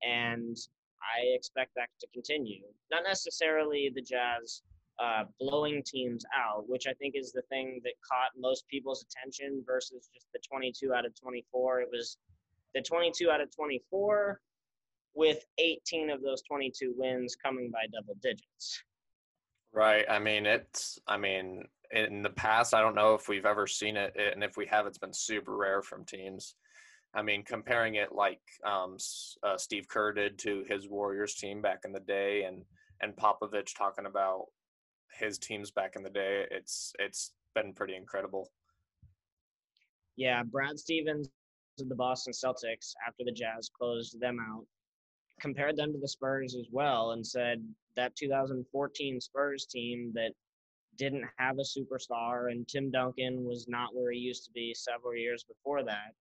and 0.06 0.58
I 1.02 1.36
expect 1.36 1.72
that 1.76 1.90
to 2.02 2.08
continue. 2.14 2.64
Not 2.92 3.04
necessarily 3.04 3.92
the 3.94 4.02
Jazz 4.02 4.62
uh, 5.00 5.24
blowing 5.40 5.84
teams 5.86 6.26
out, 6.36 6.68
which 6.68 6.88
I 6.88 6.94
think 6.94 7.16
is 7.18 7.32
the 7.32 7.42
thing 7.44 7.82
that 7.84 7.94
caught 8.08 8.32
most 8.38 8.68
people's 8.68 9.04
attention 9.04 9.64
versus 9.66 10.10
just 10.14 10.28
the 10.34 10.40
22 10.50 10.94
out 10.94 11.06
of 11.06 11.20
24. 11.20 11.82
It 11.82 11.90
was 11.92 12.18
the 12.74 12.82
22 12.82 13.30
out 13.30 13.42
of 13.42 13.54
24 13.56 14.40
with 15.14 15.46
18 15.58 16.10
of 16.10 16.22
those 16.22 16.42
22 16.44 16.94
wins 16.98 17.36
coming 17.36 17.72
by 17.72 17.86
double 17.94 18.16
digits. 18.22 18.84
Right. 19.74 20.06
I 20.10 20.20
mean, 20.20 20.46
it's, 20.46 21.00
I 21.08 21.18
mean, 21.18 21.64
in 21.92 22.24
the 22.24 22.30
past, 22.30 22.74
I 22.74 22.82
don't 22.82 22.96
know 22.96 23.14
if 23.14 23.28
we've 23.28 23.46
ever 23.46 23.68
seen 23.68 23.98
it. 23.98 24.16
And 24.34 24.44
if 24.44 24.58
we 24.58 24.66
have, 24.68 24.88
it's 24.88 24.98
been 24.98 25.14
super 25.14 25.56
rare 25.56 25.82
from 25.82 26.06
teams. 26.06 26.56
I 27.16 27.22
mean, 27.22 27.44
comparing 27.44 27.96
it 27.96 28.12
like 28.14 28.42
um, 28.66 28.98
uh, 29.42 29.58
Steve 29.58 29.88
Kerr 29.88 30.12
did 30.12 30.38
to 30.40 30.66
his 30.68 30.90
Warriors 30.90 31.36
team 31.36 31.62
back 31.62 31.80
in 31.86 31.94
the 31.94 32.02
day 32.02 32.44
and, 32.44 32.64
and 33.02 33.16
Popovich 33.16 33.76
talking 33.76 34.06
about 34.06 34.48
his 35.18 35.38
teams 35.38 35.72
back 35.72 35.96
in 35.96 36.04
the 36.04 36.10
day, 36.10 36.46
it's 36.52 36.94
it's 37.00 37.32
been 37.54 37.74
pretty 37.74 37.96
incredible. 37.96 38.52
Yeah, 40.18 40.44
Brad 40.44 40.78
Stevens 40.78 41.30
of 41.80 41.90
the 41.90 41.96
Boston 41.96 42.34
Celtics 42.34 42.94
after 43.06 43.24
the 43.26 43.32
Jazz 43.32 43.70
closed 43.78 44.20
them 44.20 44.38
out 44.40 44.66
compared 45.42 45.76
them 45.76 45.92
to 45.92 46.00
the 46.00 46.08
Spurs 46.08 46.56
as 46.56 46.68
well 46.72 47.12
and 47.12 47.26
said 47.26 47.62
that 47.98 48.16
2014 48.16 49.20
Spurs 49.20 49.66
team 49.66 50.12
that 50.14 50.32
didn't 50.98 51.26
have 51.38 51.58
a 51.60 51.62
superstar 51.62 52.52
and 52.52 52.66
Tim 52.68 52.90
Duncan 52.90 53.44
was 53.44 53.68
not 53.68 53.94
where 53.94 54.12
he 54.12 54.20
used 54.20 54.46
to 54.46 54.52
be 54.52 54.74
several 54.74 55.14
years 55.14 55.44
before 55.44 55.84
that 55.84 56.14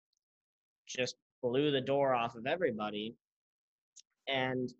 just 0.87 1.17
blew 1.43 1.71
the 1.71 1.81
door 1.81 2.15
off 2.15 2.37
of 2.37 2.47
everybody 2.47 3.15
and 4.29 4.73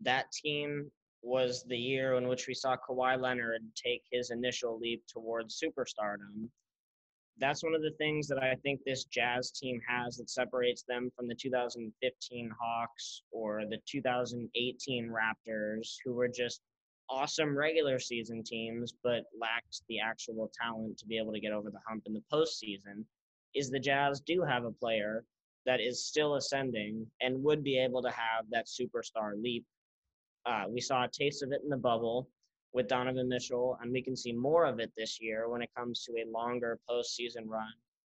that 0.00 0.30
team 0.32 0.90
was 1.22 1.64
the 1.68 1.76
year 1.76 2.14
in 2.14 2.28
which 2.28 2.46
we 2.46 2.54
saw 2.54 2.76
Kawhi 2.76 3.20
Leonard 3.20 3.62
take 3.74 4.02
his 4.10 4.30
initial 4.30 4.78
leap 4.78 5.02
towards 5.08 5.60
superstardom. 5.60 6.48
That's 7.38 7.64
one 7.64 7.74
of 7.74 7.82
the 7.82 7.94
things 7.98 8.28
that 8.28 8.38
I 8.38 8.54
think 8.62 8.80
this 8.84 9.04
Jazz 9.04 9.50
team 9.50 9.80
has 9.88 10.18
that 10.18 10.30
separates 10.30 10.84
them 10.86 11.10
from 11.16 11.26
the 11.26 11.34
2015 11.34 12.50
Hawks 12.60 13.22
or 13.32 13.64
the 13.68 13.78
2018 13.88 15.10
Raptors, 15.10 15.96
who 16.04 16.12
were 16.12 16.28
just 16.28 16.60
awesome 17.10 17.56
regular 17.56 17.98
season 17.98 18.42
teams 18.42 18.94
but 19.02 19.24
lacked 19.38 19.82
the 19.88 19.98
actual 20.00 20.50
talent 20.58 20.96
to 20.98 21.06
be 21.06 21.18
able 21.18 21.32
to 21.32 21.40
get 21.40 21.52
over 21.52 21.70
the 21.70 21.80
hump 21.88 22.04
in 22.06 22.12
the 22.12 22.22
postseason. 22.32 23.04
Is 23.54 23.70
the 23.70 23.80
Jazz 23.80 24.20
do 24.20 24.42
have 24.42 24.64
a 24.64 24.70
player 24.70 25.24
that 25.66 25.80
is 25.80 26.04
still 26.04 26.36
ascending 26.36 27.06
and 27.20 27.42
would 27.42 27.64
be 27.64 27.78
able 27.78 28.02
to 28.02 28.10
have 28.10 28.44
that 28.50 28.66
superstar 28.66 29.32
leap 29.40 29.64
uh, 30.46 30.64
we 30.68 30.80
saw 30.80 31.04
a 31.04 31.08
taste 31.08 31.42
of 31.42 31.52
it 31.52 31.62
in 31.62 31.70
the 31.70 31.76
bubble 31.76 32.28
with 32.72 32.88
Donovan 32.88 33.28
Mitchell, 33.28 33.78
and 33.80 33.92
we 33.92 34.02
can 34.02 34.16
see 34.16 34.32
more 34.32 34.64
of 34.64 34.80
it 34.80 34.92
this 34.96 35.18
year 35.20 35.48
when 35.48 35.62
it 35.62 35.70
comes 35.76 36.04
to 36.04 36.12
a 36.12 36.30
longer 36.30 36.78
postseason 36.90 37.46
run. 37.46 37.72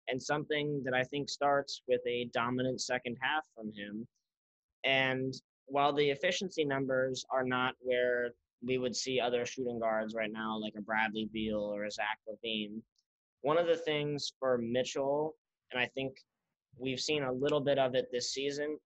And 0.09 0.21
something 0.21 0.81
that 0.83 0.93
I 0.93 1.03
think 1.03 1.29
starts 1.29 1.81
with 1.87 2.01
a 2.07 2.29
dominant 2.33 2.81
second 2.81 3.17
half 3.21 3.45
from 3.55 3.71
him. 3.73 4.07
And 4.83 5.33
while 5.67 5.93
the 5.93 6.09
efficiency 6.09 6.65
numbers 6.65 7.25
are 7.29 7.43
not 7.43 7.75
where 7.79 8.31
we 8.65 8.77
would 8.77 8.95
see 8.95 9.19
other 9.19 9.45
shooting 9.45 9.79
guards 9.79 10.15
right 10.15 10.31
now, 10.31 10.57
like 10.57 10.73
a 10.77 10.81
Bradley 10.81 11.29
Beal 11.31 11.59
or 11.59 11.85
a 11.85 11.91
Zach 11.91 12.19
LaVine, 12.27 12.81
one 13.41 13.57
of 13.57 13.67
the 13.67 13.77
things 13.77 14.33
for 14.39 14.57
Mitchell, 14.57 15.35
and 15.71 15.79
I 15.79 15.87
think 15.87 16.17
we've 16.79 16.99
seen 16.99 17.23
a 17.23 17.31
little 17.31 17.61
bit 17.61 17.77
of 17.77 17.95
it 17.95 18.07
this 18.11 18.33
season, 18.33 18.77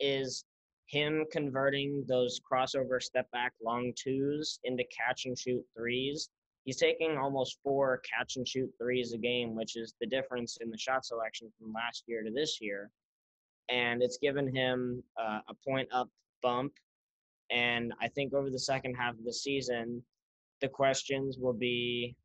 is 0.00 0.44
him 0.86 1.24
converting 1.30 2.04
those 2.08 2.40
crossover 2.50 3.02
step 3.02 3.30
back 3.30 3.52
long 3.62 3.92
twos 3.96 4.58
into 4.64 4.84
catch 4.84 5.26
and 5.26 5.38
shoot 5.38 5.62
threes. 5.76 6.30
He's 6.64 6.78
taking 6.78 7.16
almost 7.16 7.58
four 7.62 8.00
catch 8.08 8.36
and 8.36 8.46
shoot 8.46 8.70
threes 8.80 9.12
a 9.12 9.18
game, 9.18 9.54
which 9.54 9.76
is 9.76 9.94
the 10.00 10.06
difference 10.06 10.58
in 10.60 10.70
the 10.70 10.78
shot 10.78 11.04
selection 11.04 11.50
from 11.58 11.72
last 11.72 12.04
year 12.06 12.22
to 12.22 12.30
this 12.30 12.58
year. 12.60 12.90
And 13.70 14.02
it's 14.02 14.18
given 14.18 14.54
him 14.54 15.02
uh, 15.20 15.40
a 15.48 15.54
point 15.66 15.88
up 15.92 16.08
bump. 16.42 16.72
And 17.50 17.92
I 18.00 18.08
think 18.08 18.34
over 18.34 18.50
the 18.50 18.58
second 18.58 18.94
half 18.94 19.14
of 19.14 19.24
the 19.24 19.32
season, 19.32 20.02
the 20.60 20.68
questions 20.68 21.38
will 21.38 21.54
be 21.54 22.16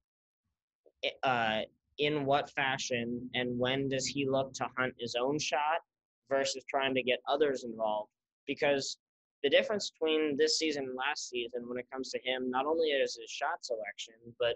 uh, 1.24 1.62
in 2.00 2.26
what 2.26 2.50
fashion 2.52 3.30
and 3.34 3.58
when 3.58 3.88
does 3.88 4.06
he 4.06 4.28
look 4.28 4.54
to 4.54 4.68
hunt 4.78 4.94
his 5.00 5.16
own 5.20 5.38
shot 5.40 5.82
versus 6.30 6.64
trying 6.70 6.94
to 6.96 7.04
get 7.04 7.20
others 7.28 7.64
involved 7.64 8.10
because 8.48 8.98
the 9.44 9.50
difference 9.50 9.92
between 9.92 10.38
this 10.38 10.58
season 10.58 10.86
and 10.86 10.96
last 10.96 11.30
season 11.30 11.68
when 11.68 11.78
it 11.78 11.86
comes 11.92 12.10
to 12.10 12.20
him 12.24 12.50
not 12.50 12.66
only 12.66 12.88
is 12.88 13.18
his 13.20 13.30
shot 13.30 13.64
selection 13.64 14.16
but 14.40 14.56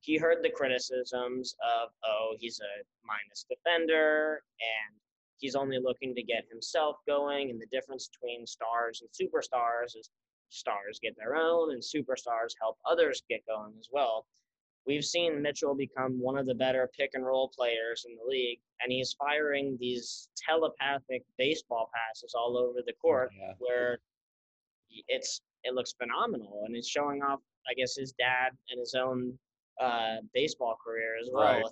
he 0.00 0.18
heard 0.18 0.42
the 0.42 0.50
criticisms 0.50 1.54
of 1.62 1.88
oh 2.04 2.34
he's 2.38 2.60
a 2.60 2.82
minus 3.06 3.46
defender 3.48 4.42
and 4.60 4.96
he's 5.38 5.54
only 5.54 5.78
looking 5.82 6.14
to 6.14 6.22
get 6.22 6.44
himself 6.50 6.96
going 7.06 7.50
and 7.50 7.60
the 7.60 7.66
difference 7.72 8.08
between 8.08 8.46
stars 8.46 9.02
and 9.02 9.10
superstars 9.10 9.96
is 9.96 10.10
stars 10.54 10.98
get 11.02 11.16
their 11.16 11.34
own 11.34 11.72
and 11.72 11.82
superstars 11.82 12.54
help 12.60 12.78
others 12.88 13.22
get 13.28 13.44
going 13.46 13.72
as 13.78 13.88
well. 13.92 14.26
We've 14.86 15.04
seen 15.04 15.40
Mitchell 15.40 15.74
become 15.74 16.20
one 16.20 16.36
of 16.36 16.46
the 16.46 16.54
better 16.54 16.90
pick 16.98 17.10
and 17.14 17.24
roll 17.24 17.50
players 17.56 18.04
in 18.08 18.16
the 18.16 18.28
league, 18.28 18.58
and 18.82 18.92
he's 18.92 19.14
firing 19.18 19.76
these 19.80 20.28
telepathic 20.48 21.22
baseball 21.38 21.90
passes 21.94 22.34
all 22.34 22.58
over 22.58 22.80
the 22.86 22.92
court 23.00 23.30
Yeah. 23.38 23.54
where 23.58 23.98
it's 25.08 25.40
it 25.64 25.74
looks 25.74 25.92
phenomenal 25.94 26.62
and 26.66 26.76
it's 26.76 26.88
showing 26.88 27.22
off 27.22 27.40
I 27.68 27.72
guess 27.74 27.96
his 27.96 28.12
dad 28.12 28.50
and 28.70 28.78
his 28.78 28.94
own 28.94 29.36
uh, 29.80 30.16
baseball 30.34 30.76
career 30.84 31.16
as 31.20 31.30
well. 31.32 31.54
Right. 31.54 31.64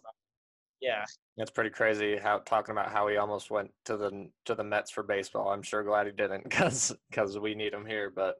Yeah, 0.80 1.04
It's 1.36 1.50
pretty 1.52 1.70
crazy 1.70 2.16
how 2.16 2.38
talking 2.38 2.72
about 2.72 2.90
how 2.90 3.06
he 3.06 3.16
almost 3.16 3.52
went 3.52 3.70
to 3.84 3.96
the 3.96 4.28
to 4.46 4.56
the 4.56 4.64
Mets 4.64 4.90
for 4.90 5.04
baseball. 5.04 5.50
I'm 5.50 5.62
sure 5.62 5.84
glad 5.84 6.06
he 6.06 6.12
didn't 6.12 6.42
because 6.48 6.92
because 7.10 7.38
we 7.38 7.54
need 7.54 7.72
him 7.74 7.86
here. 7.86 8.10
But 8.10 8.36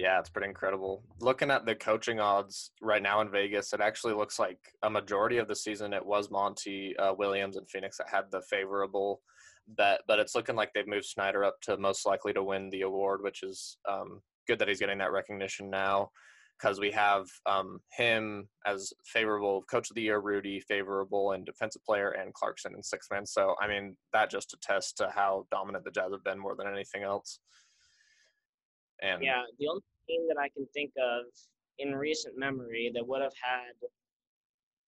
yeah, 0.00 0.18
it's 0.18 0.30
pretty 0.30 0.48
incredible. 0.48 1.02
Looking 1.20 1.50
at 1.50 1.66
the 1.66 1.74
coaching 1.74 2.20
odds 2.20 2.70
right 2.80 3.02
now 3.02 3.20
in 3.20 3.30
Vegas, 3.30 3.74
it 3.74 3.80
actually 3.80 4.14
looks 4.14 4.38
like 4.38 4.58
a 4.82 4.88
majority 4.88 5.36
of 5.36 5.46
the 5.46 5.54
season 5.54 5.92
it 5.92 6.04
was 6.04 6.30
Monty 6.30 6.96
uh, 6.96 7.12
Williams 7.12 7.56
and 7.56 7.68
Phoenix 7.68 7.98
that 7.98 8.08
had 8.08 8.24
the 8.30 8.40
favorable 8.48 9.20
bet, 9.68 10.00
but 10.08 10.18
it's 10.18 10.34
looking 10.34 10.56
like 10.56 10.72
they've 10.72 10.88
moved 10.88 11.04
Snyder 11.04 11.44
up 11.44 11.60
to 11.62 11.76
most 11.76 12.06
likely 12.06 12.32
to 12.32 12.42
win 12.42 12.70
the 12.70 12.82
award, 12.82 13.22
which 13.22 13.42
is 13.42 13.76
um, 13.88 14.22
good 14.48 14.58
that 14.58 14.68
he's 14.68 14.80
getting 14.80 14.98
that 14.98 15.12
recognition 15.12 15.68
now 15.68 16.10
because 16.58 16.80
we 16.80 16.90
have 16.90 17.26
um, 17.46 17.78
him 17.92 18.48
as 18.66 18.92
favorable 19.04 19.62
coach 19.70 19.90
of 19.90 19.96
the 19.96 20.02
year, 20.02 20.20
Rudy 20.20 20.60
favorable 20.60 21.32
and 21.32 21.44
defensive 21.44 21.84
player, 21.84 22.10
and 22.12 22.32
Clarkson 22.32 22.74
in 22.74 22.82
six 22.82 23.06
man. 23.12 23.26
So 23.26 23.54
I 23.60 23.68
mean 23.68 23.96
that 24.14 24.30
just 24.30 24.54
attests 24.54 24.94
to 24.94 25.10
how 25.14 25.46
dominant 25.50 25.84
the 25.84 25.90
Jazz 25.90 26.12
have 26.12 26.24
been 26.24 26.38
more 26.38 26.56
than 26.56 26.66
anything 26.66 27.02
else. 27.02 27.38
And 29.02 29.22
yeah. 29.22 29.42
The 29.58 29.68
only 29.68 29.82
team 30.10 30.26
that 30.28 30.38
I 30.40 30.48
can 30.48 30.66
think 30.74 30.92
of 30.98 31.24
in 31.78 31.94
recent 31.94 32.36
memory 32.36 32.90
that 32.94 33.06
would 33.06 33.22
have 33.22 33.32
had 33.40 33.74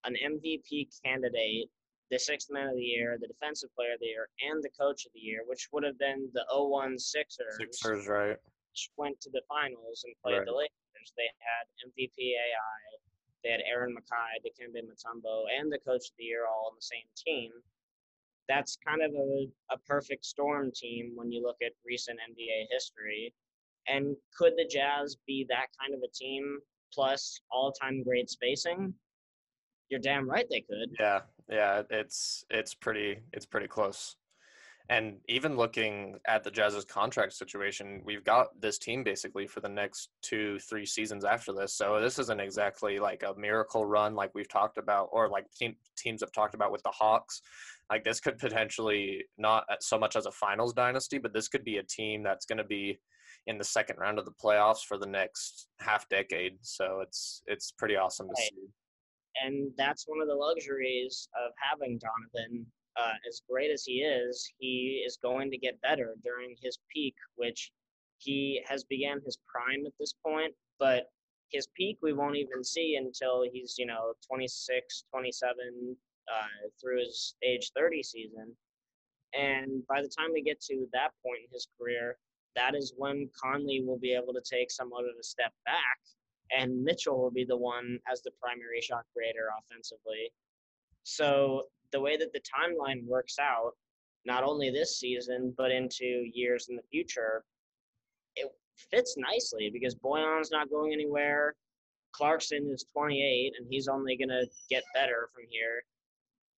an 0.05 0.17
MVP 0.19 0.89
candidate, 1.05 1.71
the 2.11 2.19
sixth 2.19 2.49
man 2.51 2.69
of 2.69 2.75
the 2.75 2.83
year, 2.83 3.17
the 3.21 3.29
defensive 3.29 3.71
player 3.75 3.95
of 3.95 4.01
the 4.01 4.07
year, 4.07 4.29
and 4.45 4.63
the 4.63 4.71
coach 4.79 5.07
of 5.07 5.13
the 5.15 5.21
year, 5.21 5.41
which 5.47 5.69
would 5.73 5.85
have 5.85 5.99
been 5.99 6.29
the 6.35 6.45
01 6.51 6.99
Sixers, 6.99 7.57
Sixers, 7.57 8.09
right? 8.09 8.37
which 8.71 8.91
went 8.97 9.21
to 9.21 9.31
the 9.31 9.43
finals 9.49 10.05
and 10.05 10.15
played 10.23 10.39
Right. 10.39 10.47
the 10.47 10.53
Lakers. 10.53 11.13
They 11.17 11.31
had 11.39 11.65
MVP 11.89 12.15
AI, 12.35 12.79
they 13.43 13.51
had 13.51 13.61
Aaron 13.67 13.95
McKie, 13.97 14.39
Dikembe 14.45 14.83
Mutombo, 14.87 15.45
and 15.51 15.73
the 15.73 15.79
coach 15.79 16.11
of 16.11 16.17
the 16.17 16.25
year 16.25 16.47
all 16.47 16.69
on 16.71 16.77
the 16.77 16.83
same 16.83 17.09
team. 17.17 17.51
That's 18.49 18.77
kind 18.87 19.03
of 19.03 19.13
a, 19.15 19.49
a 19.71 19.79
perfect 19.79 20.25
storm 20.25 20.71
team 20.73 21.13
when 21.17 21.33
you 21.33 21.43
look 21.43 21.57
at 21.65 21.73
recent 21.85 22.19
NBA 22.21 22.67
history. 22.71 23.35
And 23.89 24.17
could 24.37 24.55
the 24.57 24.67
Jazz 24.69 25.17
be 25.27 25.47
that 25.49 25.67
kind 25.81 25.95
of 25.95 26.01
a 26.03 26.13
team 26.13 26.59
plus 26.93 27.41
all 27.51 27.73
time 27.73 28.03
great 28.03 28.31
spacing? 28.31 28.95
You're 29.89 30.01
damn 30.01 30.29
right 30.29 30.47
they 30.51 30.61
could. 30.61 30.97
Yeah, 30.99 31.21
yeah, 31.51 31.83
it's 31.91 32.45
it's 32.51 32.75
pretty 32.75 33.19
it's 33.33 33.47
pretty 33.47 33.69
close. 33.69 34.17
And 34.89 35.19
even 35.29 35.57
looking 35.57 36.19
at 36.27 36.43
the 36.43 36.51
Jazz's 36.51 36.85
contract 36.85 37.33
situation, 37.33 38.03
we've 38.05 38.25
got 38.25 38.61
this 38.61 38.79
team 38.79 39.05
basically 39.05 39.47
for 39.47 39.61
the 39.61 39.69
next 39.69 40.09
two, 40.23 40.59
three 40.59 40.85
seasons 40.85 41.25
after 41.25 41.53
this. 41.53 41.73
So 41.73 42.01
this 42.01 42.19
isn't 42.19 42.41
exactly 42.41 42.99
like 42.99 43.23
a 43.23 43.35
miracle 43.39 43.87
run 43.87 44.15
like 44.15 44.33
we've 44.35 44.49
talked 44.49 44.79
about, 44.79 45.09
or 45.13 45.29
like 45.29 45.51
team, 45.53 45.77
teams 45.97 46.21
have 46.21 46.33
talked 46.33 46.55
about 46.55 46.73
with 46.73 46.83
the 46.83 46.91
Hawks. 46.91 47.43
Like 47.91 48.05
this 48.05 48.21
could 48.21 48.39
potentially 48.39 49.25
not 49.39 49.65
uh, 49.71 49.77
so 49.81 49.99
much 49.99 50.17
as 50.17 50.27
a 50.27 50.33
finals 50.33 50.73
dynasty, 50.73 51.19
but 51.19 51.33
this 51.33 51.49
could 51.49 51.65
be 51.65 51.79
a 51.79 51.83
team 51.85 52.23
that's 52.23 52.45
going 52.45 52.59
to 52.59 52.65
be 52.65 52.99
in 53.47 53.59
the 53.59 53.65
second 53.65 53.97
round 53.99 54.19
of 54.19 54.25
the 54.25 54.33
playoffs 54.33 54.85
for 54.85 54.97
the 54.99 55.07
next 55.07 55.69
half 55.81 56.09
decade. 56.09 56.59
So 56.63 57.01
it's 57.01 57.43
it's 57.47 57.73
pretty 57.73 57.97
awesome 57.97 58.29
to 58.29 58.35
Right. 58.37 58.51
see. 58.55 58.69
and 59.43 59.73
that's 59.77 60.07
one 60.07 60.21
of 60.21 60.29
the 60.29 60.35
luxuries 60.35 61.29
of 61.43 61.53
having 61.57 61.99
Donovan. 61.99 62.67
Uh, 62.97 63.15
as 63.27 63.41
great 63.49 63.71
as 63.71 63.85
he 63.85 64.03
is, 64.03 64.47
he 64.59 65.03
is 65.07 65.17
going 65.23 65.51
to 65.51 65.57
get 65.57 65.81
better 65.81 66.15
during 66.23 66.55
his 66.61 66.79
peak, 66.95 67.15
which 67.37 67.73
he 68.19 68.63
has 68.67 68.85
began 68.85 69.19
his 69.25 69.39
prime 69.47 69.87
at 69.87 69.93
this 69.99 70.13
point. 70.25 70.55
But 70.79 71.11
his 71.51 71.67
peak 71.75 71.97
we 72.03 72.13
won't 72.13 72.37
even 72.37 72.63
see 72.63 72.97
until 72.97 73.45
he's 73.51 73.77
you 73.79 73.87
know 73.87 74.13
26, 74.29 75.05
27 75.11 75.97
uh, 76.33 76.69
through 76.81 76.99
his 77.01 77.35
age 77.43 77.73
30 77.75 78.03
season. 78.03 78.55
And 79.35 79.85
by 79.89 80.03
the 80.03 80.09
time 80.17 80.31
we 80.33 80.43
get 80.43 80.61
to 80.63 80.87
that 80.93 81.11
point 81.25 81.39
in 81.45 81.51
his 81.53 81.67
career, 81.81 82.19
that 82.57 82.75
is 82.75 82.95
when 82.97 83.29
Conley 83.41 83.83
will 83.85 83.99
be 83.99 84.15
able 84.15 84.33
to 84.33 84.43
take 84.45 84.71
somewhat 84.71 85.05
of 85.05 85.17
a 85.19 85.25
step 85.25 85.53
back 85.65 85.99
and 86.57 86.83
Mitchell 86.83 87.21
will 87.21 87.31
be 87.31 87.45
the 87.45 87.57
one 87.57 87.99
as 88.11 88.23
the 88.23 88.31
primary 88.41 88.81
shot 88.81 89.05
creator 89.15 89.49
offensively. 89.59 90.31
So 91.05 91.65
the 91.93 92.01
way 92.01 92.17
that 92.17 92.33
the 92.33 92.41
timeline 92.41 93.07
works 93.07 93.37
out, 93.41 93.73
not 94.25 94.45
only 94.45 94.71
this 94.71 94.99
season 94.99 95.55
but 95.57 95.71
into 95.71 96.05
years 96.33 96.69
in 96.69 96.77
the 96.77 96.83
future, 96.91 97.45
it 98.37 98.51
fits 98.91 99.17
nicely 99.17 99.71
because 99.73 99.95
Bojan's 99.95 100.51
not 100.51 100.71
going 100.71 100.93
anywhere. 100.93 101.55
Clarkson 102.13 102.71
is 102.71 102.85
28 102.93 103.53
and 103.59 103.67
he's 103.71 103.89
only 103.89 104.17
going 104.17 104.29
to 104.29 104.47
get 104.69 104.83
better 104.95 105.29
from 105.35 105.45
here. 105.51 105.83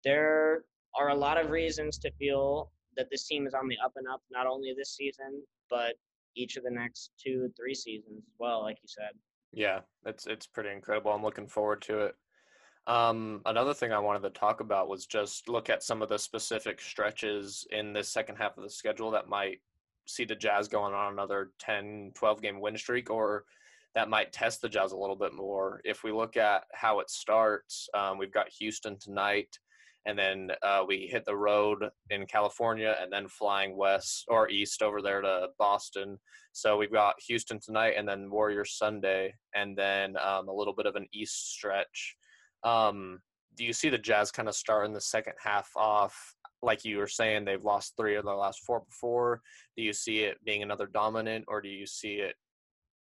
There 0.03 0.63
are 0.95 1.09
a 1.09 1.15
lot 1.15 1.39
of 1.39 1.51
reasons 1.51 1.97
to 1.99 2.11
feel 2.11 2.71
that 2.97 3.07
this 3.09 3.27
team 3.27 3.47
is 3.47 3.53
on 3.53 3.67
the 3.67 3.77
up 3.83 3.93
and 3.95 4.07
up, 4.07 4.21
not 4.31 4.47
only 4.47 4.73
this 4.75 4.95
season, 4.95 5.41
but 5.73 5.95
each 6.35 6.55
of 6.55 6.63
the 6.63 6.69
next 6.69 7.09
two, 7.17 7.49
three 7.57 7.73
seasons 7.73 8.19
as 8.19 8.35
well, 8.37 8.61
like 8.61 8.77
you 8.83 8.87
said. 8.87 9.11
Yeah, 9.51 9.79
it's 10.05 10.27
it's 10.27 10.45
pretty 10.45 10.69
incredible. 10.69 11.11
I'm 11.11 11.23
looking 11.23 11.47
forward 11.47 11.81
to 11.83 12.01
it. 12.01 12.15
Um, 12.85 13.41
another 13.45 13.73
thing 13.73 13.91
I 13.91 13.99
wanted 13.99 14.21
to 14.23 14.39
talk 14.39 14.59
about 14.59 14.87
was 14.87 15.05
just 15.05 15.49
look 15.49 15.69
at 15.69 15.83
some 15.83 16.01
of 16.01 16.09
the 16.09 16.19
specific 16.19 16.79
stretches 16.79 17.65
in 17.71 17.93
this 17.93 18.09
second 18.09 18.35
half 18.35 18.57
of 18.57 18.63
the 18.63 18.69
schedule 18.69 19.09
that 19.11 19.29
might 19.29 19.61
see 20.05 20.25
the 20.25 20.35
Jazz 20.35 20.67
going 20.67 20.93
on 20.93 21.13
another 21.13 21.51
10, 21.59 22.11
12 22.13 22.41
game 22.41 22.59
win 22.59 22.77
streak, 22.77 23.09
or 23.09 23.45
that 23.95 24.09
might 24.09 24.33
test 24.33 24.61
the 24.61 24.69
Jazz 24.69 24.91
a 24.91 24.97
little 24.97 25.15
bit 25.15 25.33
more. 25.33 25.81
If 25.85 26.03
we 26.03 26.11
look 26.11 26.35
at 26.35 26.65
how 26.73 26.99
it 26.99 27.09
starts, 27.09 27.87
um, 27.93 28.17
we've 28.17 28.33
got 28.33 28.49
Houston 28.59 28.99
tonight, 28.99 29.57
and 30.05 30.17
then 30.17 30.51
uh, 30.61 30.83
we 30.87 31.07
hit 31.11 31.23
the 31.25 31.35
road 31.35 31.89
in 32.09 32.25
California, 32.25 32.95
and 33.01 33.11
then 33.11 33.27
flying 33.27 33.77
west 33.77 34.25
or 34.27 34.49
east 34.49 34.81
over 34.81 35.01
there 35.01 35.21
to 35.21 35.47
Boston. 35.57 36.17
So 36.51 36.77
we've 36.77 36.91
got 36.91 37.15
Houston 37.27 37.59
tonight, 37.59 37.95
and 37.97 38.07
then 38.07 38.29
Warrior 38.29 38.65
Sunday, 38.65 39.33
and 39.55 39.77
then 39.77 40.17
um, 40.17 40.49
a 40.49 40.53
little 40.53 40.73
bit 40.73 40.85
of 40.85 40.95
an 40.95 41.07
east 41.13 41.53
stretch. 41.53 42.15
Um, 42.63 43.19
do 43.55 43.63
you 43.63 43.73
see 43.73 43.89
the 43.89 43.97
Jazz 43.97 44.31
kind 44.31 44.49
of 44.49 44.55
starting 44.55 44.93
the 44.93 45.01
second 45.01 45.33
half 45.41 45.69
off? 45.75 46.35
Like 46.61 46.85
you 46.85 46.97
were 46.97 47.07
saying, 47.07 47.45
they've 47.45 47.63
lost 47.63 47.93
three 47.97 48.15
of 48.15 48.25
the 48.25 48.33
last 48.33 48.61
four 48.65 48.81
before. 48.81 49.41
Do 49.75 49.83
you 49.83 49.93
see 49.93 50.19
it 50.19 50.37
being 50.45 50.63
another 50.63 50.87
dominant, 50.87 51.45
or 51.47 51.61
do 51.61 51.69
you 51.69 51.85
see 51.85 52.15
it 52.15 52.35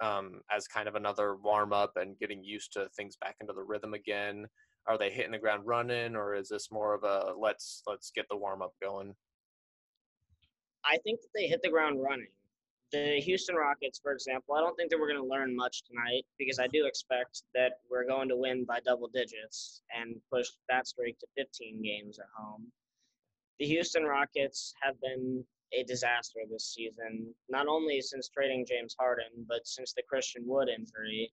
um, 0.03 0.41
as 0.55 0.67
kind 0.67 0.89
of 0.89 0.95
another 0.95 1.37
warm 1.37 1.73
up 1.73 1.93
and 1.97 2.19
getting 2.19 2.43
used 2.43 2.73
to 2.73 2.89
things 2.97 3.17
back 3.21 3.37
into 3.41 3.53
the 3.53 3.63
rhythm 3.63 3.95
again? 3.95 4.47
Are 4.87 4.99
they 4.99 5.11
hitting 5.11 5.33
the 5.33 5.39
ground 5.39 5.63
running, 5.65 6.17
or 6.17 6.35
is 6.35 6.49
this 6.49 6.71
more 6.73 6.95
of 6.95 7.05
a 7.05 7.35
let's 7.39 7.83
let's 7.87 8.11
get 8.11 8.27
the 8.29 8.37
warm 8.37 8.63
up 8.63 8.75
going? 8.83 9.15
I 10.85 10.99
think 11.05 11.21
that 11.21 11.29
they 11.35 11.47
hit 11.47 11.63
the 11.63 11.71
ground 11.71 12.03
running. 12.03 12.33
The 12.91 13.21
Houston 13.21 13.55
Rockets, 13.55 13.99
for 14.03 14.13
example, 14.13 14.55
I 14.55 14.61
don't 14.61 14.77
think 14.77 14.91
that 14.91 14.99
we're 14.99 15.11
going 15.11 15.23
to 15.23 15.29
learn 15.29 15.57
much 15.57 15.83
tonight 15.85 16.25
because 16.39 16.59
I 16.59 16.67
do 16.67 16.85
expect 16.87 17.45
that 17.55 17.81
we're 17.91 18.07
going 18.07 18.29
to 18.29 18.37
win 18.37 18.65
by 18.65 18.81
double 18.81 19.09
digits 19.09 19.83
and 19.97 20.17
push 20.31 20.49
that 20.69 20.87
streak 20.87 21.19
to 21.21 21.27
15 21.37 21.81
games 21.83 22.19
at 22.19 22.27
home. 22.37 22.67
The 23.59 23.67
Houston 23.67 24.05
Rockets 24.05 24.75
have 24.83 25.01
been 25.01 25.43
a 25.73 25.85
disaster 25.85 26.41
this 26.51 26.75
season, 26.75 27.35
not 27.49 27.67
only 27.67 28.01
since 28.03 28.29
trading 28.29 28.67
James 28.69 28.95
Harden, 28.99 29.47
but 29.49 29.67
since 29.67 29.95
the 29.95 30.03
Christian 30.03 30.43
Wood 30.47 30.69
injury. 30.69 31.33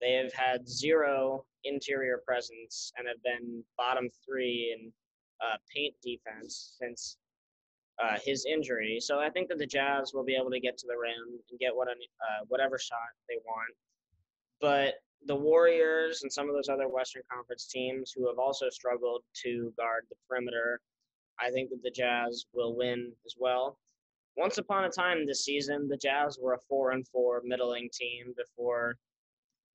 They 0.00 0.12
have 0.12 0.32
had 0.32 0.68
zero 0.68 1.44
interior 1.64 2.22
presence 2.24 2.92
and 2.96 3.08
have 3.08 3.22
been 3.22 3.62
bottom 3.76 4.08
three 4.24 4.76
in 4.78 4.92
uh, 5.40 5.56
paint 5.74 5.94
defense 6.02 6.76
since 6.80 7.16
uh, 8.02 8.16
his 8.24 8.46
injury. 8.46 8.98
So 9.00 9.18
I 9.18 9.30
think 9.30 9.48
that 9.48 9.58
the 9.58 9.66
Jazz 9.66 10.12
will 10.14 10.24
be 10.24 10.36
able 10.36 10.50
to 10.50 10.60
get 10.60 10.78
to 10.78 10.86
the 10.86 10.96
rim 10.96 11.40
and 11.50 11.58
get 11.58 11.74
what 11.74 11.88
uh, 11.88 12.44
whatever 12.48 12.78
shot 12.78 12.98
they 13.28 13.36
want. 13.44 13.74
But 14.60 14.94
the 15.26 15.34
Warriors 15.34 16.22
and 16.22 16.32
some 16.32 16.48
of 16.48 16.54
those 16.54 16.68
other 16.68 16.88
Western 16.88 17.22
Conference 17.32 17.66
teams 17.66 18.12
who 18.14 18.28
have 18.28 18.38
also 18.38 18.68
struggled 18.70 19.22
to 19.42 19.72
guard 19.76 20.04
the 20.08 20.16
perimeter, 20.28 20.80
I 21.40 21.50
think 21.50 21.70
that 21.70 21.82
the 21.82 21.90
Jazz 21.90 22.46
will 22.52 22.76
win 22.76 23.12
as 23.26 23.34
well. 23.36 23.78
Once 24.36 24.58
upon 24.58 24.84
a 24.84 24.88
time 24.88 25.26
this 25.26 25.44
season, 25.44 25.88
the 25.88 25.96
Jazz 25.96 26.38
were 26.40 26.54
a 26.54 26.58
four 26.68 26.92
and 26.92 27.06
four 27.08 27.42
middling 27.44 27.90
team 27.92 28.32
before 28.36 28.96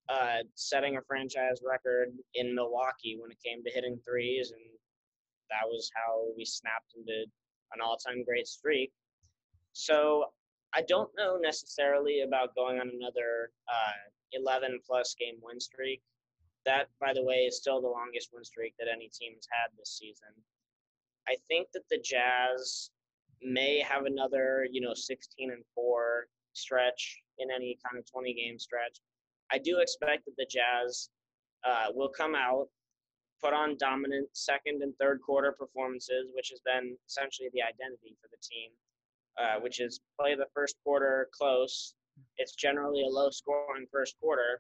uh, 0.10 0.44
setting 0.56 0.98
a 0.98 1.02
franchise 1.02 1.62
record 1.66 2.10
in 2.36 2.54
Milwaukee 2.54 3.18
when 3.20 3.32
it 3.32 3.38
came 3.44 3.64
to 3.64 3.72
hitting 3.72 4.00
threes, 4.06 4.52
and 4.52 4.62
that 5.50 5.68
was 5.68 5.90
how 5.96 6.26
we 6.38 6.46
snapped 6.46 6.94
into 6.96 7.26
an 7.74 7.82
all-time 7.82 8.24
great 8.24 8.48
streak. 8.48 8.92
So 9.74 10.26
I 10.74 10.82
don't 10.82 11.10
know 11.18 11.38
necessarily 11.38 12.22
about 12.22 12.56
going 12.56 12.80
on 12.80 12.90
another 12.90 13.52
uh, 13.68 14.10
11 14.34 14.80
plus 14.86 15.16
game 15.20 15.36
win 15.42 15.60
streak. 15.60 16.02
That, 16.66 16.88
by 17.00 17.14
the 17.14 17.24
way, 17.24 17.46
is 17.46 17.58
still 17.58 17.82
the 17.82 17.88
longest 17.88 18.30
win 18.34 18.44
streak 18.44 18.74
that 18.80 18.88
any 18.92 19.10
team 19.10 19.34
has 19.36 19.48
had 19.52 19.70
this 19.78 19.98
season. 20.00 20.34
I 21.28 21.36
think 21.48 21.68
that 21.74 21.84
the 21.90 22.00
Jazz 22.00 22.90
may 23.42 23.80
have 23.80 24.06
another, 24.06 24.68
you 24.72 24.82
know, 24.82 24.94
16 24.94 25.52
and 25.52 25.64
4 25.76 26.28
stretch 26.54 27.22
in 27.40 27.50
any 27.52 27.78
kind 27.86 28.00
of 28.00 28.10
20 28.10 28.34
game 28.34 28.60
stretch. 28.60 29.00
I 29.54 29.60
do 29.60 29.80
expect 29.80 30.26
that 30.26 30.36
the 30.36 30.48
Jazz 30.50 31.10
uh, 31.64 31.88
will 31.94 32.10
come 32.10 32.34
out, 32.34 32.68
put 33.40 33.54
on 33.54 33.78
dominant 33.78 34.28
second 34.34 34.82
and 34.82 34.94
third 34.98 35.22
quarter 35.22 35.52
performances, 35.52 36.32
which 36.34 36.50
has 36.50 36.60
been 36.66 36.98
essentially 37.08 37.50
the 37.54 37.62
identity 37.62 38.18
for 38.20 38.30
the 38.32 38.42
team, 38.42 38.72
uh, 39.40 39.60
which 39.62 39.80
is 39.80 40.02
play 40.20 40.34
the 40.34 40.48
first 40.56 40.76
quarter 40.84 41.30
close. 41.32 41.94
It's 42.38 42.56
generally 42.56 43.04
a 43.04 43.08
low 43.08 43.30
scoring 43.30 43.86
first 43.92 44.16
quarter, 44.20 44.60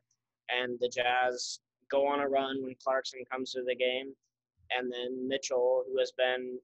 and 0.50 0.78
the 0.80 0.90
Jazz 0.90 1.60
go 1.90 2.08
on 2.08 2.20
a 2.20 2.30
run 2.30 2.64
when 2.64 2.76
Clarkson 2.84 3.24
comes 3.32 3.52
to 3.54 3.64
the 3.64 3.76
game. 3.76 4.14
And 4.78 4.92
then 4.92 5.28
Mitchell, 5.28 5.84
who 5.88 5.98
has 6.00 6.12
been 6.18 6.60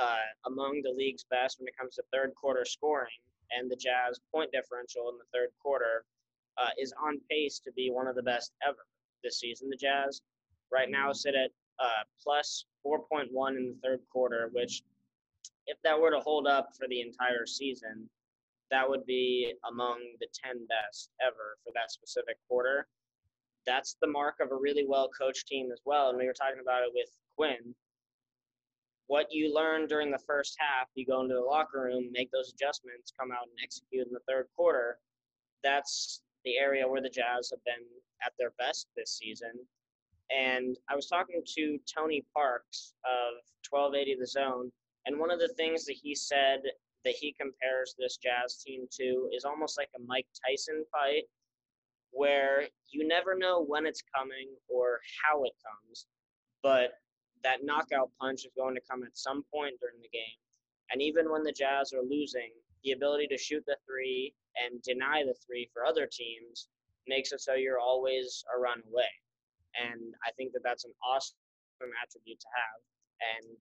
uh, 0.00 0.24
among 0.46 0.82
the 0.82 0.90
league's 0.90 1.24
best 1.30 1.58
when 1.58 1.68
it 1.68 1.76
comes 1.76 1.96
to 1.96 2.02
third 2.12 2.32
quarter 2.40 2.64
scoring, 2.64 3.10
and 3.50 3.68
the 3.68 3.76
Jazz 3.76 4.20
point 4.32 4.52
differential 4.52 5.10
in 5.10 5.18
the 5.18 5.26
third 5.32 5.48
quarter 5.60 6.04
uh, 6.58 6.70
is 6.78 6.92
on 7.02 7.20
pace 7.30 7.60
to 7.60 7.72
be 7.72 7.90
one 7.90 8.06
of 8.06 8.14
the 8.14 8.22
best 8.22 8.52
ever 8.66 8.86
this 9.22 9.40
season. 9.40 9.68
The 9.70 9.76
Jazz 9.76 10.22
right 10.72 10.90
now 10.90 11.12
sit 11.12 11.34
at 11.34 11.50
uh, 11.78 12.04
plus 12.22 12.66
4.1 12.86 13.56
in 13.56 13.74
the 13.74 13.78
third 13.82 14.00
quarter, 14.10 14.50
which, 14.52 14.82
if 15.66 15.78
that 15.84 16.00
were 16.00 16.10
to 16.10 16.20
hold 16.20 16.46
up 16.46 16.70
for 16.78 16.86
the 16.88 17.00
entire 17.00 17.46
season, 17.46 18.08
that 18.70 18.88
would 18.88 19.04
be 19.06 19.52
among 19.68 19.98
the 20.20 20.26
10 20.44 20.66
best 20.66 21.10
ever 21.20 21.56
for 21.64 21.72
that 21.74 21.90
specific 21.90 22.36
quarter. 22.48 22.86
That's 23.66 23.96
the 24.00 24.08
mark 24.08 24.36
of 24.40 24.50
a 24.50 24.56
really 24.56 24.84
well 24.88 25.08
coached 25.08 25.46
team 25.46 25.70
as 25.72 25.80
well. 25.84 26.08
And 26.08 26.18
we 26.18 26.26
were 26.26 26.32
talking 26.32 26.60
about 26.60 26.82
it 26.82 26.90
with 26.94 27.08
Quin 27.36 27.74
what 29.12 29.26
you 29.30 29.54
learn 29.54 29.86
during 29.86 30.10
the 30.10 30.18
first 30.26 30.56
half, 30.58 30.88
you 30.94 31.04
go 31.04 31.20
into 31.20 31.34
the 31.34 31.40
locker 31.40 31.82
room, 31.82 32.08
make 32.12 32.30
those 32.30 32.50
adjustments, 32.50 33.12
come 33.18 33.30
out 33.30 33.42
and 33.42 33.58
execute 33.62 34.06
in 34.06 34.12
the 34.12 34.24
third 34.26 34.46
quarter. 34.56 34.96
That's 35.62 36.22
the 36.44 36.58
area 36.58 36.88
where 36.88 37.02
the 37.02 37.08
Jazz 37.08 37.50
have 37.50 37.64
been 37.64 37.84
at 38.24 38.32
their 38.38 38.52
best 38.58 38.88
this 38.96 39.18
season. 39.18 39.52
And 40.30 40.76
I 40.88 40.96
was 40.96 41.08
talking 41.08 41.42
to 41.56 41.78
Tony 41.92 42.24
Parks 42.34 42.94
of 43.04 43.42
1280 43.68 44.20
The 44.20 44.26
Zone, 44.26 44.72
and 45.06 45.18
one 45.18 45.30
of 45.30 45.40
the 45.40 45.52
things 45.56 45.84
that 45.84 45.96
he 46.00 46.14
said 46.14 46.60
that 47.04 47.14
he 47.14 47.34
compares 47.38 47.94
this 47.98 48.16
Jazz 48.16 48.62
team 48.64 48.86
to 48.98 49.28
is 49.34 49.44
almost 49.44 49.76
like 49.76 49.90
a 49.96 50.02
Mike 50.06 50.26
Tyson 50.46 50.84
fight, 50.92 51.24
where 52.12 52.68
you 52.90 53.06
never 53.06 53.36
know 53.36 53.64
when 53.64 53.86
it's 53.86 54.02
coming 54.14 54.48
or 54.68 55.00
how 55.24 55.42
it 55.44 55.52
comes, 55.64 56.06
but 56.62 56.92
that 57.42 57.64
knockout 57.64 58.10
punch 58.20 58.44
is 58.44 58.52
going 58.56 58.74
to 58.74 58.80
come 58.88 59.02
at 59.02 59.18
some 59.18 59.44
point 59.52 59.74
during 59.80 60.00
the 60.00 60.08
game. 60.08 60.38
And 60.92 61.02
even 61.02 61.30
when 61.30 61.42
the 61.42 61.52
Jazz 61.52 61.92
are 61.92 62.02
losing, 62.02 62.52
the 62.84 62.92
ability 62.92 63.26
to 63.28 63.38
shoot 63.38 63.62
the 63.66 63.76
three 63.86 64.34
and 64.56 64.82
deny 64.82 65.22
the 65.24 65.34
three 65.46 65.68
for 65.72 65.84
other 65.84 66.08
teams 66.10 66.68
makes 67.08 67.32
it 67.32 67.40
so 67.40 67.54
you're 67.54 67.80
always 67.80 68.44
a 68.54 68.60
run 68.60 68.82
away. 68.90 69.10
And 69.80 70.14
I 70.26 70.30
think 70.36 70.52
that 70.52 70.62
that's 70.62 70.84
an 70.84 70.92
awesome 71.04 71.36
attribute 72.02 72.40
to 72.40 72.46
have. 72.54 72.80
And 73.36 73.56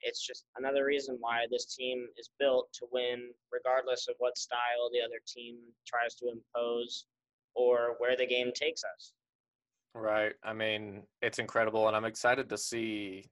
it's 0.00 0.24
just 0.26 0.44
another 0.56 0.84
reason 0.84 1.16
why 1.20 1.46
this 1.50 1.74
team 1.74 2.06
is 2.18 2.30
built 2.38 2.68
to 2.74 2.86
win, 2.92 3.30
regardless 3.52 4.06
of 4.08 4.16
what 4.18 4.36
style 4.38 4.90
the 4.92 5.00
other 5.00 5.20
team 5.26 5.56
tries 5.86 6.14
to 6.16 6.30
impose 6.30 7.06
or 7.54 7.96
where 7.98 8.16
the 8.16 8.26
game 8.26 8.50
takes 8.54 8.82
us. 8.84 9.12
Right. 9.94 10.32
I 10.42 10.52
mean, 10.52 11.04
it's 11.22 11.38
incredible, 11.38 11.86
and 11.86 11.96
I'm 11.96 12.04
excited 12.04 12.48
to 12.48 12.58
see 12.58 13.30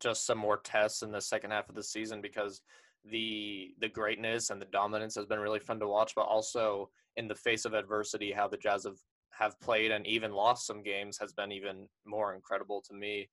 just 0.00 0.26
some 0.26 0.38
more 0.38 0.58
tests 0.58 1.02
in 1.02 1.12
the 1.12 1.20
second 1.20 1.52
half 1.52 1.68
of 1.68 1.74
the 1.74 1.82
season 1.82 2.20
because 2.20 2.62
the 3.04 3.74
the 3.80 3.88
greatness 3.88 4.50
and 4.50 4.60
the 4.60 4.66
dominance 4.66 5.14
has 5.14 5.26
been 5.26 5.40
really 5.40 5.58
fun 5.58 5.80
to 5.80 5.88
watch, 5.88 6.12
but 6.14 6.22
also 6.22 6.90
in 7.16 7.28
the 7.28 7.34
face 7.34 7.64
of 7.64 7.74
adversity, 7.74 8.32
how 8.32 8.48
the 8.48 8.56
Jazz 8.56 8.84
have 8.84 8.98
have 9.32 9.58
played 9.60 9.90
and 9.90 10.06
even 10.06 10.32
lost 10.32 10.66
some 10.66 10.82
games 10.82 11.18
has 11.18 11.32
been 11.32 11.52
even 11.52 11.88
more 12.04 12.34
incredible 12.34 12.82
to 12.86 12.94
me. 12.94 13.28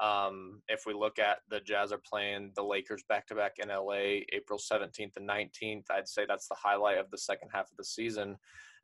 Um, 0.00 0.62
if 0.68 0.84
we 0.86 0.94
look 0.94 1.18
at 1.18 1.38
the 1.50 1.60
Jazz 1.60 1.92
are 1.92 2.00
playing 2.10 2.52
the 2.56 2.62
Lakers 2.62 3.02
back 3.08 3.26
to 3.26 3.34
back 3.34 3.56
in 3.58 3.68
LA 3.68 4.22
April 4.32 4.58
17th 4.58 5.16
and 5.16 5.28
19th, 5.28 5.84
I'd 5.90 6.08
say 6.08 6.24
that's 6.26 6.48
the 6.48 6.56
highlight 6.58 6.96
of 6.96 7.10
the 7.10 7.18
second 7.18 7.50
half 7.52 7.70
of 7.70 7.76
the 7.76 7.84
season. 7.84 8.36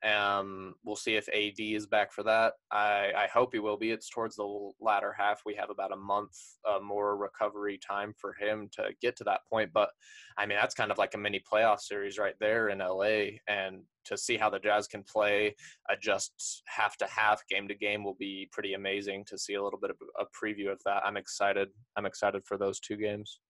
Um, 0.06 0.74
we'll 0.84 0.94
see 0.94 1.16
if 1.16 1.28
AD 1.28 1.58
is 1.58 1.86
back 1.86 2.12
for 2.12 2.22
that. 2.22 2.54
I, 2.70 3.12
I 3.16 3.26
hope 3.32 3.52
he 3.52 3.58
will 3.58 3.76
be. 3.76 3.90
It's 3.90 4.08
towards 4.08 4.36
the 4.36 4.70
latter 4.80 5.12
half. 5.12 5.42
We 5.44 5.54
have 5.56 5.70
about 5.70 5.92
a 5.92 5.96
month 5.96 6.36
uh, 6.68 6.78
more 6.78 7.16
recovery 7.16 7.78
time 7.78 8.14
for 8.16 8.34
him 8.34 8.68
to 8.72 8.90
get 9.02 9.16
to 9.16 9.24
that 9.24 9.40
point. 9.50 9.72
But 9.72 9.90
I 10.38 10.46
mean, 10.46 10.58
that's 10.60 10.74
kind 10.74 10.92
of 10.92 10.98
like 10.98 11.14
a 11.14 11.18
mini 11.18 11.42
playoff 11.52 11.80
series 11.80 12.18
right 12.18 12.36
there 12.38 12.68
in 12.68 12.78
LA. 12.78 13.38
And 13.48 13.82
to 14.04 14.16
see 14.16 14.36
how 14.36 14.48
the 14.48 14.60
Jazz 14.60 14.86
can 14.86 15.02
play, 15.02 15.56
adjust 15.90 16.62
half 16.66 16.96
to 16.98 17.06
half, 17.06 17.42
game 17.48 17.66
to 17.66 17.74
game, 17.74 18.04
will 18.04 18.16
be 18.18 18.48
pretty 18.52 18.74
amazing. 18.74 19.24
To 19.26 19.38
see 19.38 19.54
a 19.54 19.62
little 19.62 19.80
bit 19.80 19.90
of 19.90 19.96
a 20.20 20.24
preview 20.24 20.70
of 20.70 20.80
that, 20.84 21.02
I'm 21.04 21.16
excited. 21.16 21.68
I'm 21.96 22.06
excited 22.06 22.44
for 22.44 22.56
those 22.56 22.78
two 22.78 22.96
games. 22.96 23.40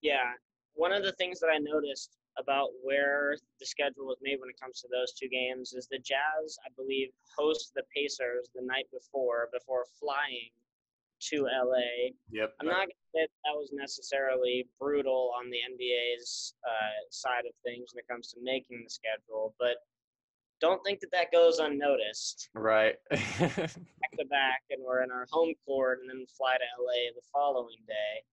Yeah, 0.00 0.32
one 0.72 0.92
of 0.92 1.02
the 1.02 1.12
things 1.12 1.38
that 1.40 1.48
I 1.48 1.58
noticed 1.58 2.16
about 2.40 2.70
where 2.82 3.36
the 3.60 3.66
schedule 3.66 4.06
was 4.06 4.18
made 4.22 4.40
when 4.40 4.48
it 4.48 4.60
comes 4.60 4.80
to 4.80 4.88
those 4.90 5.12
two 5.12 5.28
games 5.28 5.72
is 5.72 5.86
the 5.90 5.98
Jazz, 5.98 6.58
I 6.66 6.70
believe, 6.76 7.08
host 7.36 7.72
the 7.74 7.82
Pacers 7.94 8.48
the 8.54 8.64
night 8.64 8.86
before 8.90 9.48
before 9.52 9.84
flying 10.00 10.50
to 11.20 11.44
LA. 11.44 12.16
Yep. 12.30 12.54
I'm 12.60 12.66
not 12.66 12.88
going 12.88 12.88
to 12.88 13.10
say 13.14 13.26
that 13.44 13.54
was 13.54 13.70
necessarily 13.72 14.66
brutal 14.80 15.32
on 15.38 15.50
the 15.50 15.58
NBA's 15.58 16.54
uh, 16.64 17.04
side 17.10 17.44
of 17.46 17.52
things 17.64 17.92
when 17.92 18.00
it 18.00 18.08
comes 18.08 18.32
to 18.32 18.40
making 18.42 18.82
the 18.84 18.90
schedule, 18.90 19.54
but 19.58 19.76
don't 20.60 20.82
think 20.84 21.00
that 21.00 21.10
that 21.12 21.32
goes 21.32 21.58
unnoticed. 21.58 22.48
Right. 22.54 22.96
back 23.10 23.30
to 24.18 24.26
back, 24.28 24.62
and 24.70 24.82
we're 24.84 25.02
in 25.02 25.10
our 25.10 25.26
home 25.30 25.54
court, 25.66 26.00
and 26.00 26.08
then 26.08 26.26
fly 26.36 26.56
to 26.56 26.82
LA 26.82 27.12
the 27.14 27.24
following 27.32 27.80
day. 27.86 28.24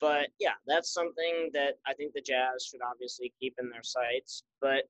But 0.00 0.28
yeah, 0.38 0.54
that's 0.66 0.92
something 0.92 1.50
that 1.54 1.74
I 1.86 1.94
think 1.94 2.12
the 2.12 2.20
Jazz 2.20 2.66
should 2.70 2.80
obviously 2.88 3.32
keep 3.40 3.54
in 3.58 3.68
their 3.68 3.82
sights. 3.82 4.44
But 4.60 4.84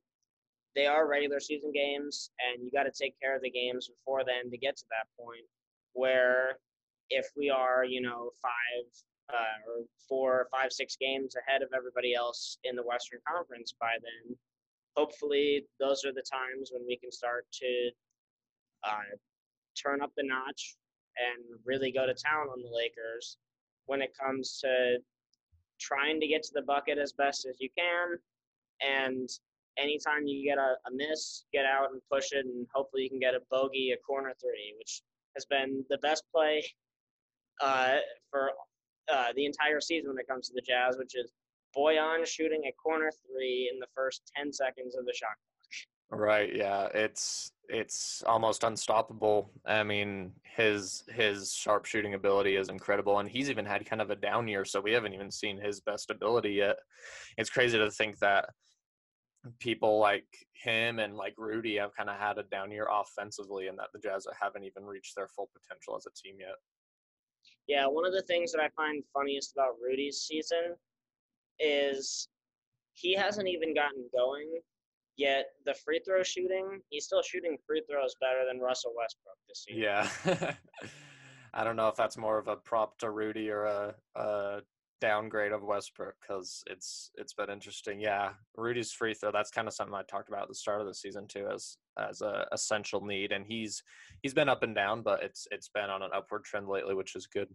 they 0.74 0.86
are 0.86 1.08
regular 1.08 1.40
season 1.40 1.72
games, 1.72 2.30
and 2.38 2.62
you 2.62 2.70
got 2.70 2.84
to 2.84 2.92
take 2.92 3.18
care 3.20 3.34
of 3.34 3.42
the 3.42 3.50
games 3.50 3.88
before 3.88 4.22
then 4.24 4.50
to 4.50 4.58
get 4.58 4.76
to 4.76 4.84
that 4.90 5.08
point 5.18 5.44
where 5.94 6.58
if 7.10 7.26
we 7.36 7.50
are, 7.50 7.84
you 7.84 8.02
know, 8.02 8.30
five 8.42 8.84
uh, 9.32 9.70
or 9.70 9.84
four, 10.08 10.48
five, 10.50 10.72
six 10.72 10.96
games 10.96 11.34
ahead 11.36 11.62
of 11.62 11.68
everybody 11.74 12.14
else 12.14 12.58
in 12.64 12.76
the 12.76 12.82
Western 12.82 13.20
Conference 13.26 13.74
by 13.80 13.92
then, 14.00 14.36
hopefully 14.96 15.64
those 15.80 16.04
are 16.04 16.12
the 16.12 16.24
times 16.30 16.70
when 16.72 16.84
we 16.86 16.96
can 16.96 17.10
start 17.10 17.46
to 17.52 17.90
uh, 18.84 19.16
turn 19.80 20.02
up 20.02 20.12
the 20.16 20.22
notch 20.22 20.76
and 21.16 21.44
really 21.64 21.90
go 21.90 22.06
to 22.06 22.14
town 22.14 22.48
on 22.48 22.62
the 22.62 22.70
Lakers 22.70 23.36
when 23.88 24.00
it 24.00 24.12
comes 24.18 24.58
to 24.60 24.98
trying 25.80 26.20
to 26.20 26.26
get 26.26 26.42
to 26.44 26.50
the 26.54 26.62
bucket 26.62 26.98
as 26.98 27.12
best 27.12 27.46
as 27.46 27.56
you 27.58 27.68
can. 27.76 28.18
And 28.80 29.28
anytime 29.78 30.26
you 30.26 30.44
get 30.44 30.58
a, 30.58 30.76
a 30.86 30.90
miss, 30.92 31.44
get 31.52 31.64
out 31.64 31.90
and 31.92 32.00
push 32.10 32.32
it, 32.32 32.46
and 32.46 32.66
hopefully 32.72 33.02
you 33.02 33.10
can 33.10 33.18
get 33.18 33.34
a 33.34 33.40
bogey, 33.50 33.92
a 33.92 33.96
corner 33.98 34.32
three, 34.40 34.74
which 34.78 35.02
has 35.34 35.44
been 35.46 35.84
the 35.90 35.98
best 35.98 36.24
play 36.34 36.62
uh, 37.60 37.96
for 38.30 38.50
uh, 39.12 39.32
the 39.34 39.46
entire 39.46 39.80
season 39.80 40.10
when 40.10 40.18
it 40.18 40.28
comes 40.28 40.48
to 40.48 40.54
the 40.54 40.62
Jazz, 40.62 40.96
which 40.98 41.14
is 41.14 41.32
Bojan 41.76 42.26
shooting 42.26 42.62
a 42.68 42.72
corner 42.72 43.10
three 43.26 43.70
in 43.72 43.78
the 43.78 43.86
first 43.94 44.30
10 44.36 44.52
seconds 44.52 44.96
of 44.96 45.04
the 45.06 45.12
shot 45.14 45.28
clock. 46.10 46.20
Right. 46.20 46.54
Yeah. 46.54 46.88
It's 46.94 47.52
it's 47.68 48.22
almost 48.26 48.64
unstoppable. 48.64 49.50
I 49.66 49.82
mean, 49.82 50.32
his 50.42 51.04
his 51.08 51.52
sharpshooting 51.52 52.14
ability 52.14 52.56
is 52.56 52.68
incredible, 52.68 53.18
and 53.18 53.28
he's 53.28 53.50
even 53.50 53.64
had 53.64 53.84
kind 53.86 54.02
of 54.02 54.10
a 54.10 54.16
down 54.16 54.48
year, 54.48 54.64
so 54.64 54.80
we 54.80 54.92
haven't 54.92 55.14
even 55.14 55.30
seen 55.30 55.58
his 55.58 55.80
best 55.80 56.10
ability 56.10 56.50
yet. 56.50 56.76
It's 57.36 57.50
crazy 57.50 57.78
to 57.78 57.90
think 57.90 58.18
that 58.20 58.46
people 59.60 59.98
like 59.98 60.26
him 60.52 60.98
and 60.98 61.16
like 61.16 61.34
Rudy 61.36 61.76
have 61.76 61.94
kind 61.96 62.10
of 62.10 62.16
had 62.16 62.38
a 62.38 62.42
down 62.44 62.70
year 62.70 62.88
offensively, 62.90 63.68
and 63.68 63.78
that 63.78 63.88
the 63.92 64.00
Jazz 64.00 64.26
haven't 64.40 64.64
even 64.64 64.84
reached 64.84 65.14
their 65.14 65.28
full 65.28 65.50
potential 65.52 65.96
as 65.96 66.06
a 66.06 66.22
team 66.22 66.36
yet. 66.40 66.56
Yeah, 67.66 67.86
one 67.86 68.06
of 68.06 68.12
the 68.12 68.22
things 68.22 68.50
that 68.52 68.62
I 68.62 68.68
find 68.70 69.04
funniest 69.12 69.52
about 69.52 69.74
Rudy's 69.82 70.22
season 70.22 70.74
is 71.60 72.28
he 72.94 73.14
hasn't 73.14 73.48
even 73.48 73.74
gotten 73.74 74.08
going 74.16 74.48
Yet 75.18 75.46
the 75.66 75.74
free 75.74 76.00
throw 76.06 76.22
shooting, 76.22 76.80
he's 76.90 77.04
still 77.04 77.22
shooting 77.22 77.58
free 77.66 77.82
throws 77.90 78.14
better 78.20 78.46
than 78.46 78.60
Russell 78.60 78.94
Westbrook 78.96 79.36
this 79.48 79.64
season. 79.66 79.82
Yeah. 79.82 80.54
I 81.54 81.64
don't 81.64 81.76
know 81.76 81.88
if 81.88 81.96
that's 81.96 82.16
more 82.16 82.38
of 82.38 82.46
a 82.46 82.56
prop 82.56 82.96
to 82.98 83.10
Rudy 83.10 83.50
or 83.50 83.64
a, 83.64 83.94
a 84.14 84.60
downgrade 85.00 85.52
of 85.52 85.62
Westbrook 85.62 86.14
because 86.20 86.62
it's 86.68 87.10
it's 87.16 87.32
been 87.32 87.50
interesting. 87.50 88.00
Yeah, 88.00 88.30
Rudy's 88.56 88.92
free 88.92 89.14
throw. 89.14 89.32
That's 89.32 89.50
kind 89.50 89.66
of 89.66 89.74
something 89.74 89.94
I 89.94 90.02
talked 90.02 90.28
about 90.28 90.42
at 90.42 90.48
the 90.48 90.54
start 90.54 90.80
of 90.80 90.86
the 90.86 90.94
season 90.94 91.26
too, 91.26 91.48
as 91.52 91.78
as 91.98 92.20
a 92.20 92.46
essential 92.52 93.04
need. 93.04 93.32
And 93.32 93.44
he's 93.46 93.82
he's 94.22 94.34
been 94.34 94.48
up 94.48 94.62
and 94.62 94.74
down, 94.74 95.02
but 95.02 95.22
it's 95.22 95.46
it's 95.50 95.68
been 95.68 95.90
on 95.90 96.02
an 96.02 96.10
upward 96.14 96.44
trend 96.44 96.68
lately, 96.68 96.94
which 96.94 97.16
is 97.16 97.26
good. 97.26 97.48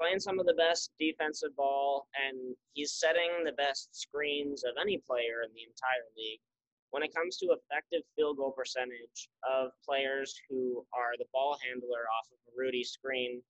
Playing 0.00 0.18
some 0.18 0.40
of 0.40 0.46
the 0.46 0.54
best 0.54 0.92
defensive 0.98 1.54
ball, 1.56 2.08
and 2.16 2.56
he's 2.72 2.94
setting 2.94 3.44
the 3.44 3.52
best 3.52 3.92
screens 3.92 4.64
of 4.64 4.80
any 4.80 4.96
player 5.06 5.44
in 5.44 5.52
the 5.52 5.68
entire 5.68 6.08
league. 6.16 6.40
When 6.90 7.02
it 7.02 7.14
comes 7.14 7.36
to 7.36 7.52
effective 7.52 8.02
field 8.16 8.38
goal 8.38 8.50
percentage 8.56 9.28
of 9.44 9.70
players 9.84 10.34
who 10.48 10.86
are 10.96 11.12
the 11.18 11.28
ball 11.32 11.58
handler 11.62 12.08
off 12.16 12.32
of 12.32 12.38
a 12.48 12.56
Rudy 12.56 12.82
screen, 12.82 13.42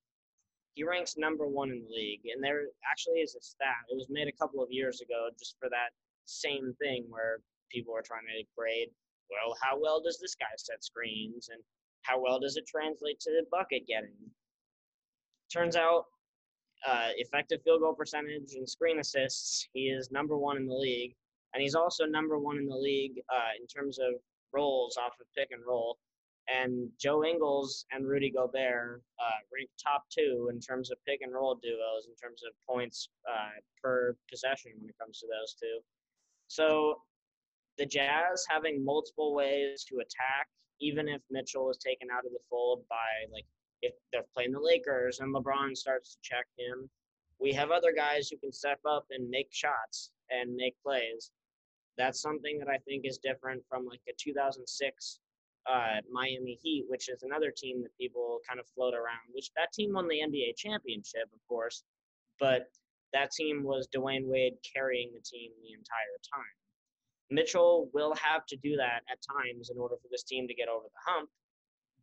he 0.74 0.82
ranks 0.82 1.16
number 1.16 1.46
one 1.46 1.70
in 1.70 1.84
the 1.84 1.94
league. 1.94 2.26
And 2.26 2.42
there 2.42 2.66
actually 2.90 3.20
is 3.20 3.36
a 3.36 3.40
stat. 3.40 3.86
It 3.88 3.94
was 3.94 4.10
made 4.10 4.28
a 4.28 4.32
couple 4.32 4.62
of 4.62 4.72
years 4.72 5.00
ago 5.00 5.30
just 5.38 5.56
for 5.58 5.68
that 5.70 5.94
same 6.26 6.74
thing 6.82 7.06
where 7.08 7.40
people 7.70 7.94
were 7.94 8.02
trying 8.02 8.26
to 8.26 8.44
grade, 8.58 8.90
well, 9.30 9.56
how 9.62 9.78
well 9.80 10.02
does 10.02 10.18
this 10.20 10.34
guy 10.34 10.50
set 10.56 10.82
screens 10.82 11.48
and 11.52 11.62
how 12.02 12.20
well 12.20 12.40
does 12.40 12.56
it 12.56 12.66
translate 12.66 13.20
to 13.20 13.30
the 13.30 13.46
bucket 13.50 13.86
getting? 13.86 14.18
Turns 15.52 15.76
out, 15.76 16.06
uh, 16.86 17.08
effective 17.16 17.60
field 17.62 17.80
goal 17.80 17.94
percentage 17.94 18.54
and 18.54 18.68
screen 18.68 18.98
assists, 18.98 19.68
he 19.72 19.88
is 19.88 20.10
number 20.10 20.36
one 20.36 20.56
in 20.56 20.66
the 20.66 20.74
league. 20.74 21.14
And 21.52 21.62
he's 21.62 21.74
also 21.74 22.04
number 22.06 22.38
one 22.38 22.58
in 22.58 22.66
the 22.66 22.76
league 22.76 23.20
uh, 23.28 23.52
in 23.60 23.66
terms 23.66 23.98
of 23.98 24.14
rolls 24.52 24.96
off 24.96 25.14
of 25.20 25.26
pick 25.36 25.48
and 25.50 25.62
roll 25.66 25.98
and 26.48 26.88
Joe 26.98 27.24
Ingles 27.24 27.86
and 27.92 28.06
Rudy 28.06 28.30
Gobert 28.30 29.02
uh, 29.18 29.64
top 29.82 30.04
two 30.10 30.50
in 30.52 30.60
terms 30.60 30.90
of 30.90 30.98
pick 31.06 31.20
and 31.22 31.32
roll 31.32 31.54
duos 31.62 32.06
in 32.08 32.14
terms 32.16 32.42
of 32.46 32.52
points 32.68 33.08
uh, 33.28 33.60
per 33.82 34.16
possession 34.30 34.72
when 34.78 34.88
it 34.88 34.96
comes 35.00 35.18
to 35.20 35.26
those 35.26 35.54
two. 35.54 35.80
So 36.48 37.02
the 37.78 37.86
Jazz 37.86 38.44
having 38.48 38.84
multiple 38.84 39.34
ways 39.34 39.84
to 39.88 39.96
attack, 39.96 40.48
even 40.80 41.08
if 41.08 41.20
Mitchell 41.30 41.70
is 41.70 41.78
taken 41.78 42.08
out 42.12 42.26
of 42.26 42.32
the 42.32 42.40
fold 42.48 42.84
by 42.88 43.30
like 43.32 43.46
if 43.82 43.94
they're 44.12 44.26
playing 44.34 44.52
the 44.52 44.60
Lakers 44.60 45.20
and 45.20 45.34
LeBron 45.34 45.76
starts 45.76 46.14
to 46.14 46.18
check 46.22 46.46
him, 46.58 46.88
we 47.40 47.52
have 47.52 47.70
other 47.70 47.92
guys 47.92 48.28
who 48.28 48.36
can 48.36 48.52
step 48.52 48.80
up 48.88 49.06
and 49.10 49.28
make 49.28 49.48
shots 49.50 50.10
and 50.30 50.54
make 50.54 50.74
plays. 50.82 51.30
That's 51.96 52.20
something 52.20 52.58
that 52.58 52.68
I 52.68 52.78
think 52.78 53.04
is 53.04 53.18
different 53.18 53.62
from 53.68 53.86
like 53.86 54.00
a 54.08 54.12
2006 54.18 55.18
uh, 55.70 56.00
Miami 56.10 56.58
Heat, 56.62 56.84
which 56.88 57.08
is 57.08 57.22
another 57.22 57.52
team 57.54 57.82
that 57.82 57.96
people 57.98 58.40
kind 58.46 58.60
of 58.60 58.66
float 58.74 58.94
around. 58.94 59.32
Which 59.32 59.50
that 59.56 59.72
team 59.72 59.92
won 59.94 60.08
the 60.08 60.20
NBA 60.20 60.56
championship, 60.56 61.28
of 61.32 61.40
course, 61.48 61.84
but 62.38 62.68
that 63.12 63.30
team 63.32 63.64
was 63.64 63.88
Dwyane 63.94 64.26
Wade 64.26 64.54
carrying 64.74 65.10
the 65.12 65.20
team 65.20 65.50
the 65.62 65.72
entire 65.72 66.18
time. 66.32 66.54
Mitchell 67.30 67.88
will 67.94 68.14
have 68.14 68.44
to 68.46 68.56
do 68.56 68.76
that 68.76 69.00
at 69.10 69.18
times 69.22 69.70
in 69.70 69.78
order 69.78 69.96
for 69.96 70.08
this 70.10 70.24
team 70.24 70.48
to 70.48 70.54
get 70.54 70.68
over 70.68 70.84
the 70.84 71.12
hump, 71.12 71.30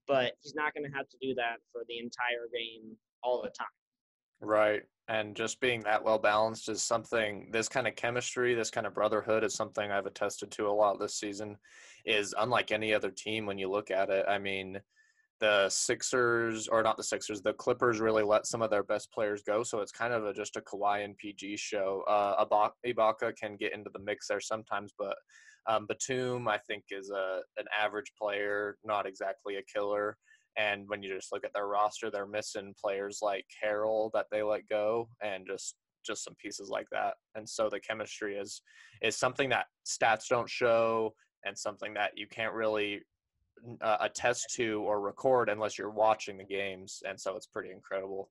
but 0.07 0.33
he's 0.41 0.55
not 0.55 0.73
going 0.73 0.89
to 0.89 0.95
have 0.95 1.09
to 1.09 1.17
do 1.21 1.33
that 1.35 1.57
for 1.71 1.81
the 1.87 1.99
entire 1.99 2.47
game 2.53 2.95
all 3.23 3.41
the 3.41 3.49
time. 3.49 3.67
Right. 4.39 4.83
And 5.09 5.35
just 5.35 5.59
being 5.61 5.81
that 5.81 6.03
well 6.03 6.19
balanced 6.19 6.69
is 6.69 6.83
something, 6.83 7.49
this 7.51 7.69
kind 7.69 7.87
of 7.87 7.95
chemistry, 7.95 8.53
this 8.53 8.69
kind 8.69 8.85
of 8.85 8.93
brotherhood 8.93 9.43
is 9.43 9.53
something 9.53 9.89
I've 9.89 10.05
attested 10.05 10.51
to 10.51 10.67
a 10.67 10.69
lot 10.71 10.99
this 10.99 11.15
season 11.15 11.57
is 12.05 12.35
unlike 12.37 12.71
any 12.71 12.93
other 12.93 13.09
team 13.09 13.45
when 13.45 13.57
you 13.57 13.69
look 13.69 13.89
at 13.89 14.09
it. 14.09 14.25
I 14.27 14.37
mean, 14.37 14.79
the 15.39 15.69
Sixers 15.69 16.67
or 16.67 16.83
not 16.83 16.97
the 16.97 17.03
Sixers, 17.03 17.41
the 17.41 17.53
Clippers 17.53 17.99
really 17.99 18.23
let 18.23 18.45
some 18.45 18.61
of 18.61 18.69
their 18.69 18.83
best 18.83 19.11
players 19.11 19.43
go. 19.43 19.63
So 19.63 19.79
it's 19.79 19.91
kind 19.91 20.13
of 20.13 20.25
a, 20.25 20.33
just 20.33 20.57
a 20.57 20.61
Kawhi 20.61 21.05
and 21.05 21.17
PG 21.17 21.57
show. 21.57 22.03
Uh, 22.07 22.65
Ibaka 22.85 23.35
can 23.35 23.55
get 23.55 23.73
into 23.73 23.89
the 23.93 23.99
mix 23.99 24.27
there 24.27 24.41
sometimes, 24.41 24.93
but 24.97 25.15
um, 25.67 25.85
Batum 25.87 26.47
I 26.47 26.57
think 26.59 26.85
is 26.91 27.09
a 27.09 27.41
an 27.57 27.65
average 27.77 28.11
player, 28.19 28.77
not 28.83 29.05
exactly 29.05 29.57
a 29.57 29.63
killer. 29.63 30.17
And 30.57 30.87
when 30.87 31.03
you 31.03 31.13
just 31.13 31.31
look 31.31 31.45
at 31.45 31.51
their 31.53 31.67
roster, 31.67 32.09
they're 32.09 32.25
missing 32.25 32.73
players 32.83 33.19
like 33.21 33.45
Harrell 33.63 34.09
that 34.13 34.25
they 34.31 34.41
let 34.41 34.67
go, 34.67 35.09
and 35.21 35.45
just 35.45 35.75
just 36.05 36.23
some 36.23 36.35
pieces 36.41 36.69
like 36.69 36.87
that. 36.91 37.15
And 37.35 37.47
so 37.47 37.69
the 37.69 37.79
chemistry 37.79 38.37
is 38.37 38.61
is 39.01 39.15
something 39.15 39.49
that 39.49 39.65
stats 39.85 40.27
don't 40.29 40.49
show 40.49 41.13
and 41.45 41.57
something 41.57 41.93
that 41.93 42.11
you 42.15 42.27
can't 42.27 42.53
really 42.53 43.01
uh, 43.81 43.97
attest 44.01 44.53
to 44.55 44.81
or 44.81 45.01
record 45.01 45.49
unless 45.49 45.77
you're 45.77 45.89
watching 45.89 46.37
the 46.37 46.43
games. 46.43 47.01
And 47.07 47.19
so 47.19 47.35
it's 47.35 47.47
pretty 47.47 47.71
incredible. 47.71 48.29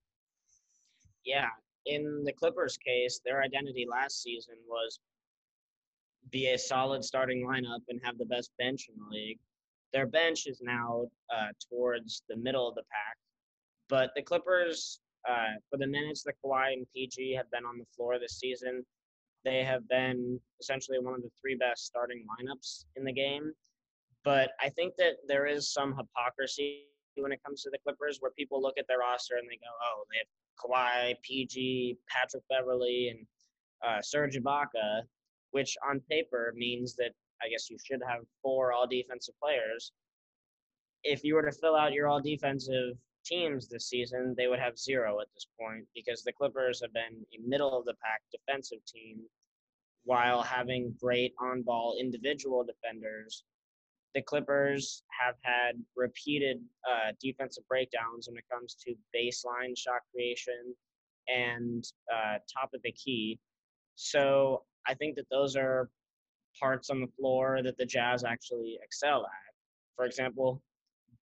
Yeah. 1.24 1.49
In 1.87 2.24
the 2.24 2.32
Clippers 2.32 2.76
case, 2.78 3.20
their 3.24 3.43
identity 3.43 3.87
last 3.89 4.22
season 4.22 4.55
was 4.68 4.99
be 6.30 6.48
a 6.48 6.58
solid 6.58 7.04
starting 7.04 7.46
lineup 7.46 7.80
and 7.88 8.00
have 8.02 8.18
the 8.18 8.24
best 8.26 8.50
bench 8.58 8.88
in 8.88 8.94
the 8.98 9.16
league. 9.16 9.38
Their 9.92 10.06
bench 10.06 10.46
is 10.46 10.60
now 10.62 11.06
uh, 11.34 11.48
towards 11.70 12.22
the 12.28 12.36
middle 12.36 12.68
of 12.68 12.74
the 12.74 12.82
pack, 12.90 13.16
but 13.88 14.10
the 14.16 14.22
Clippers, 14.22 15.00
uh, 15.28 15.54
for 15.70 15.76
the 15.76 15.86
minutes 15.86 16.22
that 16.24 16.34
Kawhi 16.44 16.72
and 16.72 16.86
PG 16.94 17.34
have 17.34 17.50
been 17.50 17.64
on 17.64 17.78
the 17.78 17.84
floor 17.96 18.18
this 18.18 18.38
season, 18.38 18.84
they 19.44 19.62
have 19.62 19.88
been 19.88 20.40
essentially 20.60 20.98
one 20.98 21.14
of 21.14 21.22
the 21.22 21.30
three 21.40 21.54
best 21.54 21.86
starting 21.86 22.24
lineups 22.26 22.84
in 22.96 23.04
the 23.04 23.12
game. 23.12 23.52
But 24.24 24.50
I 24.60 24.70
think 24.70 24.94
that 24.98 25.18
there 25.28 25.46
is 25.46 25.72
some 25.72 25.96
hypocrisy 25.96 26.86
when 27.14 27.32
it 27.32 27.40
comes 27.44 27.62
to 27.62 27.70
the 27.70 27.78
Clippers 27.78 28.18
where 28.20 28.32
people 28.32 28.60
look 28.60 28.74
at 28.76 28.86
their 28.88 28.98
roster 28.98 29.36
and 29.36 29.48
they 29.48 29.56
go, 29.56 29.70
oh, 29.84 30.04
they 30.10 30.18
have 30.18 30.26
Kawhi, 30.58 31.14
PG, 31.22 31.96
Patrick 32.08 32.42
Beverley, 32.50 33.10
and 33.10 33.26
uh, 33.86 34.02
Serge 34.02 34.36
Ibaka, 34.36 35.02
which 35.57 35.74
on 35.88 36.02
paper 36.11 36.52
means 36.54 36.94
that 36.96 37.12
I 37.42 37.48
guess 37.48 37.70
you 37.70 37.78
should 37.82 38.02
have 38.07 38.20
four 38.42 38.74
all 38.74 38.86
defensive 38.86 39.34
players. 39.42 39.90
If 41.02 41.24
you 41.24 41.34
were 41.34 41.48
to 41.50 41.59
fill 41.61 41.74
out 41.74 41.94
your 41.94 42.09
all 42.09 42.20
defensive 42.20 42.92
teams 43.24 43.66
this 43.66 43.88
season, 43.88 44.34
they 44.36 44.48
would 44.48 44.59
have 44.59 44.78
zero 44.78 45.18
at 45.22 45.28
this 45.32 45.46
point 45.59 45.86
because 45.94 46.22
the 46.22 46.32
Clippers 46.34 46.82
have 46.82 46.92
been 46.92 47.24
a 47.32 47.48
middle 47.48 47.74
of 47.78 47.86
the 47.86 47.94
pack 48.04 48.20
defensive 48.30 48.84
team 48.86 49.16
while 50.04 50.42
having 50.42 50.94
great 51.00 51.32
on 51.40 51.62
ball 51.62 51.96
individual 51.98 52.62
defenders. 52.62 53.42
The 54.14 54.20
Clippers 54.20 55.04
have 55.18 55.36
had 55.40 55.82
repeated 55.96 56.59
uh, 56.86 57.12
defensive 57.18 57.64
breakdowns 57.66 58.28
when 58.28 58.36
it 58.36 58.44
comes 58.52 58.76
to 58.84 58.94
baseline 59.16 59.72
shot 59.74 60.02
creation 60.12 60.74
and 61.28 61.82
uh, 62.14 62.36
top 62.52 62.74
of 62.74 62.82
the 62.82 62.92
key. 62.92 63.38
So 63.94 64.64
I 64.89 64.95
think 64.95 65.16
that 65.16 65.26
those 65.30 65.57
are 65.57 65.89
parts 66.61 66.91
on 66.91 67.01
the 67.01 67.09
floor 67.18 67.61
that 67.62 67.76
the 67.76 67.87
Jazz 67.87 68.24
actually 68.24 68.78
excel 68.82 69.24
at. 69.24 69.55
For 69.97 70.05
example, 70.05 70.62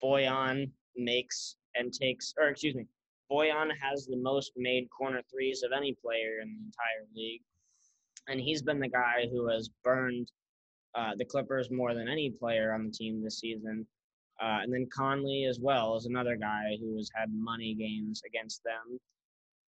Bojan 0.02 0.70
makes 0.96 1.56
and 1.74 1.92
takes, 1.92 2.34
or 2.38 2.48
excuse 2.48 2.74
me, 2.74 2.86
Bojan 3.30 3.70
has 3.80 4.06
the 4.06 4.16
most 4.16 4.52
made 4.56 4.88
corner 4.90 5.22
threes 5.30 5.62
of 5.62 5.72
any 5.72 5.94
player 5.94 6.40
in 6.42 6.48
the 6.48 6.64
entire 6.64 7.06
league. 7.14 7.42
And 8.28 8.40
he's 8.40 8.62
been 8.62 8.80
the 8.80 8.88
guy 8.88 9.26
who 9.30 9.48
has 9.48 9.70
burned 9.82 10.30
uh, 10.94 11.12
the 11.16 11.24
Clippers 11.24 11.70
more 11.70 11.94
than 11.94 12.08
any 12.08 12.30
player 12.30 12.72
on 12.72 12.86
the 12.86 12.90
team 12.90 13.22
this 13.22 13.38
season. 13.40 13.86
Uh, 14.40 14.58
and 14.62 14.72
then 14.72 14.88
Conley 14.92 15.44
as 15.44 15.60
well 15.60 15.96
is 15.96 16.06
another 16.06 16.36
guy 16.36 16.76
who 16.80 16.96
has 16.96 17.10
had 17.14 17.28
money 17.32 17.74
games 17.74 18.22
against 18.26 18.62
them. 18.64 18.98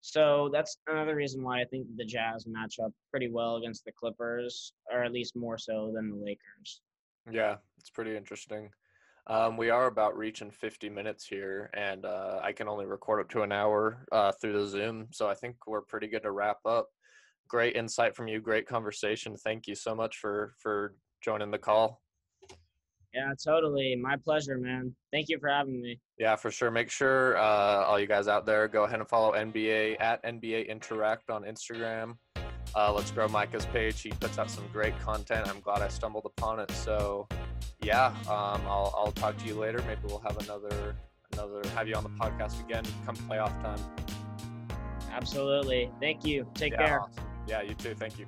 So 0.06 0.48
that's 0.52 0.78
another 0.86 1.16
reason 1.16 1.42
why 1.42 1.60
I 1.60 1.64
think 1.64 1.88
the 1.96 2.04
Jazz 2.04 2.46
match 2.46 2.76
up 2.78 2.92
pretty 3.10 3.28
well 3.28 3.56
against 3.56 3.84
the 3.84 3.90
Clippers, 3.90 4.72
or 4.92 5.02
at 5.02 5.10
least 5.10 5.34
more 5.34 5.58
so 5.58 5.90
than 5.92 6.10
the 6.10 6.16
Lakers. 6.16 6.80
Yeah, 7.28 7.56
it's 7.76 7.90
pretty 7.90 8.16
interesting. 8.16 8.70
Um, 9.26 9.56
we 9.56 9.68
are 9.68 9.88
about 9.88 10.16
reaching 10.16 10.52
50 10.52 10.90
minutes 10.90 11.26
here, 11.26 11.70
and 11.74 12.06
uh, 12.06 12.38
I 12.40 12.52
can 12.52 12.68
only 12.68 12.86
record 12.86 13.18
up 13.20 13.28
to 13.30 13.42
an 13.42 13.50
hour 13.50 14.06
uh, 14.12 14.30
through 14.30 14.52
the 14.52 14.68
Zoom. 14.68 15.08
So 15.10 15.28
I 15.28 15.34
think 15.34 15.56
we're 15.66 15.80
pretty 15.80 16.06
good 16.06 16.22
to 16.22 16.30
wrap 16.30 16.58
up. 16.64 16.86
Great 17.48 17.74
insight 17.74 18.14
from 18.14 18.28
you. 18.28 18.40
Great 18.40 18.68
conversation. 18.68 19.36
Thank 19.36 19.66
you 19.66 19.74
so 19.74 19.96
much 19.96 20.18
for 20.18 20.54
for 20.60 20.94
joining 21.20 21.50
the 21.50 21.58
call. 21.58 22.00
Yeah, 23.16 23.32
totally. 23.42 23.96
My 23.96 24.16
pleasure, 24.16 24.58
man. 24.58 24.94
Thank 25.10 25.30
you 25.30 25.38
for 25.38 25.48
having 25.48 25.80
me. 25.80 25.98
Yeah, 26.18 26.36
for 26.36 26.50
sure. 26.50 26.70
Make 26.70 26.90
sure 26.90 27.38
uh, 27.38 27.84
all 27.86 27.98
you 27.98 28.06
guys 28.06 28.28
out 28.28 28.44
there 28.44 28.68
go 28.68 28.84
ahead 28.84 29.00
and 29.00 29.08
follow 29.08 29.32
NBA 29.32 29.98
at 30.00 30.22
NBA 30.22 30.68
Interact 30.68 31.30
on 31.30 31.42
Instagram. 31.44 32.18
Uh, 32.74 32.92
let's 32.92 33.10
grow 33.10 33.26
Micah's 33.26 33.64
page. 33.66 34.02
He 34.02 34.10
puts 34.10 34.38
out 34.38 34.50
some 34.50 34.64
great 34.70 34.98
content. 35.00 35.48
I'm 35.48 35.60
glad 35.60 35.80
I 35.80 35.88
stumbled 35.88 36.26
upon 36.26 36.60
it. 36.60 36.70
So 36.72 37.26
yeah, 37.82 38.08
um, 38.28 38.60
I'll, 38.66 38.92
I'll 38.94 39.12
talk 39.12 39.38
to 39.38 39.46
you 39.46 39.54
later. 39.54 39.82
Maybe 39.86 40.00
we'll 40.04 40.18
have 40.18 40.36
another 40.36 40.94
another 41.32 41.62
have 41.70 41.88
you 41.88 41.94
on 41.94 42.04
the 42.04 42.10
podcast 42.10 42.60
again 42.60 42.84
come 43.06 43.16
playoff 43.16 43.62
time. 43.62 43.80
Absolutely. 45.10 45.90
Thank 46.02 46.26
you. 46.26 46.46
Take 46.52 46.72
yeah, 46.74 46.86
care. 46.86 47.00
Awesome. 47.00 47.24
Yeah, 47.48 47.62
you 47.62 47.72
too. 47.72 47.94
Thank 47.94 48.18
you. 48.18 48.26